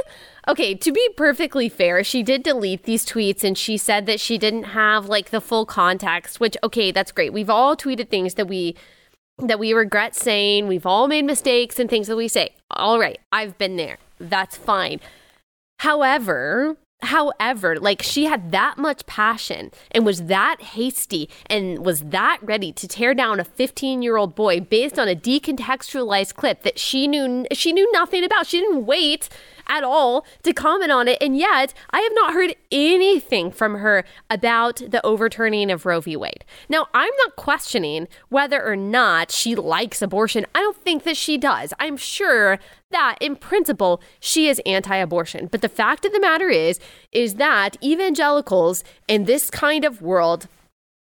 Okay, 0.47 0.75
to 0.75 0.91
be 0.91 1.09
perfectly 1.17 1.69
fair, 1.69 2.03
she 2.03 2.21
did 2.21 2.43
delete 2.43 2.83
these 2.83 3.05
tweets 3.05 3.43
and 3.43 3.57
she 3.57 3.77
said 3.77 4.05
that 4.05 4.19
she 4.19 4.37
didn't 4.37 4.63
have 4.63 5.07
like 5.07 5.31
the 5.31 5.41
full 5.41 5.65
context, 5.65 6.39
which 6.39 6.55
okay, 6.63 6.91
that's 6.91 7.11
great. 7.11 7.33
We've 7.33 7.49
all 7.49 7.75
tweeted 7.75 8.09
things 8.09 8.35
that 8.35 8.47
we 8.47 8.75
that 9.39 9.59
we 9.59 9.73
regret 9.73 10.15
saying. 10.15 10.67
We've 10.67 10.85
all 10.85 11.07
made 11.07 11.25
mistakes 11.25 11.79
and 11.79 11.89
things 11.89 12.07
that 12.07 12.15
we 12.15 12.27
say. 12.27 12.49
All 12.69 12.99
right, 12.99 13.19
I've 13.31 13.57
been 13.57 13.75
there. 13.75 13.97
That's 14.19 14.55
fine. 14.55 14.99
However, 15.79 16.77
However, 17.01 17.77
like 17.77 18.01
she 18.01 18.25
had 18.25 18.51
that 18.51 18.77
much 18.77 19.05
passion 19.05 19.71
and 19.91 20.05
was 20.05 20.23
that 20.23 20.61
hasty 20.61 21.29
and 21.47 21.85
was 21.85 21.99
that 22.01 22.39
ready 22.41 22.71
to 22.71 22.87
tear 22.87 23.13
down 23.13 23.39
a 23.39 23.45
15-year-old 23.45 24.33
boy 24.33 24.61
based 24.61 24.97
on 24.97 25.07
a 25.07 25.15
decontextualized 25.15 26.35
clip 26.35 26.63
that 26.63 26.79
she 26.79 27.07
knew 27.07 27.45
she 27.51 27.73
knew 27.73 27.91
nothing 27.91 28.23
about. 28.23 28.47
She 28.47 28.59
didn't 28.59 28.85
wait 28.85 29.29
at 29.67 29.83
all 29.83 30.25
to 30.43 30.53
comment 30.53 30.91
on 30.91 31.07
it. 31.07 31.17
And 31.21 31.37
yet, 31.37 31.73
I 31.91 32.01
have 32.01 32.11
not 32.15 32.33
heard 32.33 32.55
anything 32.71 33.51
from 33.51 33.75
her 33.75 34.03
about 34.29 34.77
the 34.87 35.05
overturning 35.05 35.71
of 35.71 35.85
Roe 35.85 36.01
v. 36.01 36.15
Wade. 36.15 36.45
Now, 36.69 36.87
I'm 36.93 37.13
not 37.23 37.35
questioning 37.35 38.07
whether 38.29 38.63
or 38.63 38.75
not 38.75 39.31
she 39.31 39.55
likes 39.55 40.01
abortion. 40.01 40.45
I 40.53 40.59
don't 40.59 40.77
think 40.77 41.03
that 41.03 41.17
she 41.17 41.37
does. 41.37 41.73
I'm 41.79 41.97
sure 41.97 42.59
that 42.91 43.17
in 43.19 43.35
principle 43.35 44.01
she 44.19 44.47
is 44.47 44.61
anti-abortion. 44.65 45.47
But 45.47 45.61
the 45.61 45.69
fact 45.69 46.05
of 46.05 46.13
the 46.13 46.19
matter 46.19 46.49
is 46.49 46.79
is 47.11 47.35
that 47.35 47.77
evangelicals 47.83 48.83
in 49.07 49.25
this 49.25 49.49
kind 49.49 49.83
of 49.83 50.01
world, 50.01 50.47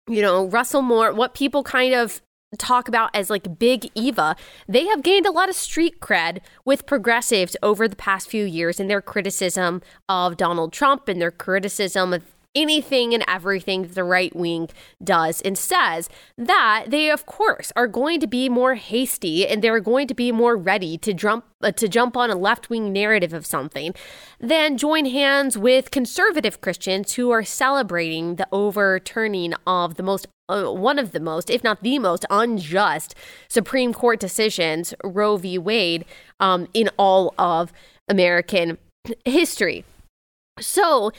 you 0.07 0.21
know, 0.21 0.45
Russell 0.45 0.81
Moore, 0.81 1.13
what 1.13 1.33
people 1.33 1.63
kind 1.63 1.93
of 1.93 2.21
talk 2.57 2.87
about 2.87 3.09
as 3.15 3.29
like 3.29 3.59
Big 3.59 3.89
Eva, 3.95 4.35
they 4.67 4.85
have 4.87 5.03
gained 5.03 5.25
a 5.25 5.31
lot 5.31 5.49
of 5.49 5.55
street 5.55 5.99
cred 6.01 6.39
with 6.65 6.85
progressives 6.85 7.55
over 7.63 7.87
the 7.87 7.95
past 7.95 8.29
few 8.29 8.45
years 8.45 8.79
in 8.79 8.87
their 8.87 9.01
criticism 9.01 9.81
of 10.09 10.35
Donald 10.37 10.73
Trump 10.73 11.07
and 11.07 11.21
their 11.21 11.31
criticism 11.31 12.13
of 12.13 12.23
anything 12.55 13.13
and 13.13 13.23
everything 13.27 13.83
that 13.83 13.95
the 13.95 14.03
right 14.03 14.35
wing 14.35 14.69
does 15.03 15.41
and 15.41 15.57
says 15.57 16.09
that 16.37 16.85
they 16.87 17.09
of 17.09 17.25
course 17.25 17.71
are 17.75 17.87
going 17.87 18.19
to 18.19 18.27
be 18.27 18.49
more 18.49 18.75
hasty 18.75 19.47
and 19.47 19.61
they're 19.61 19.79
going 19.79 20.07
to 20.07 20.13
be 20.13 20.31
more 20.31 20.57
ready 20.57 20.97
to 20.97 21.13
jump 21.13 21.45
uh, 21.63 21.71
to 21.71 21.87
jump 21.87 22.17
on 22.17 22.29
a 22.29 22.35
left-wing 22.35 22.91
narrative 22.91 23.33
of 23.33 23.45
something 23.45 23.93
than 24.39 24.77
join 24.77 25.05
hands 25.05 25.57
with 25.57 25.91
conservative 25.91 26.59
Christians 26.59 27.13
who 27.13 27.31
are 27.31 27.43
celebrating 27.43 28.35
the 28.35 28.47
overturning 28.51 29.53
of 29.65 29.95
the 29.95 30.03
most 30.03 30.27
uh, 30.49 30.69
one 30.71 30.99
of 30.99 31.11
the 31.13 31.19
most, 31.19 31.49
if 31.49 31.63
not 31.63 31.81
the 31.81 31.97
most, 31.97 32.25
unjust 32.29 33.15
Supreme 33.47 33.93
Court 33.93 34.19
decisions, 34.19 34.93
Roe 35.03 35.37
v. 35.37 35.57
Wade, 35.57 36.03
um, 36.41 36.67
in 36.73 36.89
all 36.97 37.33
of 37.37 37.71
American 38.09 38.77
history. 39.23 39.85
So, 40.59 41.11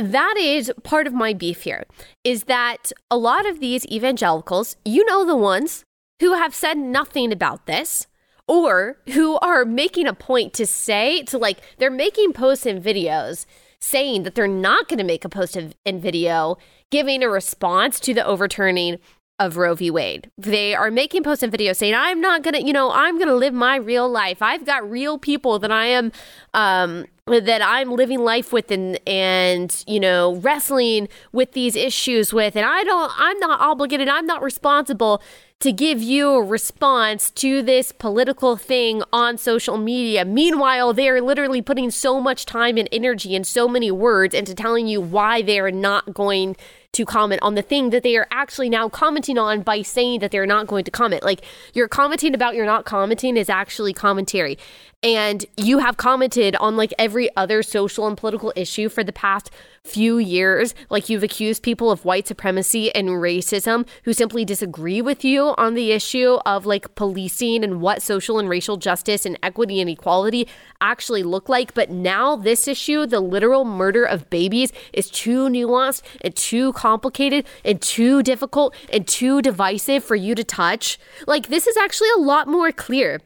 that 0.00 0.36
is 0.36 0.72
part 0.82 1.06
of 1.06 1.14
my 1.14 1.32
beef 1.32 1.62
here 1.62 1.84
is 2.24 2.44
that 2.44 2.92
a 3.10 3.16
lot 3.16 3.46
of 3.46 3.60
these 3.60 3.86
evangelicals, 3.86 4.76
you 4.84 5.04
know, 5.06 5.24
the 5.24 5.36
ones 5.36 5.84
who 6.20 6.34
have 6.34 6.54
said 6.54 6.76
nothing 6.76 7.32
about 7.32 7.66
this 7.66 8.06
or 8.46 8.98
who 9.10 9.38
are 9.38 9.64
making 9.64 10.06
a 10.06 10.14
point 10.14 10.52
to 10.54 10.66
say, 10.66 11.22
to 11.24 11.38
like, 11.38 11.58
they're 11.78 11.90
making 11.90 12.32
posts 12.32 12.66
and 12.66 12.82
videos 12.82 13.46
saying 13.80 14.24
that 14.24 14.34
they're 14.34 14.48
not 14.48 14.88
going 14.88 14.98
to 14.98 15.04
make 15.04 15.24
a 15.24 15.28
post 15.28 15.56
and 15.56 16.02
video 16.02 16.56
giving 16.90 17.22
a 17.22 17.28
response 17.28 18.00
to 18.00 18.14
the 18.14 18.24
overturning 18.24 18.98
of 19.38 19.56
Roe 19.56 19.74
v. 19.74 19.90
Wade. 19.90 20.30
They 20.36 20.74
are 20.74 20.90
making 20.90 21.22
posts 21.22 21.44
and 21.44 21.52
videos 21.52 21.76
saying, 21.76 21.94
I'm 21.94 22.20
not 22.20 22.42
going 22.42 22.54
to, 22.54 22.66
you 22.66 22.72
know, 22.72 22.90
I'm 22.90 23.16
going 23.16 23.28
to 23.28 23.36
live 23.36 23.54
my 23.54 23.76
real 23.76 24.08
life. 24.08 24.42
I've 24.42 24.66
got 24.66 24.90
real 24.90 25.16
people 25.16 25.60
that 25.60 25.70
I 25.70 25.86
am, 25.86 26.10
um, 26.54 27.06
that 27.28 27.62
I'm 27.62 27.92
living 27.92 28.20
life 28.20 28.52
with 28.52 28.70
and, 28.70 28.98
and, 29.06 29.84
you 29.86 30.00
know, 30.00 30.36
wrestling 30.36 31.08
with 31.32 31.52
these 31.52 31.76
issues 31.76 32.32
with. 32.32 32.56
And 32.56 32.66
I 32.66 32.84
don't, 32.84 33.12
I'm 33.16 33.38
not 33.38 33.60
obligated, 33.60 34.08
I'm 34.08 34.26
not 34.26 34.42
responsible 34.42 35.22
to 35.60 35.72
give 35.72 36.00
you 36.00 36.30
a 36.30 36.42
response 36.42 37.30
to 37.32 37.62
this 37.62 37.90
political 37.90 38.56
thing 38.56 39.02
on 39.12 39.36
social 39.36 39.76
media. 39.76 40.24
Meanwhile, 40.24 40.92
they 40.92 41.08
are 41.08 41.20
literally 41.20 41.62
putting 41.62 41.90
so 41.90 42.20
much 42.20 42.46
time 42.46 42.76
and 42.76 42.88
energy 42.92 43.34
and 43.34 43.46
so 43.46 43.66
many 43.66 43.90
words 43.90 44.34
into 44.34 44.54
telling 44.54 44.86
you 44.86 45.00
why 45.00 45.42
they 45.42 45.58
are 45.58 45.72
not 45.72 46.14
going 46.14 46.56
to 46.98 47.04
comment 47.06 47.40
on 47.42 47.54
the 47.54 47.62
thing 47.62 47.90
that 47.90 48.02
they 48.02 48.16
are 48.16 48.26
actually 48.32 48.68
now 48.68 48.88
commenting 48.88 49.38
on 49.38 49.62
by 49.62 49.82
saying 49.82 50.18
that 50.18 50.32
they're 50.32 50.46
not 50.46 50.66
going 50.66 50.82
to 50.82 50.90
comment. 50.90 51.22
Like 51.22 51.42
you're 51.72 51.86
commenting 51.86 52.34
about 52.34 52.56
you're 52.56 52.66
not 52.66 52.84
commenting 52.84 53.36
is 53.36 53.48
actually 53.48 53.92
commentary 53.92 54.58
and 55.00 55.46
you 55.56 55.78
have 55.78 55.96
commented 55.96 56.56
on 56.56 56.76
like 56.76 56.92
every 56.98 57.34
other 57.36 57.62
social 57.62 58.08
and 58.08 58.18
political 58.18 58.52
issue 58.56 58.88
for 58.88 59.04
the 59.04 59.12
past 59.12 59.48
few 59.88 60.18
years. 60.18 60.74
Like 60.90 61.08
you've 61.08 61.22
accused 61.22 61.62
people 61.62 61.90
of 61.90 62.04
white 62.04 62.28
supremacy 62.28 62.94
and 62.94 63.08
racism 63.08 63.86
who 64.04 64.12
simply 64.12 64.44
disagree 64.44 65.00
with 65.00 65.24
you 65.24 65.54
on 65.56 65.74
the 65.74 65.92
issue 65.92 66.38
of 66.44 66.66
like 66.66 66.94
policing 66.94 67.64
and 67.64 67.80
what 67.80 68.02
social 68.02 68.38
and 68.38 68.48
racial 68.48 68.76
justice 68.76 69.24
and 69.24 69.38
equity 69.42 69.80
and 69.80 69.90
equality 69.90 70.46
actually 70.80 71.22
look 71.22 71.48
like. 71.48 71.74
But 71.74 71.90
now 71.90 72.36
this 72.36 72.68
issue, 72.68 73.06
the 73.06 73.20
literal 73.20 73.64
murder 73.64 74.04
of 74.04 74.28
babies, 74.30 74.72
is 74.92 75.10
too 75.10 75.48
nuanced 75.48 76.02
and 76.20 76.34
too 76.36 76.72
complicated 76.74 77.46
and 77.64 77.80
too 77.80 78.22
difficult 78.22 78.74
and 78.92 79.06
too 79.06 79.42
divisive 79.42 80.04
for 80.04 80.16
you 80.16 80.34
to 80.34 80.44
touch. 80.44 80.98
Like 81.26 81.48
this 81.48 81.66
is 81.66 81.76
actually 81.76 82.10
a 82.16 82.20
lot 82.20 82.46
more 82.46 82.72
clear 82.72 83.20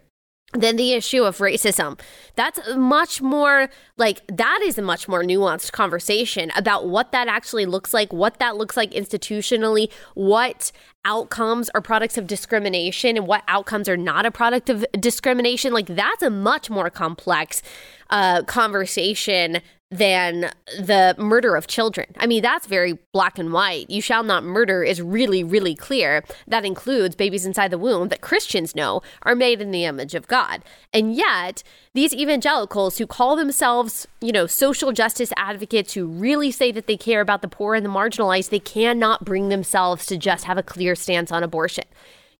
than 0.52 0.76
the 0.76 0.92
issue 0.92 1.24
of 1.24 1.38
racism. 1.38 1.98
That's 2.36 2.60
much 2.76 3.22
more 3.22 3.70
like 3.96 4.26
that 4.28 4.60
is 4.62 4.78
a 4.78 4.82
much 4.82 5.08
more 5.08 5.22
nuanced 5.22 5.72
conversation 5.72 6.50
about 6.56 6.88
what 6.88 7.12
that 7.12 7.28
actually 7.28 7.66
looks 7.66 7.94
like, 7.94 8.12
what 8.12 8.38
that 8.38 8.56
looks 8.56 8.76
like 8.76 8.90
institutionally, 8.92 9.90
what 10.14 10.70
outcomes 11.04 11.68
are 11.74 11.80
products 11.80 12.16
of 12.16 12.26
discrimination 12.26 13.16
and 13.16 13.26
what 13.26 13.42
outcomes 13.48 13.88
are 13.88 13.96
not 13.96 14.26
a 14.26 14.30
product 14.30 14.68
of 14.68 14.84
discrimination. 15.00 15.72
Like 15.72 15.86
that's 15.86 16.22
a 16.22 16.30
much 16.30 16.70
more 16.70 16.90
complex 16.90 17.62
uh, 18.10 18.42
conversation 18.42 19.62
than 19.92 20.50
the 20.78 21.14
murder 21.18 21.54
of 21.54 21.66
children. 21.66 22.06
I 22.16 22.26
mean, 22.26 22.42
that's 22.42 22.66
very 22.66 22.98
black 23.12 23.38
and 23.38 23.52
white. 23.52 23.90
You 23.90 24.00
shall 24.00 24.22
not 24.22 24.42
murder 24.42 24.82
is 24.82 25.02
really, 25.02 25.44
really 25.44 25.74
clear. 25.74 26.24
That 26.48 26.64
includes 26.64 27.14
babies 27.14 27.44
inside 27.44 27.70
the 27.70 27.78
womb 27.78 28.08
that 28.08 28.22
Christians 28.22 28.74
know 28.74 29.02
are 29.22 29.34
made 29.34 29.60
in 29.60 29.70
the 29.70 29.84
image 29.84 30.14
of 30.14 30.26
God. 30.28 30.62
And 30.94 31.14
yet, 31.14 31.62
these 31.92 32.14
evangelicals 32.14 32.96
who 32.96 33.06
call 33.06 33.36
themselves, 33.36 34.08
you 34.22 34.32
know, 34.32 34.46
social 34.46 34.92
justice 34.92 35.30
advocates 35.36 35.92
who 35.92 36.06
really 36.06 36.50
say 36.50 36.72
that 36.72 36.86
they 36.86 36.96
care 36.96 37.20
about 37.20 37.42
the 37.42 37.48
poor 37.48 37.74
and 37.74 37.84
the 37.84 37.90
marginalized, 37.90 38.48
they 38.48 38.58
cannot 38.58 39.26
bring 39.26 39.50
themselves 39.50 40.06
to 40.06 40.16
just 40.16 40.44
have 40.44 40.56
a 40.56 40.62
clear 40.62 40.94
stance 40.94 41.30
on 41.30 41.42
abortion. 41.42 41.84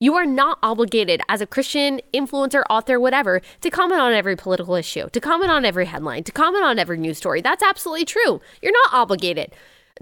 You 0.03 0.17
are 0.17 0.27
not 0.27 0.59
obligated 0.65 1.21
as 1.29 1.41
a 1.41 1.47
Christian 1.47 2.01
influencer, 2.13 2.65
author, 2.69 2.99
whatever, 2.99 3.41
to 3.61 3.71
comment 3.71 4.01
on 4.01 4.13
every 4.13 4.35
political 4.35 4.75
issue, 4.75 5.09
to 5.11 5.21
comment 5.21 5.53
on 5.53 5.65
every 5.65 5.87
headline, 5.87 6.25
to 6.25 6.33
comment 6.33 6.65
on 6.65 6.81
every 6.81 6.99
news 6.99 7.19
story. 7.19 7.41
That's 7.41 7.63
absolutely 7.63 8.07
true. 8.07 8.41
You're 8.61 8.73
not 8.73 8.95
obligated 8.95 9.53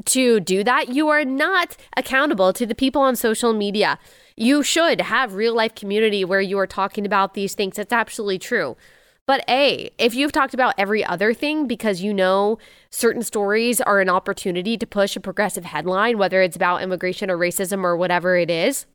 to 0.07 0.40
do 0.40 0.64
that. 0.64 0.88
You 0.88 1.09
are 1.09 1.22
not 1.26 1.76
accountable 1.98 2.55
to 2.55 2.64
the 2.64 2.74
people 2.74 3.03
on 3.03 3.14
social 3.14 3.53
media. 3.53 3.98
You 4.38 4.62
should 4.62 5.03
have 5.03 5.34
real 5.34 5.55
life 5.55 5.74
community 5.74 6.24
where 6.24 6.40
you 6.40 6.59
are 6.59 6.66
talking 6.66 7.05
about 7.05 7.34
these 7.34 7.55
things. 7.55 7.76
That's 7.76 7.92
absolutely 7.92 8.38
true. 8.38 8.78
But 9.26 9.44
A, 9.51 9.90
if 9.98 10.14
you've 10.14 10.32
talked 10.32 10.55
about 10.55 10.72
every 10.78 11.05
other 11.05 11.34
thing 11.34 11.66
because 11.66 12.01
you 12.01 12.14
know 12.14 12.57
certain 12.88 13.22
stories 13.22 13.82
are 13.82 14.01
an 14.01 14.09
opportunity 14.09 14.78
to 14.78 14.86
push 14.86 15.14
a 15.14 15.20
progressive 15.20 15.66
headline, 15.66 16.16
whether 16.16 16.40
it's 16.40 16.57
about 16.57 16.80
immigration 16.80 17.30
or 17.30 17.36
racism 17.36 17.84
or 17.84 17.98
whatever 17.98 18.38
it 18.38 18.51
is, 18.51 18.86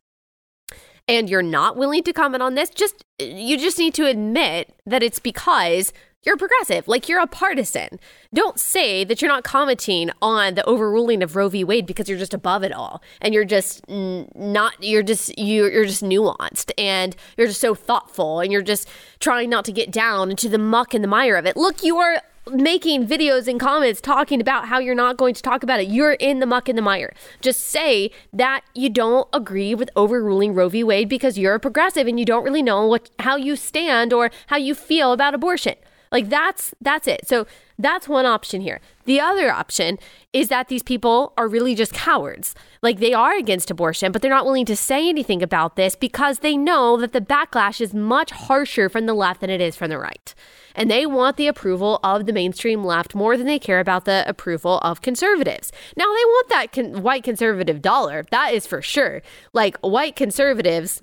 and 1.08 1.30
you're 1.30 1.42
not 1.42 1.76
willing 1.76 2.02
to 2.04 2.12
comment 2.12 2.42
on 2.42 2.54
this, 2.54 2.70
just 2.70 3.04
you 3.18 3.58
just 3.58 3.78
need 3.78 3.94
to 3.94 4.06
admit 4.06 4.74
that 4.84 5.02
it's 5.02 5.18
because 5.18 5.92
you're 6.26 6.36
progressive, 6.36 6.88
like 6.88 7.08
you're 7.08 7.20
a 7.20 7.26
partisan. 7.28 8.00
Don't 8.34 8.58
say 8.58 9.04
that 9.04 9.22
you're 9.22 9.30
not 9.30 9.44
commenting 9.44 10.10
on 10.20 10.54
the 10.54 10.64
overruling 10.64 11.22
of 11.22 11.36
Roe 11.36 11.48
v. 11.48 11.62
Wade 11.62 11.86
because 11.86 12.08
you're 12.08 12.18
just 12.18 12.34
above 12.34 12.64
it 12.64 12.72
all 12.72 13.00
and 13.20 13.32
you're 13.32 13.44
just 13.44 13.88
not 13.88 14.72
you're 14.82 15.04
just 15.04 15.38
you're, 15.38 15.70
you're 15.70 15.84
just 15.84 16.02
nuanced 16.02 16.72
and 16.76 17.14
you're 17.36 17.46
just 17.46 17.60
so 17.60 17.76
thoughtful 17.76 18.40
and 18.40 18.50
you're 18.50 18.62
just 18.62 18.88
trying 19.20 19.48
not 19.48 19.64
to 19.66 19.72
get 19.72 19.92
down 19.92 20.30
into 20.30 20.48
the 20.48 20.58
muck 20.58 20.94
and 20.94 21.04
the 21.04 21.08
mire 21.08 21.36
of 21.36 21.46
it. 21.46 21.56
Look, 21.56 21.84
you 21.84 21.96
are 21.98 22.20
making 22.50 23.06
videos 23.06 23.48
and 23.48 23.58
comments 23.58 24.00
talking 24.00 24.40
about 24.40 24.68
how 24.68 24.78
you're 24.78 24.94
not 24.94 25.16
going 25.16 25.34
to 25.34 25.42
talk 25.42 25.62
about 25.62 25.80
it. 25.80 25.88
You're 25.88 26.12
in 26.12 26.38
the 26.38 26.46
muck 26.46 26.68
and 26.68 26.78
the 26.78 26.82
mire. 26.82 27.12
Just 27.40 27.60
say 27.60 28.10
that 28.32 28.62
you 28.74 28.88
don't 28.88 29.28
agree 29.32 29.74
with 29.74 29.90
overruling 29.96 30.54
Roe 30.54 30.68
v. 30.68 30.84
Wade 30.84 31.08
because 31.08 31.38
you're 31.38 31.54
a 31.54 31.60
progressive 31.60 32.06
and 32.06 32.18
you 32.18 32.24
don't 32.24 32.44
really 32.44 32.62
know 32.62 32.86
what 32.86 33.10
how 33.20 33.36
you 33.36 33.56
stand 33.56 34.12
or 34.12 34.30
how 34.46 34.56
you 34.56 34.74
feel 34.74 35.12
about 35.12 35.34
abortion. 35.34 35.74
Like 36.10 36.28
that's 36.28 36.74
that's 36.80 37.06
it. 37.06 37.26
So 37.26 37.46
that's 37.78 38.08
one 38.08 38.26
option 38.26 38.60
here. 38.60 38.80
The 39.04 39.20
other 39.20 39.52
option 39.52 39.98
is 40.32 40.48
that 40.48 40.68
these 40.68 40.82
people 40.82 41.32
are 41.36 41.48
really 41.48 41.74
just 41.74 41.92
cowards. 41.92 42.54
Like 42.82 43.00
they 43.00 43.12
are 43.12 43.36
against 43.36 43.70
abortion, 43.70 44.12
but 44.12 44.22
they're 44.22 44.30
not 44.30 44.44
willing 44.44 44.66
to 44.66 44.76
say 44.76 45.08
anything 45.08 45.42
about 45.42 45.76
this 45.76 45.94
because 45.94 46.38
they 46.38 46.56
know 46.56 46.96
that 46.96 47.12
the 47.12 47.20
backlash 47.20 47.80
is 47.80 47.94
much 47.94 48.30
harsher 48.30 48.88
from 48.88 49.06
the 49.06 49.14
left 49.14 49.40
than 49.40 49.50
it 49.50 49.60
is 49.60 49.76
from 49.76 49.90
the 49.90 49.98
right. 49.98 50.34
And 50.74 50.90
they 50.90 51.06
want 51.06 51.36
the 51.36 51.46
approval 51.46 51.98
of 52.04 52.26
the 52.26 52.32
mainstream 52.32 52.84
left 52.84 53.14
more 53.14 53.36
than 53.36 53.46
they 53.46 53.58
care 53.58 53.80
about 53.80 54.04
the 54.04 54.24
approval 54.26 54.78
of 54.80 55.00
conservatives. 55.00 55.72
Now, 55.96 56.04
they 56.04 56.08
want 56.08 56.48
that 56.50 56.72
con- 56.72 57.02
white 57.02 57.24
conservative 57.24 57.80
dollar. 57.80 58.24
That 58.30 58.52
is 58.52 58.66
for 58.66 58.82
sure. 58.82 59.22
Like 59.54 59.78
white 59.78 60.16
conservatives 60.16 61.02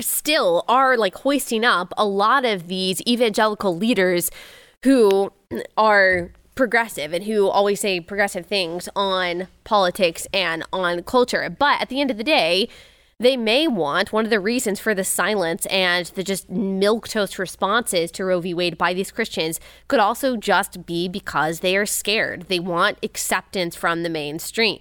still 0.00 0.64
are 0.68 0.96
like 0.96 1.14
hoisting 1.16 1.64
up 1.64 1.92
a 1.96 2.04
lot 2.04 2.44
of 2.44 2.68
these 2.68 3.00
evangelical 3.06 3.76
leaders 3.76 4.30
who 4.84 5.32
are 5.76 6.30
progressive 6.54 7.12
and 7.12 7.24
who 7.24 7.48
always 7.48 7.80
say 7.80 8.00
progressive 8.00 8.46
things 8.46 8.88
on 8.96 9.48
politics 9.64 10.26
and 10.32 10.64
on 10.72 11.02
culture. 11.04 11.48
But 11.48 11.80
at 11.80 11.88
the 11.88 12.00
end 12.00 12.10
of 12.10 12.16
the 12.16 12.24
day, 12.24 12.68
they 13.20 13.36
may 13.36 13.66
want 13.66 14.12
one 14.12 14.24
of 14.24 14.30
the 14.30 14.40
reasons 14.40 14.78
for 14.78 14.94
the 14.94 15.04
silence 15.04 15.66
and 15.66 16.06
the 16.06 16.22
just 16.22 16.48
milk 16.50 17.08
toast 17.08 17.38
responses 17.38 18.10
to 18.12 18.24
Roe 18.24 18.40
v. 18.40 18.54
Wade 18.54 18.78
by 18.78 18.94
these 18.94 19.10
Christians 19.10 19.58
could 19.88 19.98
also 19.98 20.36
just 20.36 20.86
be 20.86 21.08
because 21.08 21.60
they 21.60 21.76
are 21.76 21.86
scared. 21.86 22.42
They 22.42 22.60
want 22.60 22.98
acceptance 23.02 23.74
from 23.74 24.02
the 24.02 24.10
mainstream. 24.10 24.80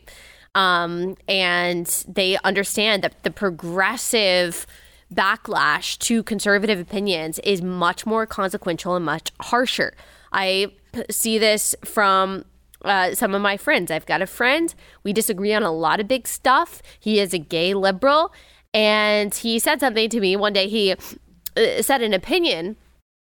Um, 0.54 1.16
and 1.28 1.86
they 2.08 2.38
understand 2.44 3.04
that 3.04 3.24
the 3.24 3.32
progressive 3.32 4.68
backlash 5.14 5.98
to 6.00 6.24
conservative 6.24 6.80
opinions 6.80 7.40
is 7.40 7.62
much 7.62 8.06
more 8.06 8.26
consequential 8.26 8.96
and 8.96 9.06
much 9.06 9.32
harsher. 9.42 9.94
I 10.32 10.74
see 11.10 11.38
this 11.38 11.76
from 11.86 12.46
uh, 12.84 13.16
some 13.16 13.34
of 13.34 13.42
my 13.42 13.58
friends. 13.58 13.92
I've 13.92 14.06
got 14.06 14.22
a 14.22 14.28
friend, 14.28 14.74
we 15.04 15.14
disagree 15.14 15.54
on 15.54 15.64
a 15.64 15.72
lot 15.72 16.00
of 16.00 16.08
big 16.08 16.28
stuff. 16.28 16.82
He 17.00 17.20
is 17.20 17.34
a 17.34 17.40
gay 17.40 17.74
liberal. 17.74 18.34
And 18.74 19.34
he 19.34 19.60
said 19.60 19.80
something 19.80 20.10
to 20.10 20.20
me 20.20 20.36
one 20.36 20.54
day. 20.54 20.68
He 20.68 20.92
uh, 20.92 21.82
said 21.82 22.02
an 22.02 22.14
opinion 22.14 22.76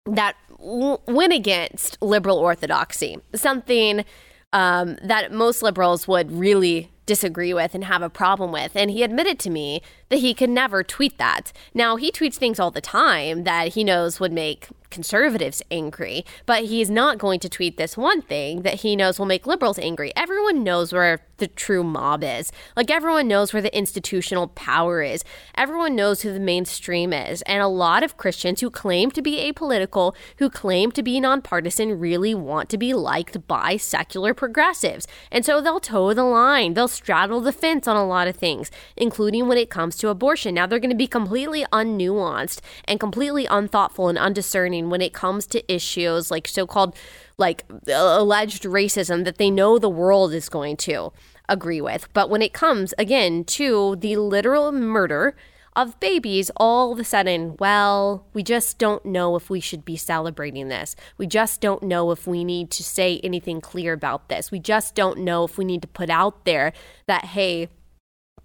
that 0.06 0.36
w- 0.58 0.98
went 1.06 1.32
against 1.32 2.00
liberal 2.02 2.36
orthodoxy, 2.36 3.18
something 3.34 4.04
um, 4.52 4.98
that 5.02 5.32
most 5.32 5.62
liberals 5.62 6.08
would 6.08 6.30
really 6.32 6.90
disagree 7.10 7.52
with 7.52 7.74
and 7.74 7.82
have 7.82 8.02
a 8.02 8.08
problem 8.08 8.52
with. 8.52 8.76
And 8.76 8.88
he 8.88 9.02
admitted 9.02 9.40
to 9.40 9.50
me 9.50 9.82
that 10.10 10.20
he 10.20 10.32
could 10.32 10.48
never 10.48 10.84
tweet 10.84 11.18
that. 11.18 11.52
Now, 11.74 11.96
he 11.96 12.12
tweets 12.12 12.36
things 12.36 12.60
all 12.60 12.70
the 12.70 12.80
time 12.80 13.42
that 13.42 13.74
he 13.74 13.82
knows 13.82 14.20
would 14.20 14.32
make 14.32 14.68
conservatives 14.90 15.60
angry, 15.72 16.24
but 16.46 16.66
he's 16.66 16.88
not 16.88 17.18
going 17.18 17.40
to 17.40 17.48
tweet 17.48 17.76
this 17.76 17.96
one 17.96 18.22
thing 18.22 18.62
that 18.62 18.82
he 18.82 18.94
knows 18.94 19.18
will 19.18 19.26
make 19.26 19.44
liberals 19.44 19.76
angry. 19.80 20.12
Everyone 20.14 20.62
knows 20.62 20.92
where 20.92 21.18
the 21.40 21.48
true 21.48 21.82
mob 21.82 22.22
is. 22.22 22.52
Like 22.76 22.90
everyone 22.90 23.26
knows 23.26 23.52
where 23.52 23.62
the 23.62 23.76
institutional 23.76 24.48
power 24.48 25.02
is. 25.02 25.24
Everyone 25.56 25.96
knows 25.96 26.22
who 26.22 26.32
the 26.32 26.38
mainstream 26.38 27.12
is. 27.12 27.42
And 27.42 27.60
a 27.60 27.66
lot 27.66 28.04
of 28.04 28.16
Christians 28.16 28.60
who 28.60 28.70
claim 28.70 29.10
to 29.10 29.20
be 29.20 29.52
apolitical, 29.52 30.14
who 30.38 30.48
claim 30.48 30.92
to 30.92 31.02
be 31.02 31.18
nonpartisan, 31.18 31.98
really 31.98 32.34
want 32.34 32.68
to 32.68 32.78
be 32.78 32.94
liked 32.94 33.46
by 33.48 33.76
secular 33.76 34.32
progressives. 34.32 35.08
And 35.32 35.44
so 35.44 35.60
they'll 35.60 35.80
toe 35.80 36.14
the 36.14 36.24
line. 36.24 36.74
They'll 36.74 36.88
straddle 36.88 37.40
the 37.40 37.52
fence 37.52 37.88
on 37.88 37.96
a 37.96 38.06
lot 38.06 38.28
of 38.28 38.36
things, 38.36 38.70
including 38.96 39.48
when 39.48 39.58
it 39.58 39.70
comes 39.70 39.96
to 39.96 40.08
abortion. 40.08 40.54
Now 40.54 40.66
they're 40.66 40.78
going 40.78 40.90
to 40.90 40.96
be 40.96 41.06
completely 41.06 41.64
unnuanced 41.72 42.60
and 42.84 43.00
completely 43.00 43.46
unthoughtful 43.46 44.08
and 44.08 44.18
undiscerning 44.18 44.90
when 44.90 45.00
it 45.00 45.12
comes 45.12 45.46
to 45.48 45.72
issues 45.72 46.30
like 46.30 46.46
so-called 46.46 46.94
like 47.40 47.64
alleged 47.88 48.64
racism 48.64 49.24
that 49.24 49.38
they 49.38 49.50
know 49.50 49.78
the 49.78 49.88
world 49.88 50.32
is 50.32 50.48
going 50.48 50.76
to 50.76 51.10
agree 51.48 51.80
with. 51.80 52.08
But 52.12 52.30
when 52.30 52.42
it 52.42 52.52
comes 52.52 52.94
again 52.98 53.44
to 53.44 53.96
the 53.96 54.16
literal 54.16 54.72
murder 54.72 55.36
of 55.76 55.98
babies, 56.00 56.50
all 56.56 56.92
of 56.92 56.98
a 56.98 57.04
sudden, 57.04 57.56
well, 57.58 58.26
we 58.34 58.42
just 58.42 58.78
don't 58.78 59.04
know 59.04 59.36
if 59.36 59.48
we 59.48 59.60
should 59.60 59.84
be 59.84 59.96
celebrating 59.96 60.68
this. 60.68 60.96
We 61.16 61.26
just 61.26 61.60
don't 61.60 61.84
know 61.84 62.10
if 62.10 62.26
we 62.26 62.44
need 62.44 62.70
to 62.72 62.82
say 62.82 63.20
anything 63.22 63.60
clear 63.60 63.92
about 63.92 64.28
this. 64.28 64.50
We 64.50 64.58
just 64.58 64.94
don't 64.94 65.18
know 65.18 65.44
if 65.44 65.56
we 65.56 65.64
need 65.64 65.82
to 65.82 65.88
put 65.88 66.10
out 66.10 66.44
there 66.44 66.72
that, 67.06 67.26
hey, 67.26 67.68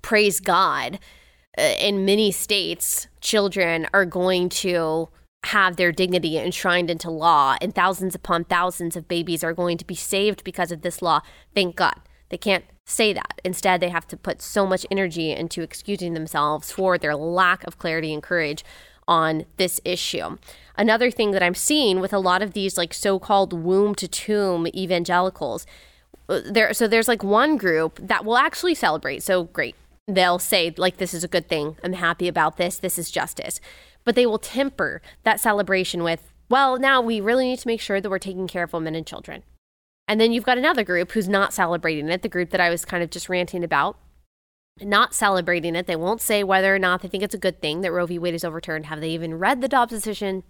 praise 0.01 0.39
God. 0.39 0.99
Uh, 1.57 1.73
in 1.79 2.05
many 2.05 2.31
states, 2.31 3.07
children 3.21 3.87
are 3.93 4.05
going 4.05 4.49
to 4.49 5.09
have 5.45 5.77
their 5.77 5.91
dignity 5.91 6.37
enshrined 6.37 6.89
into 6.89 7.09
law, 7.09 7.55
and 7.61 7.73
thousands 7.73 8.15
upon 8.15 8.43
thousands 8.43 8.95
of 8.95 9.07
babies 9.07 9.43
are 9.43 9.53
going 9.53 9.77
to 9.77 9.85
be 9.85 9.95
saved 9.95 10.43
because 10.43 10.71
of 10.71 10.81
this 10.81 11.01
law. 11.01 11.21
Thank 11.53 11.75
God. 11.75 11.99
They 12.29 12.37
can't 12.37 12.65
say 12.85 13.13
that. 13.13 13.41
Instead, 13.43 13.81
they 13.81 13.89
have 13.89 14.07
to 14.07 14.17
put 14.17 14.41
so 14.41 14.65
much 14.65 14.85
energy 14.91 15.31
into 15.31 15.61
excusing 15.61 16.13
themselves 16.13 16.71
for 16.71 16.97
their 16.97 17.15
lack 17.15 17.63
of 17.65 17.77
clarity 17.77 18.13
and 18.13 18.21
courage 18.21 18.63
on 19.07 19.45
this 19.57 19.79
issue. 19.85 20.37
Another 20.77 21.11
thing 21.11 21.31
that 21.31 21.43
I'm 21.43 21.55
seeing 21.55 21.99
with 21.99 22.13
a 22.13 22.19
lot 22.19 22.41
of 22.41 22.53
these 22.53 22.77
like 22.77 22.93
so-called 22.93 23.53
womb 23.53 23.95
to 23.95 24.07
tomb 24.07 24.67
evangelicals, 24.75 25.65
uh, 26.27 26.41
there 26.43 26.73
so 26.73 26.87
there's 26.87 27.07
like 27.07 27.23
one 27.23 27.55
group 27.57 27.99
that 28.01 28.25
will 28.25 28.37
actually 28.37 28.73
celebrate. 28.73 29.21
So 29.21 29.43
great. 29.43 29.75
They'll 30.07 30.39
say 30.39 30.73
like 30.75 30.97
this 30.97 31.13
is 31.13 31.23
a 31.23 31.27
good 31.27 31.47
thing. 31.47 31.77
I'm 31.83 31.93
happy 31.93 32.27
about 32.27 32.57
this. 32.57 32.79
This 32.79 32.97
is 32.97 33.11
justice 33.11 33.59
but 34.05 34.15
they 34.15 34.25
will 34.25 34.39
temper 34.39 35.01
that 35.23 35.41
celebration 35.41 36.03
with, 36.03 36.31
well, 36.47 36.77
now 36.77 37.01
we 37.01 37.19
really 37.19 37.47
need 37.47 37.59
to 37.59 37.67
make 37.67 37.81
sure 37.81 37.99
that 37.99 38.09
we're 38.09 38.19
taking 38.19 38.47
care 38.47 38.63
of 38.63 38.71
women 38.71 38.95
and 38.95 39.05
children. 39.05 39.43
And 40.07 40.21
then 40.21 40.31
you've 40.31 40.45
got 40.45 40.57
another 40.57 40.83
group 40.83 41.11
who's 41.11 41.27
not 41.27 41.53
celebrating 41.53 42.09
it, 42.09 42.21
the 42.21 42.29
group 42.29 42.51
that 42.51 42.61
I 42.61 42.69
was 42.69 42.85
kind 42.85 43.03
of 43.03 43.09
just 43.09 43.29
ranting 43.29 43.63
about, 43.63 43.97
not 44.81 45.15
celebrating 45.15 45.75
it. 45.75 45.87
They 45.87 45.95
won't 45.95 46.21
say 46.21 46.43
whether 46.43 46.75
or 46.75 46.79
not 46.79 47.01
they 47.01 47.07
think 47.07 47.23
it's 47.23 47.33
a 47.33 47.39
good 47.39 47.61
thing 47.61 47.81
that 47.81 47.91
Roe 47.91 48.05
v. 48.05 48.19
Wade 48.19 48.35
is 48.35 48.43
overturned. 48.43 48.85
Have 48.85 49.01
they 49.01 49.09
even 49.09 49.39
read 49.39 49.61
the 49.61 49.67
Dobbs 49.67 49.91
decision? 49.91 50.43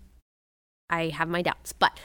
I 0.90 1.08
have 1.10 1.30
my 1.30 1.42
doubts. 1.42 1.74
But 1.74 2.00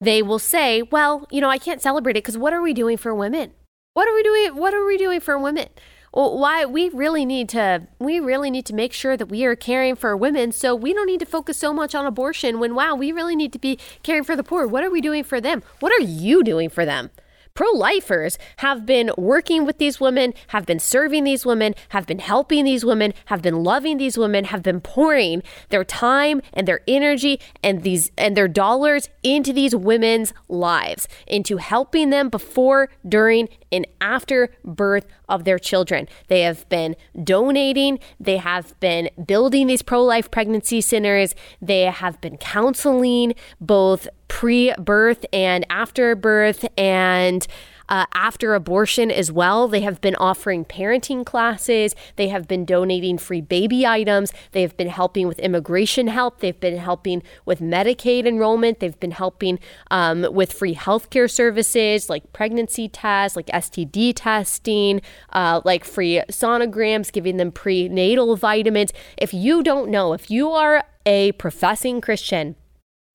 they 0.00 0.22
will 0.22 0.38
say, 0.38 0.82
well, 0.82 1.26
you 1.30 1.40
know, 1.40 1.50
I 1.50 1.58
can't 1.58 1.82
celebrate 1.82 2.16
it 2.16 2.24
because 2.24 2.38
what 2.38 2.52
are 2.52 2.62
we 2.62 2.74
doing 2.74 2.96
for 2.96 3.14
women? 3.14 3.52
What 3.94 4.08
are 4.08 4.14
we 4.14 4.22
doing? 4.22 4.56
What 4.56 4.74
are 4.74 4.86
we 4.86 4.96
doing 4.96 5.20
for 5.20 5.38
women? 5.38 5.68
Well, 6.12 6.38
why 6.38 6.64
we 6.64 6.90
really 6.90 7.24
need 7.24 7.48
to 7.50 7.86
we 7.98 8.20
really 8.20 8.50
need 8.50 8.66
to 8.66 8.74
make 8.74 8.92
sure 8.92 9.16
that 9.16 9.26
we 9.26 9.44
are 9.44 9.56
caring 9.56 9.96
for 9.96 10.16
women 10.16 10.52
so 10.52 10.74
we 10.74 10.92
don't 10.92 11.06
need 11.06 11.20
to 11.20 11.26
focus 11.26 11.56
so 11.56 11.72
much 11.72 11.94
on 11.94 12.04
abortion 12.04 12.58
when 12.58 12.74
wow 12.74 12.94
we 12.94 13.12
really 13.12 13.34
need 13.34 13.52
to 13.52 13.58
be 13.58 13.78
caring 14.02 14.24
for 14.24 14.36
the 14.36 14.44
poor. 14.44 14.66
What 14.66 14.84
are 14.84 14.90
we 14.90 15.00
doing 15.00 15.24
for 15.24 15.40
them? 15.40 15.62
What 15.80 15.92
are 15.92 16.04
you 16.04 16.44
doing 16.44 16.68
for 16.68 16.84
them 16.84 17.10
Pro 17.54 17.70
lifers 17.72 18.38
have 18.58 18.86
been 18.86 19.10
working 19.18 19.66
with 19.66 19.78
these 19.78 20.00
women, 20.00 20.32
have 20.48 20.64
been 20.64 20.78
serving 20.78 21.24
these 21.24 21.44
women, 21.44 21.74
have 21.90 22.06
been 22.06 22.18
helping 22.18 22.64
these 22.64 22.84
women, 22.84 23.12
have 23.26 23.42
been 23.42 23.62
loving 23.62 23.98
these 23.98 24.16
women, 24.16 24.44
have 24.46 24.62
been 24.62 24.80
pouring 24.80 25.42
their 25.68 25.84
time 25.84 26.40
and 26.54 26.66
their 26.66 26.80
energy 26.88 27.38
and 27.62 27.82
these 27.82 28.10
and 28.16 28.36
their 28.36 28.48
dollars 28.48 29.10
into 29.22 29.52
these 29.52 29.74
women's 29.76 30.32
lives, 30.48 31.06
into 31.26 31.58
helping 31.58 32.10
them 32.10 32.30
before, 32.30 32.88
during, 33.06 33.48
and 33.70 33.86
after 34.00 34.48
birth 34.64 35.06
of 35.28 35.44
their 35.44 35.58
children. 35.58 36.08
They 36.28 36.42
have 36.42 36.66
been 36.70 36.96
donating, 37.22 37.98
they 38.18 38.38
have 38.38 38.78
been 38.80 39.10
building 39.26 39.66
these 39.66 39.82
pro 39.82 40.02
life 40.02 40.30
pregnancy 40.30 40.80
centers, 40.80 41.34
they 41.60 41.82
have 41.82 42.20
been 42.20 42.38
counseling 42.38 43.34
both 43.60 44.08
pre 44.32 44.72
birth 44.78 45.26
and 45.30 45.66
after 45.68 46.16
birth 46.16 46.64
and 46.78 47.46
uh, 47.90 48.06
after 48.14 48.54
abortion 48.54 49.10
as 49.10 49.30
well. 49.30 49.68
They 49.68 49.82
have 49.82 50.00
been 50.00 50.16
offering 50.16 50.64
parenting 50.64 51.26
classes. 51.26 51.94
They 52.16 52.28
have 52.28 52.48
been 52.48 52.64
donating 52.64 53.18
free 53.18 53.42
baby 53.42 53.86
items. 53.86 54.32
They 54.52 54.62
have 54.62 54.74
been 54.78 54.88
helping 54.88 55.28
with 55.28 55.38
immigration 55.38 56.06
help. 56.06 56.40
They've 56.40 56.58
been 56.58 56.78
helping 56.78 57.22
with 57.44 57.60
Medicaid 57.60 58.26
enrollment. 58.26 58.80
They've 58.80 58.98
been 58.98 59.10
helping 59.10 59.58
um, 59.90 60.26
with 60.32 60.50
free 60.50 60.74
healthcare 60.74 61.30
services 61.30 62.08
like 62.08 62.32
pregnancy 62.32 62.88
tests, 62.88 63.36
like 63.36 63.48
STD 63.48 64.14
testing, 64.16 65.02
uh, 65.34 65.60
like 65.66 65.84
free 65.84 66.22
sonograms, 66.30 67.12
giving 67.12 67.36
them 67.36 67.52
prenatal 67.52 68.36
vitamins. 68.36 68.94
If 69.18 69.34
you 69.34 69.62
don't 69.62 69.90
know, 69.90 70.14
if 70.14 70.30
you 70.30 70.52
are 70.52 70.84
a 71.04 71.32
professing 71.32 72.00
Christian, 72.00 72.56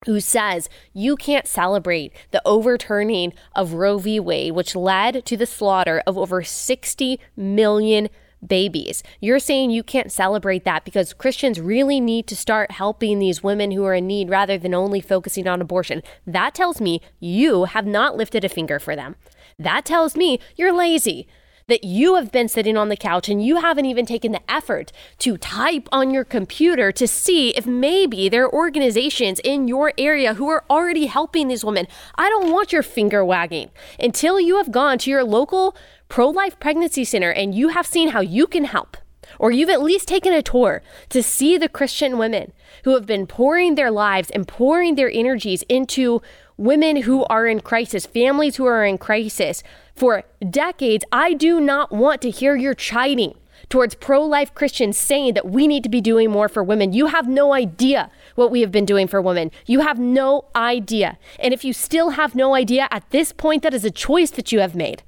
who 0.06 0.20
says 0.20 0.68
you 0.92 1.16
can't 1.16 1.46
celebrate 1.46 2.12
the 2.30 2.42
overturning 2.44 3.32
of 3.54 3.74
Roe 3.74 3.98
v. 3.98 4.20
Wade, 4.20 4.52
which 4.52 4.76
led 4.76 5.24
to 5.26 5.36
the 5.36 5.46
slaughter 5.46 6.02
of 6.06 6.16
over 6.16 6.42
60 6.42 7.20
million 7.36 8.08
babies. 8.46 9.02
You're 9.20 9.40
saying 9.40 9.70
you 9.70 9.82
can't 9.82 10.12
celebrate 10.12 10.64
that 10.64 10.84
because 10.84 11.12
Christians 11.12 11.60
really 11.60 12.00
need 12.00 12.26
to 12.28 12.36
start 12.36 12.70
helping 12.72 13.18
these 13.18 13.42
women 13.42 13.72
who 13.72 13.84
are 13.84 13.94
in 13.94 14.06
need 14.06 14.30
rather 14.30 14.56
than 14.58 14.74
only 14.74 15.00
focusing 15.00 15.48
on 15.48 15.60
abortion. 15.60 16.02
That 16.26 16.54
tells 16.54 16.80
me 16.80 17.00
you 17.18 17.64
have 17.64 17.86
not 17.86 18.16
lifted 18.16 18.44
a 18.44 18.48
finger 18.48 18.78
for 18.78 18.94
them. 18.94 19.16
That 19.58 19.84
tells 19.84 20.16
me 20.16 20.38
you're 20.56 20.72
lazy 20.72 21.26
that 21.68 21.84
you 21.84 22.16
have 22.16 22.32
been 22.32 22.48
sitting 22.48 22.76
on 22.76 22.88
the 22.88 22.96
couch 22.96 23.28
and 23.28 23.44
you 23.44 23.56
haven't 23.56 23.86
even 23.86 24.04
taken 24.04 24.32
the 24.32 24.50
effort 24.50 24.90
to 25.18 25.36
type 25.36 25.88
on 25.92 26.10
your 26.10 26.24
computer 26.24 26.90
to 26.90 27.06
see 27.06 27.50
if 27.50 27.66
maybe 27.66 28.28
there 28.28 28.44
are 28.44 28.54
organizations 28.54 29.40
in 29.44 29.68
your 29.68 29.92
area 29.96 30.34
who 30.34 30.48
are 30.48 30.64
already 30.68 31.06
helping 31.06 31.48
these 31.48 31.64
women. 31.64 31.86
I 32.16 32.28
don't 32.28 32.50
want 32.50 32.72
your 32.72 32.82
finger 32.82 33.24
wagging 33.24 33.70
until 34.00 34.40
you 34.40 34.56
have 34.56 34.72
gone 34.72 34.98
to 34.98 35.10
your 35.10 35.24
local 35.24 35.76
pro 36.08 36.28
life 36.28 36.58
pregnancy 36.58 37.04
center 37.04 37.30
and 37.30 37.54
you 37.54 37.68
have 37.68 37.86
seen 37.86 38.08
how 38.08 38.20
you 38.20 38.46
can 38.46 38.64
help 38.64 38.96
or 39.38 39.50
you've 39.50 39.68
at 39.68 39.82
least 39.82 40.08
taken 40.08 40.32
a 40.32 40.42
tour 40.42 40.82
to 41.10 41.22
see 41.22 41.58
the 41.58 41.68
Christian 41.68 42.16
women 42.16 42.52
who 42.84 42.94
have 42.94 43.04
been 43.04 43.26
pouring 43.26 43.74
their 43.74 43.90
lives 43.90 44.30
and 44.30 44.48
pouring 44.48 44.94
their 44.94 45.10
energies 45.10 45.62
into 45.68 46.22
women 46.56 47.02
who 47.02 47.24
are 47.26 47.46
in 47.46 47.60
crisis, 47.60 48.06
families 48.06 48.56
who 48.56 48.64
are 48.64 48.84
in 48.84 48.98
crisis 48.98 49.62
for 49.98 50.22
decades, 50.48 51.04
I 51.10 51.34
do 51.34 51.60
not 51.60 51.90
want 51.90 52.22
to 52.22 52.30
hear 52.30 52.54
your 52.54 52.74
chiding 52.74 53.34
towards 53.68 53.96
pro 53.96 54.24
life 54.24 54.54
Christians 54.54 54.96
saying 54.96 55.34
that 55.34 55.48
we 55.48 55.66
need 55.66 55.82
to 55.82 55.88
be 55.88 56.00
doing 56.00 56.30
more 56.30 56.48
for 56.48 56.62
women. 56.62 56.92
You 56.92 57.06
have 57.06 57.28
no 57.28 57.52
idea 57.52 58.10
what 58.36 58.50
we 58.52 58.60
have 58.60 58.70
been 58.70 58.86
doing 58.86 59.08
for 59.08 59.20
women. 59.20 59.50
You 59.66 59.80
have 59.80 59.98
no 59.98 60.44
idea. 60.54 61.18
And 61.40 61.52
if 61.52 61.64
you 61.64 61.72
still 61.72 62.10
have 62.10 62.34
no 62.36 62.54
idea 62.54 62.86
at 62.90 63.10
this 63.10 63.32
point, 63.32 63.62
that 63.64 63.74
is 63.74 63.84
a 63.84 63.90
choice 63.90 64.30
that 64.30 64.52
you 64.52 64.60
have 64.60 64.76
made. 64.76 65.02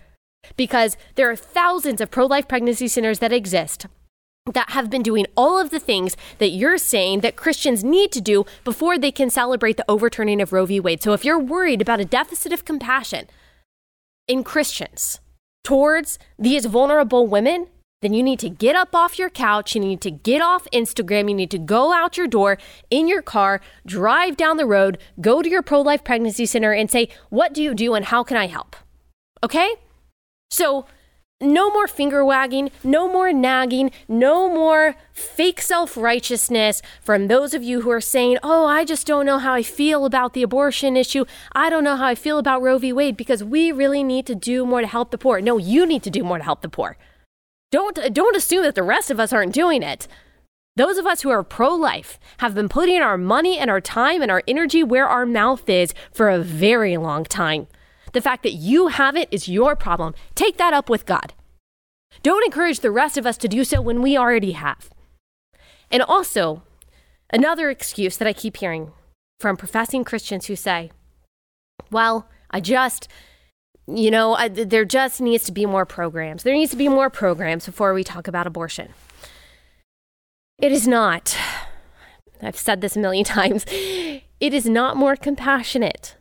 Because 0.56 0.96
there 1.14 1.30
are 1.30 1.36
thousands 1.36 2.00
of 2.00 2.10
pro 2.10 2.26
life 2.26 2.48
pregnancy 2.48 2.88
centers 2.88 3.20
that 3.20 3.32
exist 3.32 3.86
that 4.52 4.70
have 4.70 4.90
been 4.90 5.02
doing 5.02 5.26
all 5.36 5.60
of 5.60 5.70
the 5.70 5.78
things 5.78 6.16
that 6.38 6.48
you're 6.48 6.78
saying 6.78 7.20
that 7.20 7.36
Christians 7.36 7.84
need 7.84 8.10
to 8.10 8.20
do 8.20 8.44
before 8.64 8.98
they 8.98 9.12
can 9.12 9.30
celebrate 9.30 9.76
the 9.76 9.84
overturning 9.88 10.40
of 10.40 10.52
Roe 10.52 10.66
v. 10.66 10.80
Wade. 10.80 11.02
So 11.02 11.12
if 11.12 11.24
you're 11.24 11.38
worried 11.38 11.80
about 11.80 12.00
a 12.00 12.04
deficit 12.04 12.52
of 12.52 12.64
compassion 12.64 13.28
in 14.30 14.44
Christians 14.44 15.18
towards 15.64 16.18
these 16.38 16.66
vulnerable 16.66 17.26
women, 17.26 17.66
then 18.00 18.14
you 18.14 18.22
need 18.22 18.38
to 18.38 18.48
get 18.48 18.76
up 18.76 18.94
off 18.94 19.18
your 19.18 19.28
couch. 19.28 19.74
You 19.74 19.80
need 19.80 20.00
to 20.02 20.10
get 20.10 20.40
off 20.40 20.68
Instagram. 20.72 21.28
You 21.28 21.34
need 21.34 21.50
to 21.50 21.58
go 21.58 21.92
out 21.92 22.16
your 22.16 22.28
door 22.28 22.56
in 22.90 23.08
your 23.08 23.22
car, 23.22 23.60
drive 23.84 24.36
down 24.36 24.56
the 24.56 24.66
road, 24.66 24.98
go 25.20 25.42
to 25.42 25.50
your 25.50 25.62
pro 25.62 25.80
life 25.80 26.04
pregnancy 26.04 26.46
center 26.46 26.72
and 26.72 26.88
say, 26.90 27.08
What 27.28 27.52
do 27.52 27.60
you 27.60 27.74
do 27.74 27.94
and 27.94 28.04
how 28.04 28.22
can 28.22 28.36
I 28.36 28.46
help? 28.46 28.76
Okay? 29.42 29.74
So 30.50 30.86
no 31.40 31.70
more 31.70 31.88
finger 31.88 32.24
wagging, 32.24 32.70
no 32.84 33.08
more 33.08 33.32
nagging, 33.32 33.90
no 34.08 34.48
more 34.48 34.94
fake 35.12 35.60
self 35.60 35.96
righteousness 35.96 36.82
from 37.00 37.28
those 37.28 37.54
of 37.54 37.62
you 37.62 37.80
who 37.80 37.90
are 37.90 38.00
saying, 38.00 38.38
Oh, 38.42 38.66
I 38.66 38.84
just 38.84 39.06
don't 39.06 39.26
know 39.26 39.38
how 39.38 39.54
I 39.54 39.62
feel 39.62 40.04
about 40.04 40.34
the 40.34 40.42
abortion 40.42 40.96
issue. 40.96 41.24
I 41.52 41.70
don't 41.70 41.84
know 41.84 41.96
how 41.96 42.06
I 42.06 42.14
feel 42.14 42.38
about 42.38 42.62
Roe 42.62 42.78
v. 42.78 42.92
Wade 42.92 43.16
because 43.16 43.42
we 43.42 43.72
really 43.72 44.02
need 44.02 44.26
to 44.26 44.34
do 44.34 44.66
more 44.66 44.82
to 44.82 44.86
help 44.86 45.10
the 45.10 45.18
poor. 45.18 45.40
No, 45.40 45.56
you 45.56 45.86
need 45.86 46.02
to 46.02 46.10
do 46.10 46.22
more 46.22 46.38
to 46.38 46.44
help 46.44 46.60
the 46.60 46.68
poor. 46.68 46.96
Don't, 47.72 48.12
don't 48.12 48.36
assume 48.36 48.64
that 48.64 48.74
the 48.74 48.82
rest 48.82 49.10
of 49.10 49.20
us 49.20 49.32
aren't 49.32 49.54
doing 49.54 49.82
it. 49.82 50.08
Those 50.76 50.98
of 50.98 51.06
us 51.06 51.22
who 51.22 51.30
are 51.30 51.42
pro 51.42 51.74
life 51.74 52.18
have 52.38 52.54
been 52.54 52.68
putting 52.68 53.00
our 53.00 53.18
money 53.18 53.58
and 53.58 53.70
our 53.70 53.80
time 53.80 54.22
and 54.22 54.30
our 54.30 54.42
energy 54.46 54.82
where 54.82 55.06
our 55.06 55.26
mouth 55.26 55.68
is 55.68 55.94
for 56.12 56.28
a 56.28 56.38
very 56.40 56.96
long 56.96 57.24
time. 57.24 57.66
The 58.12 58.20
fact 58.20 58.42
that 58.42 58.52
you 58.52 58.88
have 58.88 59.16
it 59.16 59.28
is 59.30 59.48
your 59.48 59.76
problem. 59.76 60.14
Take 60.34 60.56
that 60.56 60.74
up 60.74 60.88
with 60.90 61.06
God. 61.06 61.32
Don't 62.22 62.44
encourage 62.44 62.80
the 62.80 62.90
rest 62.90 63.16
of 63.16 63.26
us 63.26 63.36
to 63.38 63.48
do 63.48 63.64
so 63.64 63.80
when 63.80 64.02
we 64.02 64.16
already 64.16 64.52
have. 64.52 64.90
And 65.90 66.02
also, 66.02 66.62
another 67.32 67.70
excuse 67.70 68.16
that 68.16 68.28
I 68.28 68.32
keep 68.32 68.56
hearing 68.58 68.92
from 69.38 69.56
professing 69.56 70.04
Christians 70.04 70.46
who 70.46 70.56
say, 70.56 70.90
well, 71.90 72.28
I 72.50 72.60
just, 72.60 73.08
you 73.86 74.10
know, 74.10 74.34
I, 74.34 74.48
there 74.48 74.84
just 74.84 75.20
needs 75.20 75.44
to 75.44 75.52
be 75.52 75.66
more 75.66 75.86
programs. 75.86 76.42
There 76.42 76.54
needs 76.54 76.70
to 76.72 76.76
be 76.76 76.88
more 76.88 77.10
programs 77.10 77.66
before 77.66 77.94
we 77.94 78.04
talk 78.04 78.28
about 78.28 78.46
abortion. 78.46 78.92
It 80.58 80.72
is 80.72 80.86
not. 80.86 81.36
I've 82.42 82.58
said 82.58 82.80
this 82.80 82.96
a 82.96 83.00
million 83.00 83.24
times. 83.36 83.64
It 83.68 84.54
is 84.54 84.66
not 84.66 84.96
more 84.96 85.16
compassionate 85.16 86.16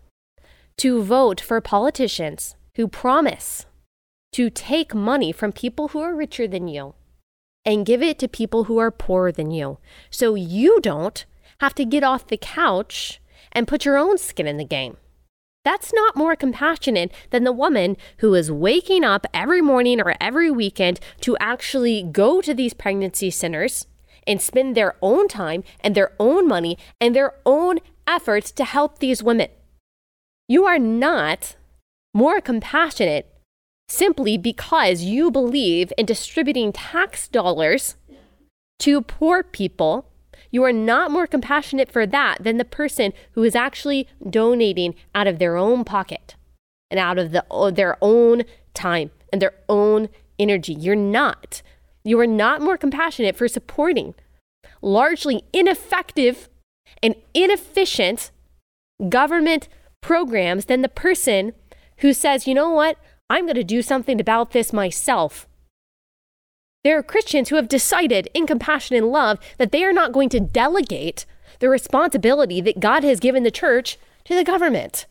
to 0.80 1.04
vote 1.04 1.42
for 1.42 1.60
politicians 1.60 2.56
who 2.76 2.88
promise 2.88 3.66
to 4.32 4.50
take 4.50 4.96
money 4.96 5.34
from 5.34 5.52
people 5.52 5.90
who 5.90 6.00
are 6.00 6.16
richer 6.16 6.48
than 6.48 6.70
you 6.70 6.96
and 7.66 7.86
give 7.86 8.02
it 8.02 8.18
to 8.18 8.30
people 8.30 8.64
who 8.64 8.78
are 8.78 8.90
poorer 8.90 9.30
than 9.30 9.52
you. 9.52 9.78
So 10.10 10.36
you 10.36 10.80
don't 10.80 11.26
have 11.60 11.76
to 11.76 11.84
get 11.84 12.06
off 12.06 12.28
the 12.28 12.38
couch 12.38 13.20
and 13.52 13.68
put 13.68 13.84
your 13.84 13.98
own 13.98 14.18
skin 14.18 14.48
in 14.48 14.56
the 14.56 14.64
game. 14.64 14.96
That's 15.66 15.92
not 15.92 16.16
more 16.16 16.38
compassionate 16.38 17.14
than 17.32 17.44
the 17.44 17.52
woman 17.52 17.98
who 18.20 18.34
is 18.34 18.50
waking 18.50 19.04
up 19.04 19.28
every 19.34 19.62
morning 19.62 20.00
or 20.00 20.16
every 20.22 20.50
weekend 20.50 21.02
to 21.20 21.36
actually 21.42 22.04
go 22.04 22.40
to 22.40 22.54
these 22.54 22.74
pregnancy 22.74 23.30
centers 23.32 23.86
and 24.26 24.42
spend 24.42 24.78
their 24.78 24.96
own 25.02 25.28
time 25.28 25.66
and 25.82 25.94
their 25.94 26.14
own 26.22 26.48
money 26.48 26.78
and 27.02 27.14
their 27.14 27.34
own 27.46 27.80
efforts 28.08 28.50
to 28.54 28.64
help 28.64 29.00
these 29.00 29.22
women. 29.22 29.50
You 30.50 30.66
are 30.66 30.80
not 30.80 31.56
more 32.12 32.42
compassionate 32.42 33.32
simply 33.88 34.36
because 34.36 35.04
you 35.04 35.30
believe 35.30 35.94
in 35.96 36.08
distributing 36.08 36.74
tax 36.74 37.28
dollars 37.28 37.96
to 38.80 39.02
poor 39.02 39.44
people. 39.44 40.08
You 40.50 40.64
are 40.64 40.74
not 40.74 41.12
more 41.12 41.28
compassionate 41.28 41.92
for 41.92 42.08
that 42.08 42.40
than 42.44 42.58
the 42.58 42.66
person 42.66 43.14
who 43.34 43.44
is 43.44 43.56
actually 43.56 44.08
donating 44.28 44.96
out 45.14 45.28
of 45.28 45.38
their 45.38 45.56
own 45.56 45.84
pocket 45.84 46.36
and 46.90 47.00
out 47.00 47.20
of 47.20 47.32
the, 47.32 47.46
their 47.76 47.98
own 48.02 48.44
time 48.74 49.12
and 49.32 49.40
their 49.40 49.54
own 49.70 50.10
energy. 50.40 50.74
You're 50.74 50.96
not. 50.96 51.62
You 52.04 52.20
are 52.20 52.28
not 52.28 52.60
more 52.60 52.78
compassionate 52.78 53.36
for 53.36 53.48
supporting 53.48 54.16
largely 54.82 55.44
ineffective 55.54 56.50
and 57.04 57.14
inefficient 57.36 58.32
government 59.10 59.68
programs 60.02 60.66
than 60.66 60.82
the 60.82 60.90
person 60.90 61.54
who 61.98 62.14
says, 62.14 62.48
you 62.48 62.54
know 62.54 62.70
what, 62.70 62.98
I'm 63.30 63.46
going 63.46 63.56
to 63.56 63.64
do 63.64 63.82
something 63.82 64.20
about 64.20 64.52
this 64.52 64.74
myself. 64.74 65.48
There 66.84 66.98
are 66.98 67.04
Christians 67.04 67.50
who 67.50 67.58
have 67.58 67.68
decided 67.68 68.30
in 68.34 68.48
compassion 68.48 68.96
and 68.96 69.08
love 69.08 69.38
that 69.58 69.72
they 69.72 69.84
are 69.84 69.94
not 69.94 70.14
going 70.14 70.30
to 70.30 70.40
delegate 70.40 71.26
the 71.60 71.70
responsibility 71.70 72.62
that 72.62 72.80
God 72.80 73.04
has 73.04 73.20
given 73.20 73.44
the 73.44 73.52
church 73.52 73.98
to 74.26 74.34
the 74.34 74.46
government. 74.46 75.06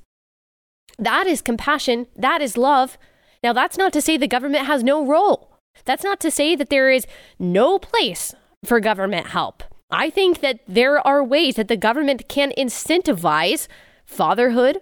That 0.98 1.26
is 1.26 1.42
compassion. 1.42 2.06
That 2.16 2.40
is 2.40 2.56
love. 2.56 2.96
Now, 3.42 3.52
that's 3.52 3.78
not 3.78 3.92
to 3.92 4.00
say 4.00 4.16
the 4.16 4.26
government 4.26 4.66
has 4.66 4.82
no 4.82 5.04
role. 5.04 5.58
That's 5.84 6.02
not 6.02 6.20
to 6.20 6.30
say 6.30 6.56
that 6.56 6.70
there 6.70 6.90
is 6.90 7.06
no 7.38 7.78
place 7.78 8.34
for 8.64 8.80
government 8.80 9.28
help. 9.28 9.62
I 9.90 10.10
think 10.10 10.40
that 10.40 10.60
there 10.66 11.06
are 11.06 11.22
ways 11.22 11.54
that 11.54 11.68
the 11.68 11.76
government 11.76 12.28
can 12.28 12.52
incentivize 12.58 13.68
fatherhood, 14.08 14.80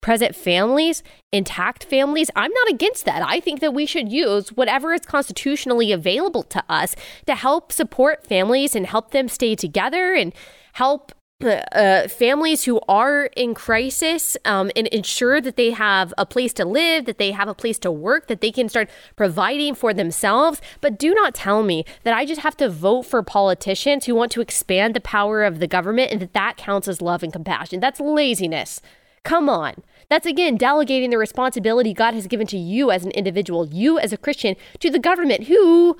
present 0.00 0.36
families, 0.36 1.02
intact 1.32 1.84
families. 1.84 2.30
I'm 2.36 2.52
not 2.52 2.68
against 2.70 3.04
that. 3.06 3.22
I 3.26 3.40
think 3.40 3.60
that 3.60 3.72
we 3.72 3.86
should 3.86 4.12
use 4.12 4.50
whatever 4.50 4.92
is 4.92 5.00
constitutionally 5.00 5.92
available 5.92 6.42
to 6.44 6.62
us 6.68 6.94
to 7.26 7.34
help 7.34 7.72
support 7.72 8.26
families 8.26 8.76
and 8.76 8.86
help 8.86 9.12
them 9.12 9.28
stay 9.28 9.54
together 9.54 10.14
and 10.14 10.34
help 10.74 11.12
uh, 11.44 12.08
families 12.08 12.64
who 12.64 12.80
are 12.88 13.26
in 13.36 13.54
crisis 13.54 14.36
um, 14.44 14.70
and 14.74 14.86
ensure 14.88 15.40
that 15.40 15.56
they 15.56 15.70
have 15.70 16.14
a 16.16 16.24
place 16.24 16.52
to 16.54 16.64
live, 16.64 17.04
that 17.04 17.18
they 17.18 17.32
have 17.32 17.48
a 17.48 17.54
place 17.54 17.78
to 17.80 17.92
work, 17.92 18.28
that 18.28 18.40
they 18.40 18.50
can 18.50 18.68
start 18.68 18.88
providing 19.16 19.74
for 19.74 19.92
themselves. 19.92 20.62
But 20.80 20.98
do 20.98 21.14
not 21.14 21.34
tell 21.34 21.62
me 21.62 21.84
that 22.04 22.14
I 22.14 22.24
just 22.24 22.40
have 22.40 22.56
to 22.58 22.70
vote 22.70 23.02
for 23.02 23.22
politicians 23.22 24.06
who 24.06 24.14
want 24.14 24.32
to 24.32 24.40
expand 24.40 24.94
the 24.94 25.00
power 25.00 25.44
of 25.44 25.58
the 25.58 25.66
government 25.66 26.10
and 26.10 26.22
that 26.22 26.32
that 26.32 26.56
counts 26.56 26.88
as 26.88 27.02
love 27.02 27.22
and 27.22 27.32
compassion. 27.32 27.80
That's 27.80 28.00
laziness. 28.00 28.80
Come 29.22 29.48
on. 29.48 29.82
That's 30.08 30.26
again 30.26 30.56
delegating 30.56 31.10
the 31.10 31.18
responsibility 31.18 31.92
God 31.92 32.14
has 32.14 32.26
given 32.26 32.46
to 32.46 32.56
you 32.56 32.90
as 32.90 33.04
an 33.04 33.10
individual, 33.10 33.66
you 33.66 33.98
as 33.98 34.12
a 34.12 34.16
Christian, 34.16 34.56
to 34.78 34.88
the 34.88 35.00
government 35.00 35.44
who 35.44 35.96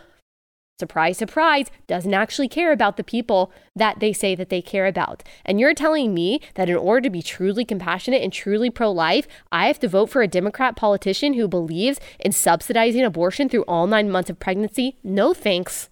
surprise, 0.79 1.17
surprise, 1.17 1.71
doesn't 1.87 2.13
actually 2.13 2.49
care 2.49 2.73
about 2.73 2.97
the 2.97 3.05
people 3.05 3.51
that 3.75 4.01
they 4.01 4.13
say 4.13 4.35
that 4.35 4.51
they 4.51 4.61
care 4.61 4.87
about. 4.87 5.23
And 5.45 5.59
you're 5.59 5.75
telling 5.75 6.13
me 6.13 6.41
that 6.55 6.69
in 6.69 6.77
order 6.77 7.03
to 7.03 7.11
be 7.11 7.23
truly 7.23 7.65
compassionate 7.65 8.23
and 8.23 8.33
truly 8.33 8.71
pro 8.71 8.91
life, 8.91 9.27
I 9.51 9.67
have 9.69 9.79
to 9.81 9.89
vote 9.89 10.11
for 10.11 10.23
a 10.23 10.29
Democrat 10.29 10.77
politician 10.77 11.35
who 11.35 11.49
believes 11.49 12.01
in 12.19 12.33
subsidizing 12.33 13.05
abortion 13.05 13.49
through 13.49 13.65
all 13.65 13.87
nine 13.87 14.11
months 14.11 14.31
of 14.31 14.39
pregnancy? 14.39 14.97
No 15.03 15.33
thanks. 15.33 15.89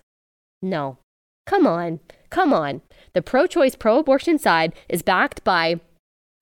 No. 0.60 0.98
Come 1.46 1.66
on. 1.66 2.00
Come 2.30 2.52
on. 2.52 2.82
The 3.12 3.22
pro 3.22 3.46
choice, 3.46 3.76
pro 3.76 3.98
abortion 3.98 4.38
side 4.38 4.74
is 4.88 5.02
backed 5.02 5.44
by 5.44 5.80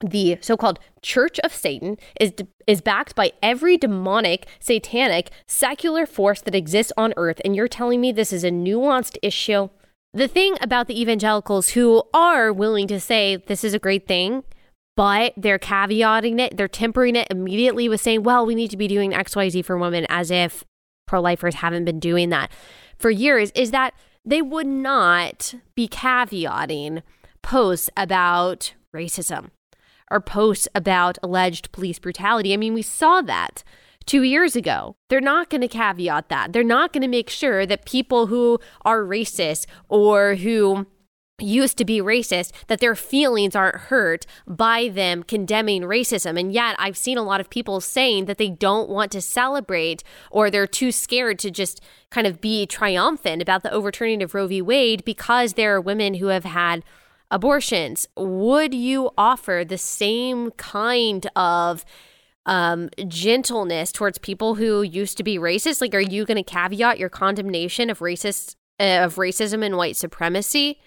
the 0.04 0.38
so-called 0.40 0.78
Church 1.02 1.38
of 1.40 1.52
Satan 1.52 1.98
is 2.20 2.32
is 2.66 2.80
backed 2.80 3.14
by 3.14 3.32
every 3.42 3.76
demonic, 3.76 4.46
satanic, 4.60 5.30
secular 5.46 6.06
force 6.06 6.40
that 6.42 6.54
exists 6.54 6.92
on 6.96 7.12
earth 7.16 7.40
and 7.44 7.56
you're 7.56 7.68
telling 7.68 8.00
me 8.00 8.12
this 8.12 8.32
is 8.32 8.44
a 8.44 8.50
nuanced 8.50 9.16
issue? 9.22 9.68
The 10.14 10.28
thing 10.28 10.56
about 10.60 10.88
the 10.88 11.00
evangelicals 11.00 11.70
who 11.70 12.02
are 12.12 12.52
willing 12.52 12.86
to 12.88 13.00
say 13.00 13.36
this 13.36 13.64
is 13.64 13.72
a 13.72 13.78
great 13.78 14.06
thing, 14.06 14.44
but 14.94 15.32
they're 15.36 15.58
caveating 15.58 16.38
it, 16.38 16.56
they're 16.56 16.68
tempering 16.68 17.16
it 17.16 17.28
immediately 17.30 17.88
with 17.88 18.00
saying, 18.00 18.22
well, 18.22 18.44
we 18.44 18.54
need 18.54 18.70
to 18.70 18.76
be 18.76 18.88
doing 18.88 19.12
XYZ 19.12 19.64
for 19.64 19.78
women 19.78 20.06
as 20.10 20.30
if 20.30 20.64
pro 21.06 21.20
lifers 21.20 21.56
haven't 21.56 21.86
been 21.86 21.98
doing 21.98 22.28
that 22.28 22.52
for 22.98 23.10
years, 23.10 23.50
is 23.54 23.70
that 23.70 23.94
they 24.24 24.42
would 24.42 24.66
not 24.66 25.54
be 25.74 25.88
caveating 25.88 27.02
posts 27.42 27.90
about 27.96 28.74
racism 28.94 29.50
or 30.12 30.20
posts 30.20 30.68
about 30.74 31.18
alleged 31.22 31.72
police 31.72 31.98
brutality. 31.98 32.52
I 32.52 32.56
mean, 32.56 32.74
we 32.74 32.82
saw 32.82 33.22
that 33.22 33.64
two 34.04 34.22
years 34.22 34.56
ago. 34.56 34.96
They're 35.08 35.20
not 35.20 35.50
going 35.50 35.60
to 35.60 35.68
caveat 35.68 36.28
that. 36.28 36.52
They're 36.52 36.64
not 36.64 36.92
going 36.92 37.02
to 37.02 37.08
make 37.08 37.30
sure 37.30 37.64
that 37.66 37.86
people 37.86 38.26
who 38.26 38.58
are 38.84 39.02
racist 39.02 39.66
or 39.88 40.34
who 40.34 40.86
used 41.38 41.76
to 41.78 41.84
be 41.84 42.00
racist 42.00 42.52
that 42.68 42.78
their 42.78 42.94
feelings 42.94 43.56
aren't 43.56 43.76
hurt 43.76 44.26
by 44.46 44.88
them 44.88 45.22
condemning 45.24 45.82
racism 45.82 46.38
and 46.38 46.52
yet 46.52 46.76
i've 46.78 46.96
seen 46.96 47.18
a 47.18 47.22
lot 47.22 47.40
of 47.40 47.50
people 47.50 47.80
saying 47.80 48.26
that 48.26 48.38
they 48.38 48.48
don't 48.48 48.88
want 48.88 49.10
to 49.10 49.20
celebrate 49.20 50.04
or 50.30 50.50
they're 50.50 50.68
too 50.68 50.92
scared 50.92 51.40
to 51.40 51.50
just 51.50 51.80
kind 52.10 52.28
of 52.28 52.40
be 52.40 52.64
triumphant 52.64 53.42
about 53.42 53.64
the 53.64 53.72
overturning 53.72 54.22
of 54.22 54.34
roe 54.34 54.46
v 54.46 54.62
wade 54.62 55.04
because 55.04 55.54
there 55.54 55.74
are 55.74 55.80
women 55.80 56.14
who 56.14 56.26
have 56.26 56.44
had 56.44 56.84
abortions, 57.32 58.06
would 58.16 58.74
you 58.74 59.10
offer 59.18 59.64
the 59.66 59.78
same 59.78 60.52
kind 60.52 61.26
of 61.34 61.84
um, 62.46 62.90
gentleness 63.08 63.90
towards 63.90 64.18
people 64.18 64.54
who 64.54 64.82
used 64.82 65.16
to 65.16 65.24
be 65.24 65.38
racist? 65.38 65.80
Like, 65.80 65.94
are 65.94 66.00
you 66.00 66.24
going 66.24 66.42
to 66.42 66.44
caveat 66.44 66.98
your 66.98 67.08
condemnation 67.08 67.90
of 67.90 67.98
racist 67.98 68.54
uh, 68.78 69.00
of 69.02 69.16
racism 69.16 69.64
and 69.64 69.76
white 69.76 69.96
supremacy 69.96 70.78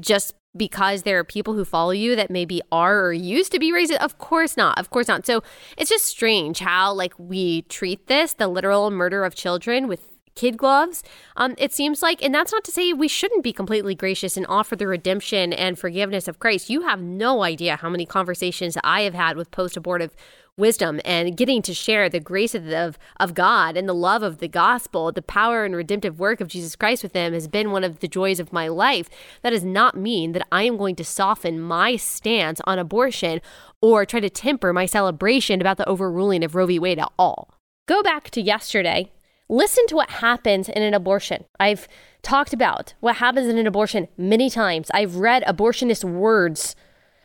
just 0.00 0.34
because 0.56 1.02
there 1.02 1.18
are 1.18 1.24
people 1.24 1.54
who 1.54 1.64
follow 1.64 1.90
you 1.90 2.14
that 2.14 2.30
maybe 2.30 2.60
are 2.70 3.04
or 3.06 3.12
used 3.12 3.52
to 3.52 3.58
be 3.58 3.72
racist? 3.72 3.98
Of 3.98 4.18
course 4.18 4.56
not. 4.56 4.78
Of 4.78 4.90
course 4.90 5.08
not. 5.08 5.26
So 5.26 5.42
it's 5.76 5.90
just 5.90 6.06
strange 6.06 6.60
how 6.60 6.92
like 6.92 7.14
we 7.18 7.62
treat 7.62 8.06
this, 8.06 8.34
the 8.34 8.48
literal 8.48 8.90
murder 8.90 9.24
of 9.24 9.34
children 9.34 9.88
with 9.88 10.11
kid 10.34 10.56
gloves. 10.56 11.02
Um, 11.36 11.54
it 11.58 11.72
seems 11.72 12.02
like, 12.02 12.22
and 12.22 12.34
that's 12.34 12.52
not 12.52 12.64
to 12.64 12.72
say 12.72 12.92
we 12.92 13.08
shouldn't 13.08 13.44
be 13.44 13.52
completely 13.52 13.94
gracious 13.94 14.36
and 14.36 14.46
offer 14.48 14.76
the 14.76 14.86
redemption 14.86 15.52
and 15.52 15.78
forgiveness 15.78 16.28
of 16.28 16.38
Christ. 16.38 16.70
You 16.70 16.82
have 16.82 17.00
no 17.00 17.42
idea 17.42 17.76
how 17.76 17.88
many 17.88 18.06
conversations 18.06 18.76
I 18.84 19.02
have 19.02 19.14
had 19.14 19.36
with 19.36 19.50
post 19.50 19.76
abortive 19.76 20.14
wisdom 20.56 21.00
and 21.04 21.36
getting 21.36 21.62
to 21.62 21.72
share 21.72 22.08
the 22.08 22.20
grace 22.20 22.54
of, 22.54 22.64
the, 22.66 22.94
of 23.18 23.34
God 23.34 23.76
and 23.76 23.88
the 23.88 23.94
love 23.94 24.22
of 24.22 24.38
the 24.38 24.48
gospel, 24.48 25.10
the 25.10 25.22
power 25.22 25.64
and 25.64 25.74
redemptive 25.74 26.20
work 26.20 26.40
of 26.40 26.48
Jesus 26.48 26.76
Christ 26.76 27.02
with 27.02 27.12
them 27.12 27.32
has 27.32 27.48
been 27.48 27.70
one 27.70 27.84
of 27.84 28.00
the 28.00 28.08
joys 28.08 28.38
of 28.38 28.52
my 28.52 28.68
life. 28.68 29.08
That 29.42 29.50
does 29.50 29.64
not 29.64 29.96
mean 29.96 30.32
that 30.32 30.46
I 30.52 30.64
am 30.64 30.76
going 30.76 30.96
to 30.96 31.04
soften 31.04 31.60
my 31.60 31.96
stance 31.96 32.60
on 32.64 32.78
abortion 32.78 33.40
or 33.80 34.04
try 34.04 34.20
to 34.20 34.30
temper 34.30 34.72
my 34.72 34.86
celebration 34.86 35.60
about 35.60 35.78
the 35.78 35.88
overruling 35.88 36.44
of 36.44 36.54
Roe 36.54 36.66
v. 36.66 36.78
Wade 36.78 36.98
at 36.98 37.10
all. 37.18 37.54
Go 37.88 38.02
back 38.02 38.30
to 38.30 38.40
yesterday. 38.40 39.10
Listen 39.48 39.86
to 39.88 39.96
what 39.96 40.10
happens 40.10 40.68
in 40.68 40.82
an 40.82 40.94
abortion. 40.94 41.44
I've 41.60 41.88
talked 42.22 42.52
about 42.52 42.94
what 43.00 43.16
happens 43.16 43.48
in 43.48 43.58
an 43.58 43.66
abortion 43.66 44.08
many 44.16 44.48
times. 44.48 44.90
I've 44.94 45.16
read 45.16 45.42
abortionist 45.44 46.04
words 46.04 46.74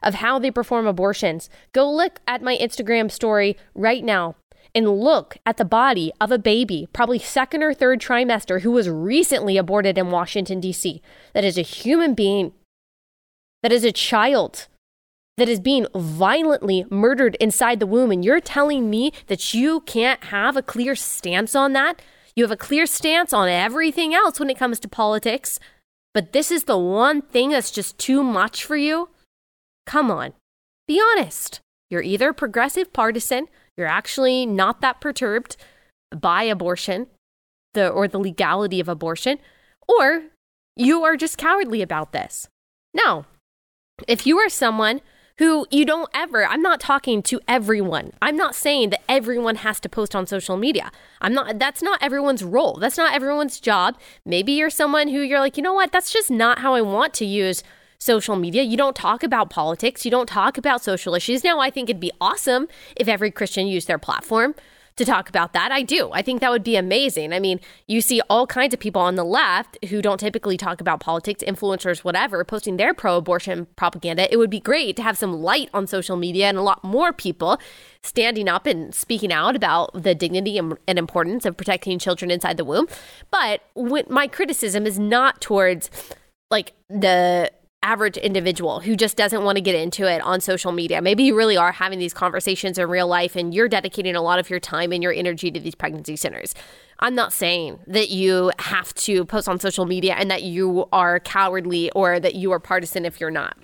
of 0.03 0.15
how 0.15 0.39
they 0.39 0.51
perform 0.51 0.87
abortions. 0.87 1.49
Go 1.73 1.89
look 1.91 2.19
at 2.27 2.41
my 2.41 2.57
Instagram 2.57 3.11
story 3.11 3.57
right 3.73 4.03
now 4.03 4.35
and 4.75 4.99
look 4.99 5.37
at 5.45 5.57
the 5.57 5.65
body 5.65 6.11
of 6.19 6.31
a 6.31 6.37
baby, 6.37 6.87
probably 6.93 7.19
second 7.19 7.63
or 7.63 7.73
third 7.73 7.99
trimester, 7.99 8.61
who 8.61 8.71
was 8.71 8.89
recently 8.89 9.57
aborted 9.57 9.97
in 9.97 10.11
Washington, 10.11 10.59
D.C. 10.59 11.01
That 11.33 11.43
is 11.43 11.57
a 11.57 11.63
human 11.63 12.13
being, 12.13 12.53
that 13.63 13.71
is 13.71 13.83
a 13.83 13.91
child, 13.91 14.67
that 15.37 15.47
is 15.47 15.59
being 15.59 15.85
violently 15.95 16.85
murdered 16.89 17.35
inside 17.39 17.79
the 17.79 17.87
womb. 17.87 18.11
And 18.11 18.25
you're 18.25 18.41
telling 18.41 18.89
me 18.89 19.11
that 19.27 19.53
you 19.53 19.81
can't 19.81 20.25
have 20.25 20.57
a 20.57 20.63
clear 20.63 20.95
stance 20.95 21.55
on 21.55 21.73
that? 21.73 22.01
You 22.35 22.43
have 22.43 22.51
a 22.51 22.57
clear 22.57 22.85
stance 22.85 23.33
on 23.33 23.47
everything 23.47 24.13
else 24.13 24.39
when 24.39 24.49
it 24.49 24.57
comes 24.57 24.79
to 24.81 24.87
politics, 24.87 25.59
but 26.13 26.33
this 26.33 26.51
is 26.51 26.65
the 26.65 26.77
one 26.77 27.21
thing 27.21 27.49
that's 27.49 27.71
just 27.71 27.97
too 27.97 28.23
much 28.23 28.63
for 28.63 28.75
you? 28.75 29.09
Come 29.85 30.11
on, 30.11 30.33
be 30.87 31.01
honest. 31.01 31.61
You're 31.89 32.01
either 32.01 32.29
a 32.29 32.33
progressive 32.33 32.91
partisan, 32.91 33.47
you're 33.77 33.87
actually 33.87 34.45
not 34.45 34.81
that 34.81 34.99
perturbed 34.99 35.55
by 36.15 36.43
abortion 36.43 37.07
the, 37.73 37.87
or 37.89 38.07
the 38.07 38.19
legality 38.19 38.79
of 38.79 38.89
abortion, 38.89 39.39
or 39.87 40.23
you 40.75 41.03
are 41.03 41.15
just 41.15 41.37
cowardly 41.37 41.81
about 41.81 42.11
this. 42.11 42.49
Now, 42.93 43.25
if 44.07 44.27
you 44.27 44.37
are 44.39 44.49
someone 44.49 45.01
who 45.37 45.67
you 45.69 45.85
don't 45.85 46.09
ever, 46.13 46.45
I'm 46.45 46.61
not 46.61 46.79
talking 46.79 47.21
to 47.23 47.39
everyone. 47.47 48.13
I'm 48.21 48.35
not 48.35 48.55
saying 48.55 48.89
that 48.89 49.03
everyone 49.07 49.57
has 49.57 49.79
to 49.81 49.89
post 49.89 50.15
on 50.15 50.25
social 50.25 50.57
media. 50.57 50.91
I'm 51.21 51.33
not, 51.33 51.59
that's 51.59 51.81
not 51.81 52.01
everyone's 52.01 52.43
role. 52.43 52.75
That's 52.75 52.97
not 52.97 53.13
everyone's 53.13 53.59
job. 53.59 53.97
Maybe 54.25 54.53
you're 54.53 54.69
someone 54.69 55.09
who 55.09 55.21
you're 55.21 55.39
like, 55.39 55.55
you 55.57 55.63
know 55.63 55.73
what, 55.73 55.91
that's 55.91 56.11
just 56.11 56.31
not 56.31 56.59
how 56.59 56.73
I 56.73 56.81
want 56.81 57.13
to 57.15 57.25
use 57.25 57.63
social 57.99 58.35
media. 58.35 58.63
You 58.63 58.77
don't 58.77 58.95
talk 58.95 59.23
about 59.23 59.49
politics. 59.49 60.05
You 60.05 60.11
don't 60.11 60.29
talk 60.29 60.57
about 60.57 60.83
social 60.83 61.15
issues. 61.15 61.43
Now, 61.43 61.59
I 61.59 61.69
think 61.69 61.89
it'd 61.89 61.99
be 61.99 62.11
awesome 62.21 62.67
if 62.95 63.07
every 63.07 63.31
Christian 63.31 63.67
used 63.67 63.87
their 63.87 63.97
platform 63.97 64.55
to 64.97 65.05
talk 65.05 65.29
about 65.29 65.53
that. 65.53 65.71
I 65.71 65.83
do. 65.83 66.09
I 66.11 66.21
think 66.21 66.41
that 66.41 66.51
would 66.51 66.63
be 66.63 66.75
amazing. 66.75 67.31
I 67.31 67.39
mean, 67.39 67.59
you 67.87 68.01
see 68.01 68.21
all 68.29 68.45
kinds 68.45 68.73
of 68.73 68.79
people 68.79 69.01
on 69.01 69.15
the 69.15 69.23
left 69.23 69.77
who 69.85 70.01
don't 70.01 70.19
typically 70.19 70.57
talk 70.57 70.81
about 70.81 70.99
politics, 70.99 71.43
influencers, 71.47 71.99
whatever, 71.99 72.43
posting 72.43 72.77
their 72.77 72.93
pro 72.93 73.17
abortion 73.17 73.67
propaganda. 73.75 74.31
It 74.31 74.37
would 74.37 74.49
be 74.49 74.59
great 74.59 74.95
to 74.97 75.03
have 75.03 75.17
some 75.17 75.33
light 75.33 75.69
on 75.73 75.87
social 75.87 76.17
media 76.17 76.47
and 76.47 76.57
a 76.57 76.61
lot 76.61 76.83
more 76.83 77.13
people 77.13 77.59
standing 78.03 78.49
up 78.49 78.65
and 78.65 78.93
speaking 78.93 79.31
out 79.31 79.55
about 79.55 79.91
the 80.03 80.15
dignity 80.15 80.57
and, 80.57 80.77
importance 80.87 81.45
of 81.45 81.55
protecting 81.55 81.99
children 81.99 82.31
inside 82.31 82.57
the 82.57 82.65
womb. 82.65 82.87
But 83.31 83.61
my 84.09 84.27
criticism 84.27 84.85
is 84.85 84.97
not 84.97 85.41
towards 85.41 85.91
like 86.49 86.73
the 86.89 87.51
average 87.87 88.17
individual 88.17 88.81
who 88.81 88.97
just 88.97 89.15
doesn't 89.15 89.45
want 89.45 89.55
to 89.55 89.61
get 89.61 89.73
into 89.73 90.11
it 90.11 90.21
on 90.21 90.41
social 90.41 90.73
media. 90.73 91.01
Maybe 91.01 91.23
you 91.23 91.37
really 91.37 91.55
are 91.55 91.71
having 91.71 91.99
these 91.99 92.13
conversations 92.13 92.77
in 92.77 92.89
real 92.89 93.07
life 93.07 93.37
and 93.37 93.53
you're 93.53 93.69
dedicating 93.69 94.13
a 94.13 94.21
lot 94.21 94.39
of 94.39 94.49
your 94.49 94.59
time 94.59 94.91
and 94.91 95.01
your 95.01 95.13
energy 95.13 95.49
to 95.51 95.59
these 95.59 95.73
pregnancy 95.73 96.17
centers. 96.17 96.53
I'm 96.99 97.15
not 97.15 97.31
saying 97.31 97.79
that 97.87 98.09
you 98.09 98.51
have 98.59 98.93
to 98.95 99.23
post 99.23 99.47
on 99.47 99.61
social 99.61 99.85
media 99.85 100.15
and 100.15 100.29
that 100.29 100.43
you 100.43 100.89
are 100.91 101.21
cowardly 101.21 101.89
or 101.91 102.19
that 102.19 102.35
you 102.35 102.51
are 102.51 102.59
partisan 102.59 103.05
if 103.05 103.21
you're 103.21 103.31
not. 103.31 103.57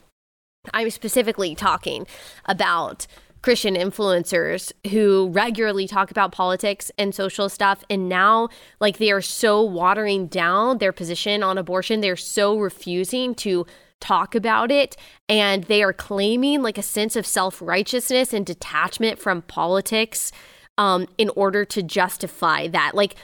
I'm 0.73 0.89
specifically 0.89 1.53
talking 1.53 2.07
about 2.45 3.05
Christian 3.41 3.75
influencers 3.75 4.71
who 4.91 5.31
regularly 5.33 5.85
talk 5.85 6.11
about 6.11 6.31
politics 6.31 6.91
and 6.97 7.13
social 7.13 7.49
stuff. 7.49 7.83
And 7.89 8.07
now, 8.07 8.47
like, 8.79 8.99
they 8.99 9.11
are 9.11 9.19
so 9.19 9.61
watering 9.61 10.27
down 10.27 10.77
their 10.77 10.93
position 10.93 11.43
on 11.43 11.57
abortion. 11.57 11.99
They're 11.99 12.15
so 12.15 12.57
refusing 12.57 13.35
to 13.35 13.65
talk 14.03 14.35
about 14.35 14.69
it 14.69 14.97
and 15.29 15.63
they 15.65 15.81
are 15.81 15.93
claiming 15.93 16.61
like 16.61 16.77
a 16.77 16.83
sense 16.83 17.15
of 17.15 17.25
self-righteousness 17.25 18.33
and 18.33 18.45
detachment 18.45 19.17
from 19.17 19.41
politics 19.43 20.31
um, 20.77 21.07
in 21.17 21.29
order 21.35 21.63
to 21.63 21.81
justify 21.81 22.67
that. 22.67 22.93
Like 22.93 23.15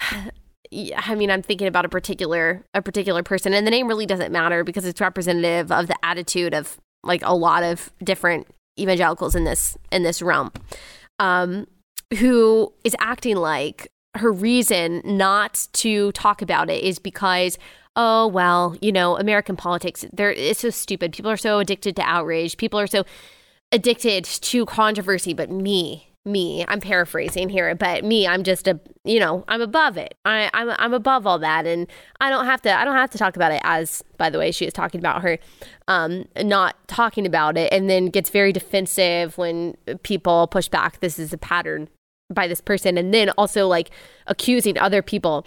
I 0.96 1.14
mean, 1.14 1.30
I'm 1.30 1.42
thinking 1.42 1.68
about 1.68 1.84
a 1.84 1.88
particular 1.88 2.64
a 2.74 2.82
particular 2.82 3.22
person, 3.22 3.54
and 3.54 3.66
the 3.66 3.70
name 3.70 3.86
really 3.86 4.06
doesn't 4.06 4.32
matter 4.32 4.64
because 4.64 4.84
it's 4.84 5.00
representative 5.00 5.70
of 5.70 5.86
the 5.86 5.96
attitude 6.02 6.54
of 6.54 6.78
like 7.04 7.22
a 7.24 7.34
lot 7.34 7.62
of 7.62 7.92
different 8.02 8.48
evangelicals 8.78 9.34
in 9.34 9.44
this 9.44 9.76
in 9.92 10.02
this 10.02 10.20
realm, 10.20 10.50
um, 11.18 11.66
who 12.18 12.72
is 12.84 12.96
acting 12.98 13.36
like 13.36 13.88
her 14.18 14.32
reason 14.32 15.02
not 15.04 15.68
to 15.74 16.12
talk 16.12 16.42
about 16.42 16.70
it 16.70 16.82
is 16.82 16.98
because 16.98 17.58
oh 17.96 18.26
well, 18.26 18.76
you 18.80 18.92
know, 18.92 19.16
American 19.16 19.56
politics, 19.56 20.04
they're 20.12 20.32
it's 20.32 20.60
so 20.60 20.70
stupid. 20.70 21.12
People 21.12 21.30
are 21.30 21.36
so 21.36 21.58
addicted 21.58 21.96
to 21.96 22.02
outrage. 22.02 22.56
People 22.56 22.78
are 22.78 22.86
so 22.86 23.04
addicted 23.72 24.24
to 24.24 24.66
controversy, 24.66 25.34
but 25.34 25.50
me, 25.50 26.08
me, 26.24 26.64
I'm 26.68 26.80
paraphrasing 26.80 27.48
here, 27.48 27.74
but 27.74 28.04
me, 28.04 28.26
I'm 28.26 28.42
just 28.42 28.66
a, 28.66 28.78
you 29.04 29.20
know, 29.20 29.44
I'm 29.48 29.60
above 29.60 29.96
it. 29.96 30.16
I, 30.24 30.50
I'm, 30.52 30.70
I'm 30.78 30.92
above 30.92 31.26
all 31.26 31.38
that, 31.38 31.66
and 31.66 31.86
I 32.20 32.30
don't 32.30 32.44
have 32.44 32.60
to, 32.62 32.76
I 32.76 32.84
don't 32.84 32.96
have 32.96 33.10
to 33.10 33.18
talk 33.18 33.36
about 33.36 33.52
it. 33.52 33.60
As 33.64 34.02
by 34.18 34.28
the 34.28 34.38
way, 34.38 34.50
she 34.50 34.66
is 34.66 34.72
talking 34.72 34.98
about 34.98 35.22
her, 35.22 35.38
um, 35.88 36.26
not 36.42 36.76
talking 36.88 37.26
about 37.26 37.56
it, 37.56 37.72
and 37.72 37.88
then 37.88 38.06
gets 38.06 38.30
very 38.30 38.52
defensive 38.52 39.38
when 39.38 39.76
people 40.02 40.46
push 40.48 40.68
back. 40.68 41.00
This 41.00 41.18
is 41.18 41.32
a 41.32 41.38
pattern 41.38 41.88
by 42.32 42.48
this 42.48 42.60
person, 42.60 42.98
and 42.98 43.12
then 43.12 43.30
also 43.30 43.66
like 43.66 43.90
accusing 44.26 44.78
other 44.78 45.02
people 45.02 45.46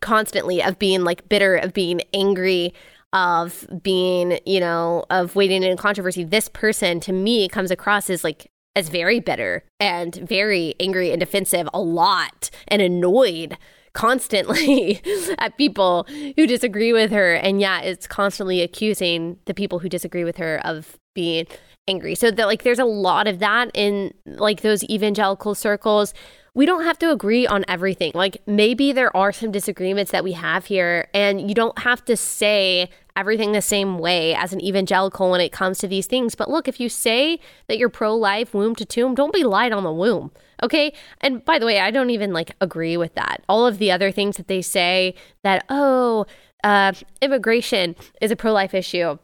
constantly 0.00 0.62
of 0.62 0.78
being 0.78 1.04
like 1.04 1.28
bitter, 1.28 1.56
of 1.56 1.72
being 1.72 2.00
angry, 2.12 2.74
of 3.12 3.66
being, 3.82 4.38
you 4.44 4.60
know, 4.60 5.04
of 5.10 5.36
waiting 5.36 5.62
in 5.62 5.76
controversy. 5.76 6.24
This 6.24 6.48
person 6.48 7.00
to 7.00 7.12
me 7.12 7.48
comes 7.48 7.70
across 7.70 8.10
as 8.10 8.24
like 8.24 8.50
as 8.76 8.88
very 8.88 9.20
bitter 9.20 9.64
and 9.78 10.14
very 10.16 10.74
angry 10.80 11.10
and 11.10 11.20
defensive 11.20 11.68
a 11.72 11.80
lot 11.80 12.50
and 12.68 12.82
annoyed 12.82 13.56
constantly 13.92 15.00
at 15.38 15.56
people 15.56 16.04
who 16.36 16.46
disagree 16.46 16.92
with 16.92 17.12
her 17.12 17.34
and 17.34 17.60
yeah 17.60 17.80
it's 17.80 18.08
constantly 18.08 18.60
accusing 18.60 19.38
the 19.44 19.54
people 19.54 19.78
who 19.78 19.88
disagree 19.88 20.24
with 20.24 20.36
her 20.36 20.60
of 20.66 20.98
being 21.14 21.46
angry 21.86 22.14
so 22.14 22.30
that 22.30 22.46
like 22.46 22.62
there's 22.62 22.78
a 22.78 22.84
lot 22.84 23.26
of 23.26 23.38
that 23.38 23.70
in 23.74 24.12
like 24.24 24.62
those 24.62 24.82
evangelical 24.84 25.54
circles 25.54 26.14
we 26.54 26.66
don't 26.66 26.84
have 26.84 26.98
to 27.00 27.10
agree 27.10 27.46
on 27.46 27.64
everything. 27.66 28.12
Like 28.14 28.40
maybe 28.46 28.92
there 28.92 29.14
are 29.16 29.32
some 29.32 29.50
disagreements 29.50 30.12
that 30.12 30.22
we 30.22 30.32
have 30.32 30.66
here, 30.66 31.08
and 31.12 31.48
you 31.48 31.54
don't 31.54 31.76
have 31.80 32.04
to 32.04 32.16
say 32.16 32.88
everything 33.16 33.52
the 33.52 33.62
same 33.62 33.98
way 33.98 34.34
as 34.34 34.52
an 34.52 34.60
evangelical 34.60 35.30
when 35.30 35.40
it 35.40 35.50
comes 35.50 35.78
to 35.78 35.88
these 35.88 36.06
things. 36.06 36.34
But 36.34 36.50
look, 36.50 36.68
if 36.68 36.78
you 36.78 36.88
say 36.88 37.40
that 37.66 37.78
you're 37.78 37.88
pro 37.88 38.14
life, 38.14 38.54
womb 38.54 38.76
to 38.76 38.84
tomb, 38.84 39.14
don't 39.14 39.32
be 39.32 39.44
light 39.44 39.72
on 39.72 39.82
the 39.82 39.92
womb. 39.92 40.30
Okay. 40.62 40.92
And 41.20 41.44
by 41.44 41.58
the 41.58 41.66
way, 41.66 41.80
I 41.80 41.90
don't 41.90 42.10
even 42.10 42.32
like 42.32 42.54
agree 42.60 42.96
with 42.96 43.14
that. 43.14 43.42
All 43.48 43.66
of 43.66 43.78
the 43.78 43.90
other 43.90 44.12
things 44.12 44.36
that 44.36 44.46
they 44.46 44.62
say 44.62 45.14
that, 45.42 45.64
oh, 45.68 46.26
uh, 46.62 46.92
immigration 47.20 47.96
is 48.20 48.30
a 48.30 48.36
pro 48.36 48.52
life 48.52 48.74
issue 48.74 49.18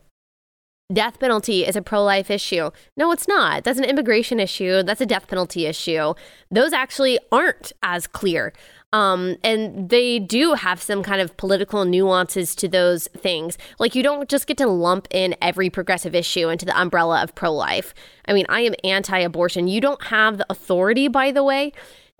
death 0.93 1.19
penalty 1.19 1.65
is 1.65 1.77
a 1.77 1.83
pro 1.83 2.03
life 2.03 2.31
issue. 2.31 2.71
No, 2.97 3.13
it's 3.13 3.29
not. 3.29 3.65
That's 3.65 3.79
an 3.79 3.85
immigration 3.85 4.41
issue. 4.41 4.83
That's 4.83 5.01
a 5.01 5.07
death 5.07 5.29
penalty 5.29 5.67
issue. 5.67 6.15
Those 6.51 6.73
actually 6.73 7.19
aren't 7.31 7.73
as 7.83 8.07
clear. 8.07 8.53
Um, 8.93 9.37
and 9.45 9.89
they 9.89 10.19
do 10.19 10.55
have 10.55 10.83
some 10.83 11.03
kind 11.03 11.21
of 11.21 11.37
political 11.37 11.85
nuances 11.85 12.57
to 12.57 12.69
those 12.69 13.07
things. 13.17 13.57
Like, 13.79 13.95
you 13.95 14.03
don't 14.03 14.29
just 14.29 14.49
get 14.49 14.57
to 14.59 14.67
lump 14.67 15.07
in 15.13 15.37
every 15.41 15.71
progressive 15.71 16.15
issue 16.15 16.49
into 16.49 16.67
the 16.67 16.79
umbrella 16.79 17.23
of 17.23 17.35
pro 17.35 17.53
life. 17.53 17.95
I 18.27 18.33
mean, 18.33 18.47
I 18.49 18.63
am 18.63 18.75
anti 18.83 19.19
abortion. 19.19 19.69
You 19.69 19.81
don't 19.81 20.05
have 20.07 20.39
the 20.39 20.47
authority, 20.51 21.07
by 21.07 21.31
the 21.31 21.45
way, 21.45 21.73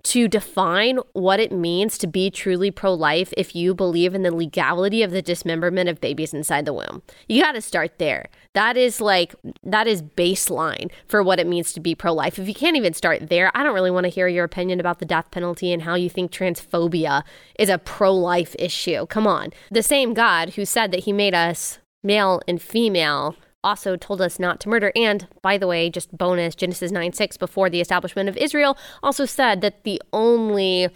to 0.03 0.27
define 0.27 0.99
what 1.13 1.39
it 1.39 1.51
means 1.51 1.97
to 1.99 2.07
be 2.07 2.29
truly 2.29 2.71
pro 2.71 2.93
life 2.93 3.33
if 3.37 3.55
you 3.55 3.73
believe 3.73 4.13
in 4.13 4.23
the 4.23 4.33
legality 4.33 5.03
of 5.03 5.11
the 5.11 5.21
dismemberment 5.21 5.89
of 5.89 6.01
babies 6.01 6.33
inside 6.33 6.65
the 6.65 6.73
womb. 6.73 7.01
You 7.27 7.41
got 7.41 7.53
to 7.53 7.61
start 7.61 7.97
there. 7.97 8.29
That 8.53 8.77
is 8.77 8.99
like, 8.99 9.35
that 9.63 9.87
is 9.87 10.01
baseline 10.01 10.91
for 11.07 11.23
what 11.23 11.39
it 11.39 11.47
means 11.47 11.73
to 11.73 11.79
be 11.79 11.95
pro 11.95 12.13
life. 12.13 12.39
If 12.39 12.47
you 12.47 12.53
can't 12.53 12.77
even 12.77 12.93
start 12.93 13.29
there, 13.29 13.51
I 13.55 13.63
don't 13.63 13.75
really 13.75 13.91
want 13.91 14.05
to 14.05 14.09
hear 14.09 14.27
your 14.27 14.45
opinion 14.45 14.79
about 14.79 14.99
the 14.99 15.05
death 15.05 15.31
penalty 15.31 15.71
and 15.71 15.83
how 15.83 15.95
you 15.95 16.09
think 16.09 16.31
transphobia 16.31 17.23
is 17.57 17.69
a 17.69 17.77
pro 17.77 18.13
life 18.13 18.55
issue. 18.59 19.05
Come 19.07 19.27
on. 19.27 19.51
The 19.69 19.83
same 19.83 20.13
God 20.13 20.51
who 20.51 20.65
said 20.65 20.91
that 20.91 21.01
he 21.01 21.13
made 21.13 21.33
us 21.33 21.79
male 22.03 22.41
and 22.47 22.61
female 22.61 23.35
also 23.63 23.95
told 23.95 24.21
us 24.21 24.39
not 24.39 24.59
to 24.61 24.69
murder. 24.69 24.91
And 24.95 25.27
by 25.41 25.57
the 25.57 25.67
way, 25.67 25.89
just 25.89 26.17
bonus 26.17 26.55
Genesis 26.55 26.91
9 26.91 27.13
6, 27.13 27.37
before 27.37 27.69
the 27.69 27.81
establishment 27.81 28.29
of 28.29 28.37
Israel, 28.37 28.77
also 29.03 29.25
said 29.25 29.61
that 29.61 29.83
the 29.83 30.01
only, 30.13 30.89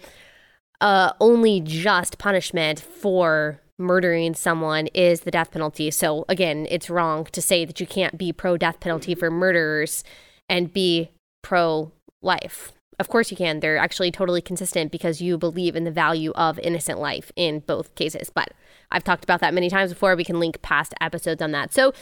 uh, 0.80 1.12
only 1.20 1.60
just 1.60 2.18
punishment 2.18 2.80
for 2.80 3.60
murdering 3.78 4.34
someone 4.34 4.86
is 4.88 5.20
the 5.20 5.30
death 5.30 5.50
penalty. 5.50 5.90
So 5.90 6.24
again, 6.28 6.66
it's 6.70 6.88
wrong 6.88 7.24
to 7.26 7.42
say 7.42 7.64
that 7.64 7.80
you 7.80 7.86
can't 7.86 8.16
be 8.16 8.32
pro 8.32 8.56
death 8.56 8.80
penalty 8.80 9.14
for 9.14 9.30
murderers 9.30 10.02
and 10.48 10.72
be 10.72 11.10
pro 11.42 11.92
life. 12.22 12.72
Of 12.98 13.08
course 13.08 13.30
you 13.30 13.36
can. 13.36 13.60
They're 13.60 13.76
actually 13.76 14.10
totally 14.10 14.40
consistent 14.40 14.90
because 14.90 15.20
you 15.20 15.36
believe 15.36 15.76
in 15.76 15.84
the 15.84 15.90
value 15.90 16.32
of 16.32 16.58
innocent 16.60 16.98
life 16.98 17.30
in 17.36 17.60
both 17.60 17.94
cases. 17.94 18.30
But 18.30 18.52
I've 18.90 19.04
talked 19.04 19.24
about 19.24 19.40
that 19.40 19.52
many 19.52 19.68
times 19.68 19.92
before. 19.92 20.16
We 20.16 20.24
can 20.24 20.40
link 20.40 20.62
past 20.62 20.94
episodes 21.00 21.42
on 21.42 21.52
that. 21.52 21.74
So 21.74 21.92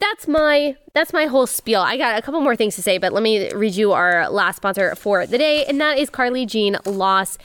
that's 0.00 0.26
my 0.26 0.76
that's 0.92 1.12
my 1.12 1.26
whole 1.26 1.46
spiel. 1.46 1.80
I 1.80 1.96
got 1.96 2.18
a 2.18 2.22
couple 2.22 2.40
more 2.40 2.56
things 2.56 2.74
to 2.76 2.82
say, 2.82 2.98
but 2.98 3.12
let 3.12 3.22
me 3.22 3.52
read 3.52 3.74
you 3.74 3.92
our 3.92 4.28
last 4.30 4.56
sponsor 4.56 4.94
for 4.94 5.26
the 5.26 5.38
day, 5.38 5.64
and 5.66 5.80
that 5.80 5.98
is 5.98 6.10
Carly 6.10 6.46
Jean 6.46 6.78
Los 6.84 7.38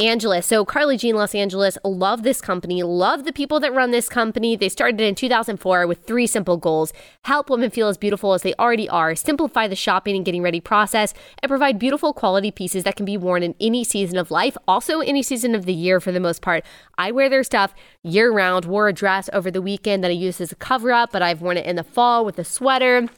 Angeles. 0.00 0.46
So 0.46 0.64
Carly 0.64 0.96
Jean 0.96 1.16
Los 1.16 1.34
Angeles 1.34 1.76
love 1.84 2.22
this 2.22 2.40
company, 2.40 2.82
love 2.82 3.24
the 3.24 3.32
people 3.32 3.60
that 3.60 3.74
run 3.74 3.90
this 3.90 4.08
company. 4.08 4.56
They 4.56 4.70
started 4.70 5.02
in 5.02 5.14
2004 5.14 5.86
with 5.86 6.04
three 6.04 6.26
simple 6.26 6.56
goals: 6.56 6.94
help 7.24 7.50
women 7.50 7.68
feel 7.68 7.88
as 7.88 7.98
beautiful 7.98 8.32
as 8.32 8.40
they 8.40 8.54
already 8.54 8.88
are, 8.88 9.14
simplify 9.14 9.68
the 9.68 9.76
shopping 9.76 10.16
and 10.16 10.24
getting 10.24 10.42
ready 10.42 10.60
process, 10.60 11.12
and 11.42 11.50
provide 11.50 11.78
beautiful 11.78 12.14
quality 12.14 12.50
pieces 12.50 12.84
that 12.84 12.96
can 12.96 13.04
be 13.04 13.18
worn 13.18 13.42
in 13.42 13.54
any 13.60 13.84
season 13.84 14.16
of 14.16 14.30
life, 14.30 14.56
also 14.66 15.00
any 15.00 15.22
season 15.22 15.54
of 15.54 15.66
the 15.66 15.74
year 15.74 16.00
for 16.00 16.10
the 16.10 16.20
most 16.20 16.40
part. 16.40 16.64
I 16.96 17.10
wear 17.10 17.28
their 17.28 17.44
stuff 17.44 17.74
year 18.02 18.32
round. 18.32 18.64
Wore 18.64 18.88
a 18.88 18.94
dress 18.94 19.28
over 19.34 19.50
the 19.50 19.60
weekend 19.60 20.02
that 20.02 20.10
I 20.10 20.14
used 20.14 20.40
as 20.40 20.52
a 20.52 20.56
cover 20.56 20.90
up, 20.90 21.12
but 21.12 21.20
I've 21.20 21.42
worn 21.42 21.58
it 21.58 21.66
in 21.66 21.76
the 21.76 21.84
fall 21.84 22.24
with 22.24 22.38
a 22.38 22.44
sweater. 22.44 23.08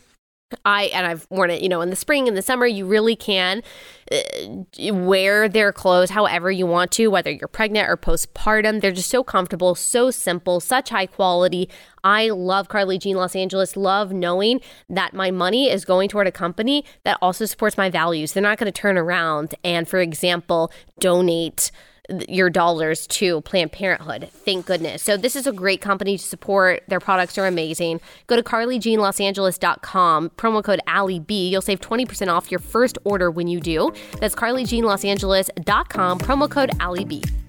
I 0.64 0.84
and 0.84 1.06
I've 1.06 1.26
worn 1.30 1.50
it, 1.50 1.62
you 1.62 1.68
know, 1.68 1.80
in 1.80 1.90
the 1.90 1.96
spring 1.96 2.28
and 2.28 2.36
the 2.36 2.42
summer. 2.42 2.66
You 2.66 2.86
really 2.86 3.16
can 3.16 3.62
uh, 4.12 4.94
wear 4.94 5.48
their 5.48 5.72
clothes 5.72 6.10
however 6.10 6.50
you 6.50 6.66
want 6.66 6.90
to, 6.92 7.08
whether 7.08 7.30
you're 7.30 7.48
pregnant 7.48 7.88
or 7.88 7.96
postpartum. 7.96 8.80
They're 8.80 8.92
just 8.92 9.10
so 9.10 9.24
comfortable, 9.24 9.74
so 9.74 10.10
simple, 10.10 10.60
such 10.60 10.90
high 10.90 11.06
quality. 11.06 11.68
I 12.02 12.28
love 12.28 12.68
Carly 12.68 12.98
Jean 12.98 13.16
Los 13.16 13.34
Angeles. 13.34 13.76
Love 13.76 14.12
knowing 14.12 14.60
that 14.88 15.14
my 15.14 15.30
money 15.30 15.70
is 15.70 15.84
going 15.84 16.08
toward 16.08 16.26
a 16.26 16.32
company 16.32 16.84
that 17.04 17.18
also 17.22 17.46
supports 17.46 17.76
my 17.76 17.90
values. 17.90 18.32
They're 18.32 18.42
not 18.42 18.58
going 18.58 18.72
to 18.72 18.80
turn 18.80 18.98
around 18.98 19.54
and, 19.64 19.88
for 19.88 20.00
example, 20.00 20.70
donate 21.00 21.70
your 22.28 22.50
dollars 22.50 23.06
to 23.06 23.40
Planned 23.42 23.72
Parenthood. 23.72 24.28
Thank 24.44 24.66
goodness. 24.66 25.02
So 25.02 25.16
this 25.16 25.36
is 25.36 25.46
a 25.46 25.52
great 25.52 25.80
company 25.80 26.18
to 26.18 26.24
support. 26.24 26.82
Their 26.88 27.00
products 27.00 27.38
are 27.38 27.46
amazing. 27.46 28.00
Go 28.26 28.36
to 28.36 28.42
carlyjeanlosangeles.com, 28.42 30.30
promo 30.30 30.64
code 30.64 30.80
AllieB. 30.86 31.50
You'll 31.50 31.62
save 31.62 31.80
20% 31.80 32.28
off 32.28 32.50
your 32.50 32.60
first 32.60 32.98
order 33.04 33.30
when 33.30 33.48
you 33.48 33.60
do. 33.60 33.92
That's 34.20 34.34
carlyjeanlosangeles.com, 34.34 36.18
promo 36.20 36.50
code 36.50 36.70
AllieB. 36.70 37.43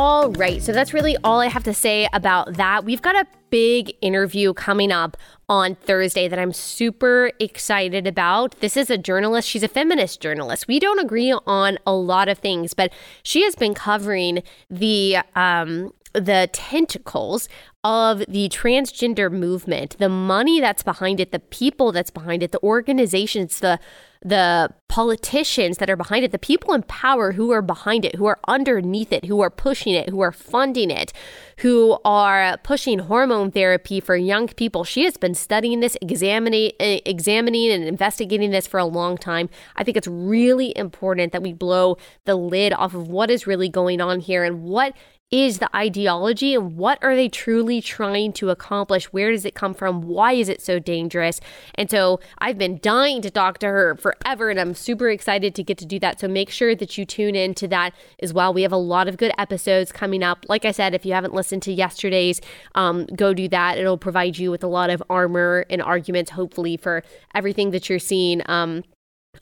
All 0.00 0.30
right, 0.30 0.62
so 0.62 0.70
that's 0.70 0.94
really 0.94 1.16
all 1.24 1.40
I 1.40 1.48
have 1.48 1.64
to 1.64 1.74
say 1.74 2.08
about 2.12 2.54
that. 2.54 2.84
We've 2.84 3.02
got 3.02 3.16
a 3.16 3.26
big 3.50 3.96
interview 4.00 4.54
coming 4.54 4.92
up 4.92 5.16
on 5.48 5.74
Thursday 5.74 6.28
that 6.28 6.38
I'm 6.38 6.52
super 6.52 7.32
excited 7.40 8.06
about. 8.06 8.54
This 8.60 8.76
is 8.76 8.90
a 8.90 8.96
journalist. 8.96 9.48
She's 9.48 9.64
a 9.64 9.68
feminist 9.68 10.20
journalist. 10.20 10.68
We 10.68 10.78
don't 10.78 11.00
agree 11.00 11.32
on 11.32 11.78
a 11.84 11.92
lot 11.92 12.28
of 12.28 12.38
things, 12.38 12.74
but 12.74 12.92
she 13.24 13.42
has 13.42 13.56
been 13.56 13.74
covering 13.74 14.44
the 14.70 15.16
um, 15.34 15.92
the 16.12 16.48
tentacles 16.52 17.48
of 17.82 18.20
the 18.28 18.48
transgender 18.50 19.32
movement, 19.32 19.96
the 19.98 20.08
money 20.08 20.60
that's 20.60 20.84
behind 20.84 21.18
it, 21.18 21.32
the 21.32 21.40
people 21.40 21.90
that's 21.90 22.10
behind 22.10 22.44
it, 22.44 22.52
the 22.52 22.62
organizations, 22.62 23.58
the 23.58 23.80
the 24.22 24.70
politicians 24.88 25.78
that 25.78 25.88
are 25.88 25.96
behind 25.96 26.24
it, 26.24 26.32
the 26.32 26.38
people 26.38 26.74
in 26.74 26.82
power 26.82 27.32
who 27.32 27.50
are 27.52 27.62
behind 27.62 28.04
it, 28.04 28.16
who 28.16 28.26
are 28.26 28.38
underneath 28.48 29.12
it, 29.12 29.26
who 29.26 29.40
are 29.40 29.50
pushing 29.50 29.94
it, 29.94 30.08
who 30.08 30.20
are 30.20 30.32
funding 30.32 30.90
it, 30.90 31.12
who 31.58 31.98
are 32.04 32.56
pushing 32.64 32.98
hormone 32.98 33.50
therapy 33.50 34.00
for 34.00 34.16
young 34.16 34.48
people. 34.48 34.84
She 34.84 35.04
has 35.04 35.16
been 35.16 35.34
studying 35.34 35.80
this, 35.80 35.96
examining, 36.00 36.72
examining 36.80 37.70
and 37.70 37.84
investigating 37.84 38.50
this 38.50 38.66
for 38.66 38.78
a 38.78 38.84
long 38.84 39.16
time. 39.16 39.50
I 39.76 39.84
think 39.84 39.96
it's 39.96 40.08
really 40.08 40.72
important 40.76 41.32
that 41.32 41.42
we 41.42 41.52
blow 41.52 41.96
the 42.24 42.34
lid 42.34 42.72
off 42.72 42.94
of 42.94 43.08
what 43.08 43.30
is 43.30 43.46
really 43.46 43.68
going 43.68 44.00
on 44.00 44.20
here 44.20 44.42
and 44.42 44.62
what 44.62 44.94
is 45.30 45.58
the 45.58 45.76
ideology 45.76 46.54
and 46.54 46.76
what 46.76 46.98
are 47.02 47.14
they 47.14 47.28
truly 47.28 47.82
trying 47.82 48.32
to 48.32 48.48
accomplish? 48.48 49.12
Where 49.12 49.30
does 49.30 49.44
it 49.44 49.54
come 49.54 49.74
from? 49.74 50.02
Why 50.02 50.32
is 50.32 50.48
it 50.48 50.62
so 50.62 50.78
dangerous? 50.78 51.38
And 51.74 51.90
so 51.90 52.20
I've 52.38 52.56
been 52.56 52.78
dying 52.80 53.20
to 53.22 53.30
talk 53.30 53.58
to 53.58 53.66
her 53.66 53.96
forever 53.96 54.48
and 54.48 54.58
I'm 54.58 54.74
super 54.74 55.10
excited 55.10 55.54
to 55.56 55.62
get 55.62 55.76
to 55.78 55.86
do 55.86 55.98
that. 55.98 56.18
So 56.20 56.28
make 56.28 56.48
sure 56.48 56.74
that 56.74 56.96
you 56.96 57.04
tune 57.04 57.34
in 57.34 57.54
to 57.54 57.68
that 57.68 57.92
as 58.20 58.32
well. 58.32 58.54
We 58.54 58.62
have 58.62 58.72
a 58.72 58.76
lot 58.76 59.06
of 59.06 59.18
good 59.18 59.32
episodes 59.36 59.92
coming 59.92 60.22
up. 60.22 60.46
Like 60.48 60.64
I 60.64 60.70
said, 60.70 60.94
if 60.94 61.04
you 61.04 61.12
haven't 61.12 61.34
listened 61.34 61.62
to 61.64 61.72
yesterday's, 61.72 62.40
um, 62.74 63.04
go 63.14 63.34
do 63.34 63.48
that. 63.48 63.76
It'll 63.76 63.98
provide 63.98 64.38
you 64.38 64.50
with 64.50 64.64
a 64.64 64.68
lot 64.68 64.88
of 64.88 65.02
armor 65.10 65.66
and 65.68 65.82
arguments, 65.82 66.30
hopefully, 66.30 66.78
for 66.78 67.02
everything 67.34 67.70
that 67.72 67.90
you're 67.90 67.98
seeing. 67.98 68.42
Um, 68.46 68.82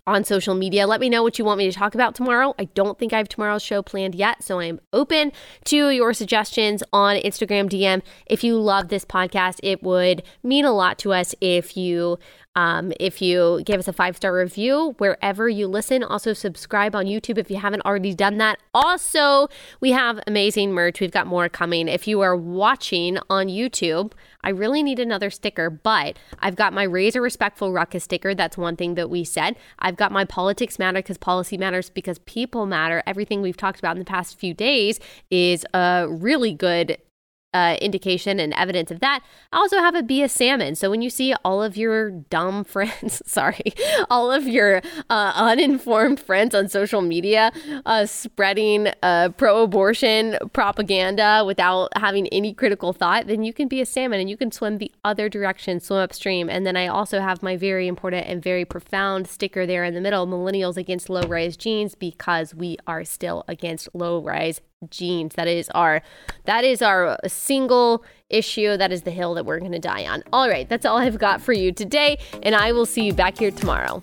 on 0.07 0.24
social 0.24 0.55
media. 0.55 0.87
Let 0.87 1.01
me 1.01 1.09
know 1.09 1.22
what 1.22 1.39
you 1.39 1.45
want 1.45 1.59
me 1.59 1.70
to 1.70 1.76
talk 1.76 1.95
about 1.95 2.14
tomorrow. 2.14 2.55
I 2.59 2.64
don't 2.64 2.99
think 2.99 3.12
I 3.12 3.18
have 3.18 3.28
tomorrow's 3.28 3.62
show 3.62 3.82
planned 3.82 4.14
yet, 4.14 4.43
so 4.43 4.61
I'm 4.61 4.80
open 4.93 5.32
to 5.64 5.91
your 5.91 6.12
suggestions 6.12 6.82
on 6.93 7.16
Instagram 7.16 7.68
DM. 7.68 8.03
If 8.26 8.45
you 8.45 8.59
love 8.59 8.89
this 8.89 9.05
podcast, 9.05 9.61
it 9.62 9.82
would 9.82 10.22
mean 10.43 10.64
a 10.64 10.72
lot 10.72 10.99
to 11.01 11.12
us 11.12 11.34
if 11.41 11.76
you 11.76 12.18
um, 12.57 12.92
if 12.98 13.20
you 13.20 13.62
give 13.64 13.78
us 13.78 13.86
a 13.86 13.92
five 13.92 14.16
star 14.16 14.34
review 14.34 14.94
wherever 14.98 15.48
you 15.48 15.68
listen, 15.68 16.02
also 16.02 16.32
subscribe 16.32 16.96
on 16.96 17.04
YouTube 17.04 17.36
if 17.36 17.50
you 17.50 17.59
haven't 17.59 17.82
already 17.84 18.14
done 18.14 18.38
that. 18.38 18.59
Also, 18.72 19.48
we 19.80 19.92
have 19.92 20.18
amazing 20.26 20.72
merch. 20.72 20.98
We've 21.00 21.11
got 21.11 21.26
more 21.26 21.50
coming. 21.50 21.86
If 21.86 22.09
you 22.09 22.22
are 22.22 22.34
watching 22.34 23.18
on 23.28 23.48
YouTube, 23.48 24.12
I 24.42 24.50
really 24.50 24.82
need 24.82 24.98
another 24.98 25.28
sticker, 25.28 25.68
but 25.68 26.18
I've 26.38 26.57
got 26.57 26.72
my 26.72 26.84
Raise 26.84 27.14
a 27.14 27.20
Respectful 27.20 27.72
Ruckus 27.72 28.04
sticker. 28.04 28.34
That's 28.34 28.57
one 28.57 28.76
thing 28.76 28.94
that 28.94 29.11
we 29.11 29.22
said. 29.22 29.57
I've 29.78 29.96
got 29.96 30.11
my 30.11 30.24
Politics 30.24 30.78
Matter 30.78 31.00
because 31.00 31.18
policy 31.18 31.59
matters 31.59 31.90
because 31.90 32.18
people 32.20 32.64
matter. 32.64 33.02
Everything 33.07 33.42
we've 33.42 33.57
talked 33.57 33.78
about 33.78 33.96
in 33.96 33.98
the 33.98 34.04
past 34.07 34.38
few 34.38 34.54
days 34.54 34.98
is 35.30 35.66
a 35.74 36.07
really 36.09 36.54
good 36.54 36.96
uh, 37.55 37.76
indication 37.80 38.38
and 38.38 38.53
evidence 38.55 38.90
of 38.90 39.01
that. 39.01 39.20
I 39.53 39.57
also 39.57 39.78
have 39.78 39.94
a 39.94 40.03
be 40.03 40.22
a 40.22 40.28
salmon. 40.28 40.74
So 40.74 40.90
when 40.90 41.01
you 41.01 41.09
see 41.09 41.34
all 41.44 41.62
of 41.62 41.76
your 41.76 42.11
dumb 42.11 42.64
friends, 42.74 43.22
sorry, 43.26 43.72
all 44.11 44.30
of 44.30 44.47
your 44.47 44.82
uh, 45.09 45.32
uninformed 45.34 46.20
friends 46.20 46.55
on 46.55 46.68
social 46.68 47.01
media 47.01 47.53
uh, 47.86 48.07
spreading 48.07 48.88
uh, 49.03 49.30
pro 49.36 49.62
abortion 49.62 50.36
propaganda 50.53 51.44
without 51.47 51.97
having 51.97 52.28
any 52.28 52.53
critical 52.53 52.92
thought, 52.92 53.26
then 53.26 53.42
you 53.42 53.53
can 53.53 53.68
be 53.68 53.80
a 53.80 53.86
salmon 53.86 54.20
and 54.20 54.28
you 54.28 54.36
can 54.36 54.53
swim 54.53 54.78
the 54.78 54.92
other 55.05 55.28
direction, 55.28 55.80
swim 55.80 56.01
upstream. 56.01 56.51
And 56.51 56.66
then 56.66 56.76
I 56.76 56.88
also 56.88 57.20
have 57.20 57.42
my 57.42 57.57
very 57.57 57.88
important 57.88 58.26
and 58.26 58.42
very 58.42 58.64
profound 58.64 59.28
sticker 59.28 59.66
there 59.66 59.84
in 59.84 59.94
the 59.94 60.01
middle 60.01 60.26
Millennials 60.26 60.76
Against 60.76 61.09
Low 61.09 61.22
Rise 61.22 61.57
Jeans 61.57 61.94
because 61.94 62.55
we 62.55 62.76
are 62.86 63.05
still 63.05 63.44
against 63.49 63.88
low 63.94 64.20
rise 64.20 64.61
jeans. 64.91 65.35
That 65.35 65.49
is 65.49 65.68
our 65.70 66.03
that 66.45 66.64
is 66.64 66.83
our 66.83 67.18
single 67.27 68.05
issue. 68.31 68.77
That 68.77 68.93
is 68.93 69.03
the 69.03 69.11
hill 69.11 69.35
that 69.35 69.47
we're 69.47 69.59
going 69.59 69.72
to 69.72 69.79
die 69.79 70.07
on. 70.07 70.22
All 70.33 70.49
right, 70.49 70.68
that's 70.68 70.85
all 70.85 70.99
I've 70.99 71.18
got 71.18 71.41
for 71.41 71.53
you 71.53 71.72
today, 71.72 72.18
and 72.43 72.55
I 72.55 72.72
will 72.72 72.87
see 72.87 73.05
you 73.05 73.12
back 73.12 73.39
here 73.39 73.51
tomorrow. 73.51 74.03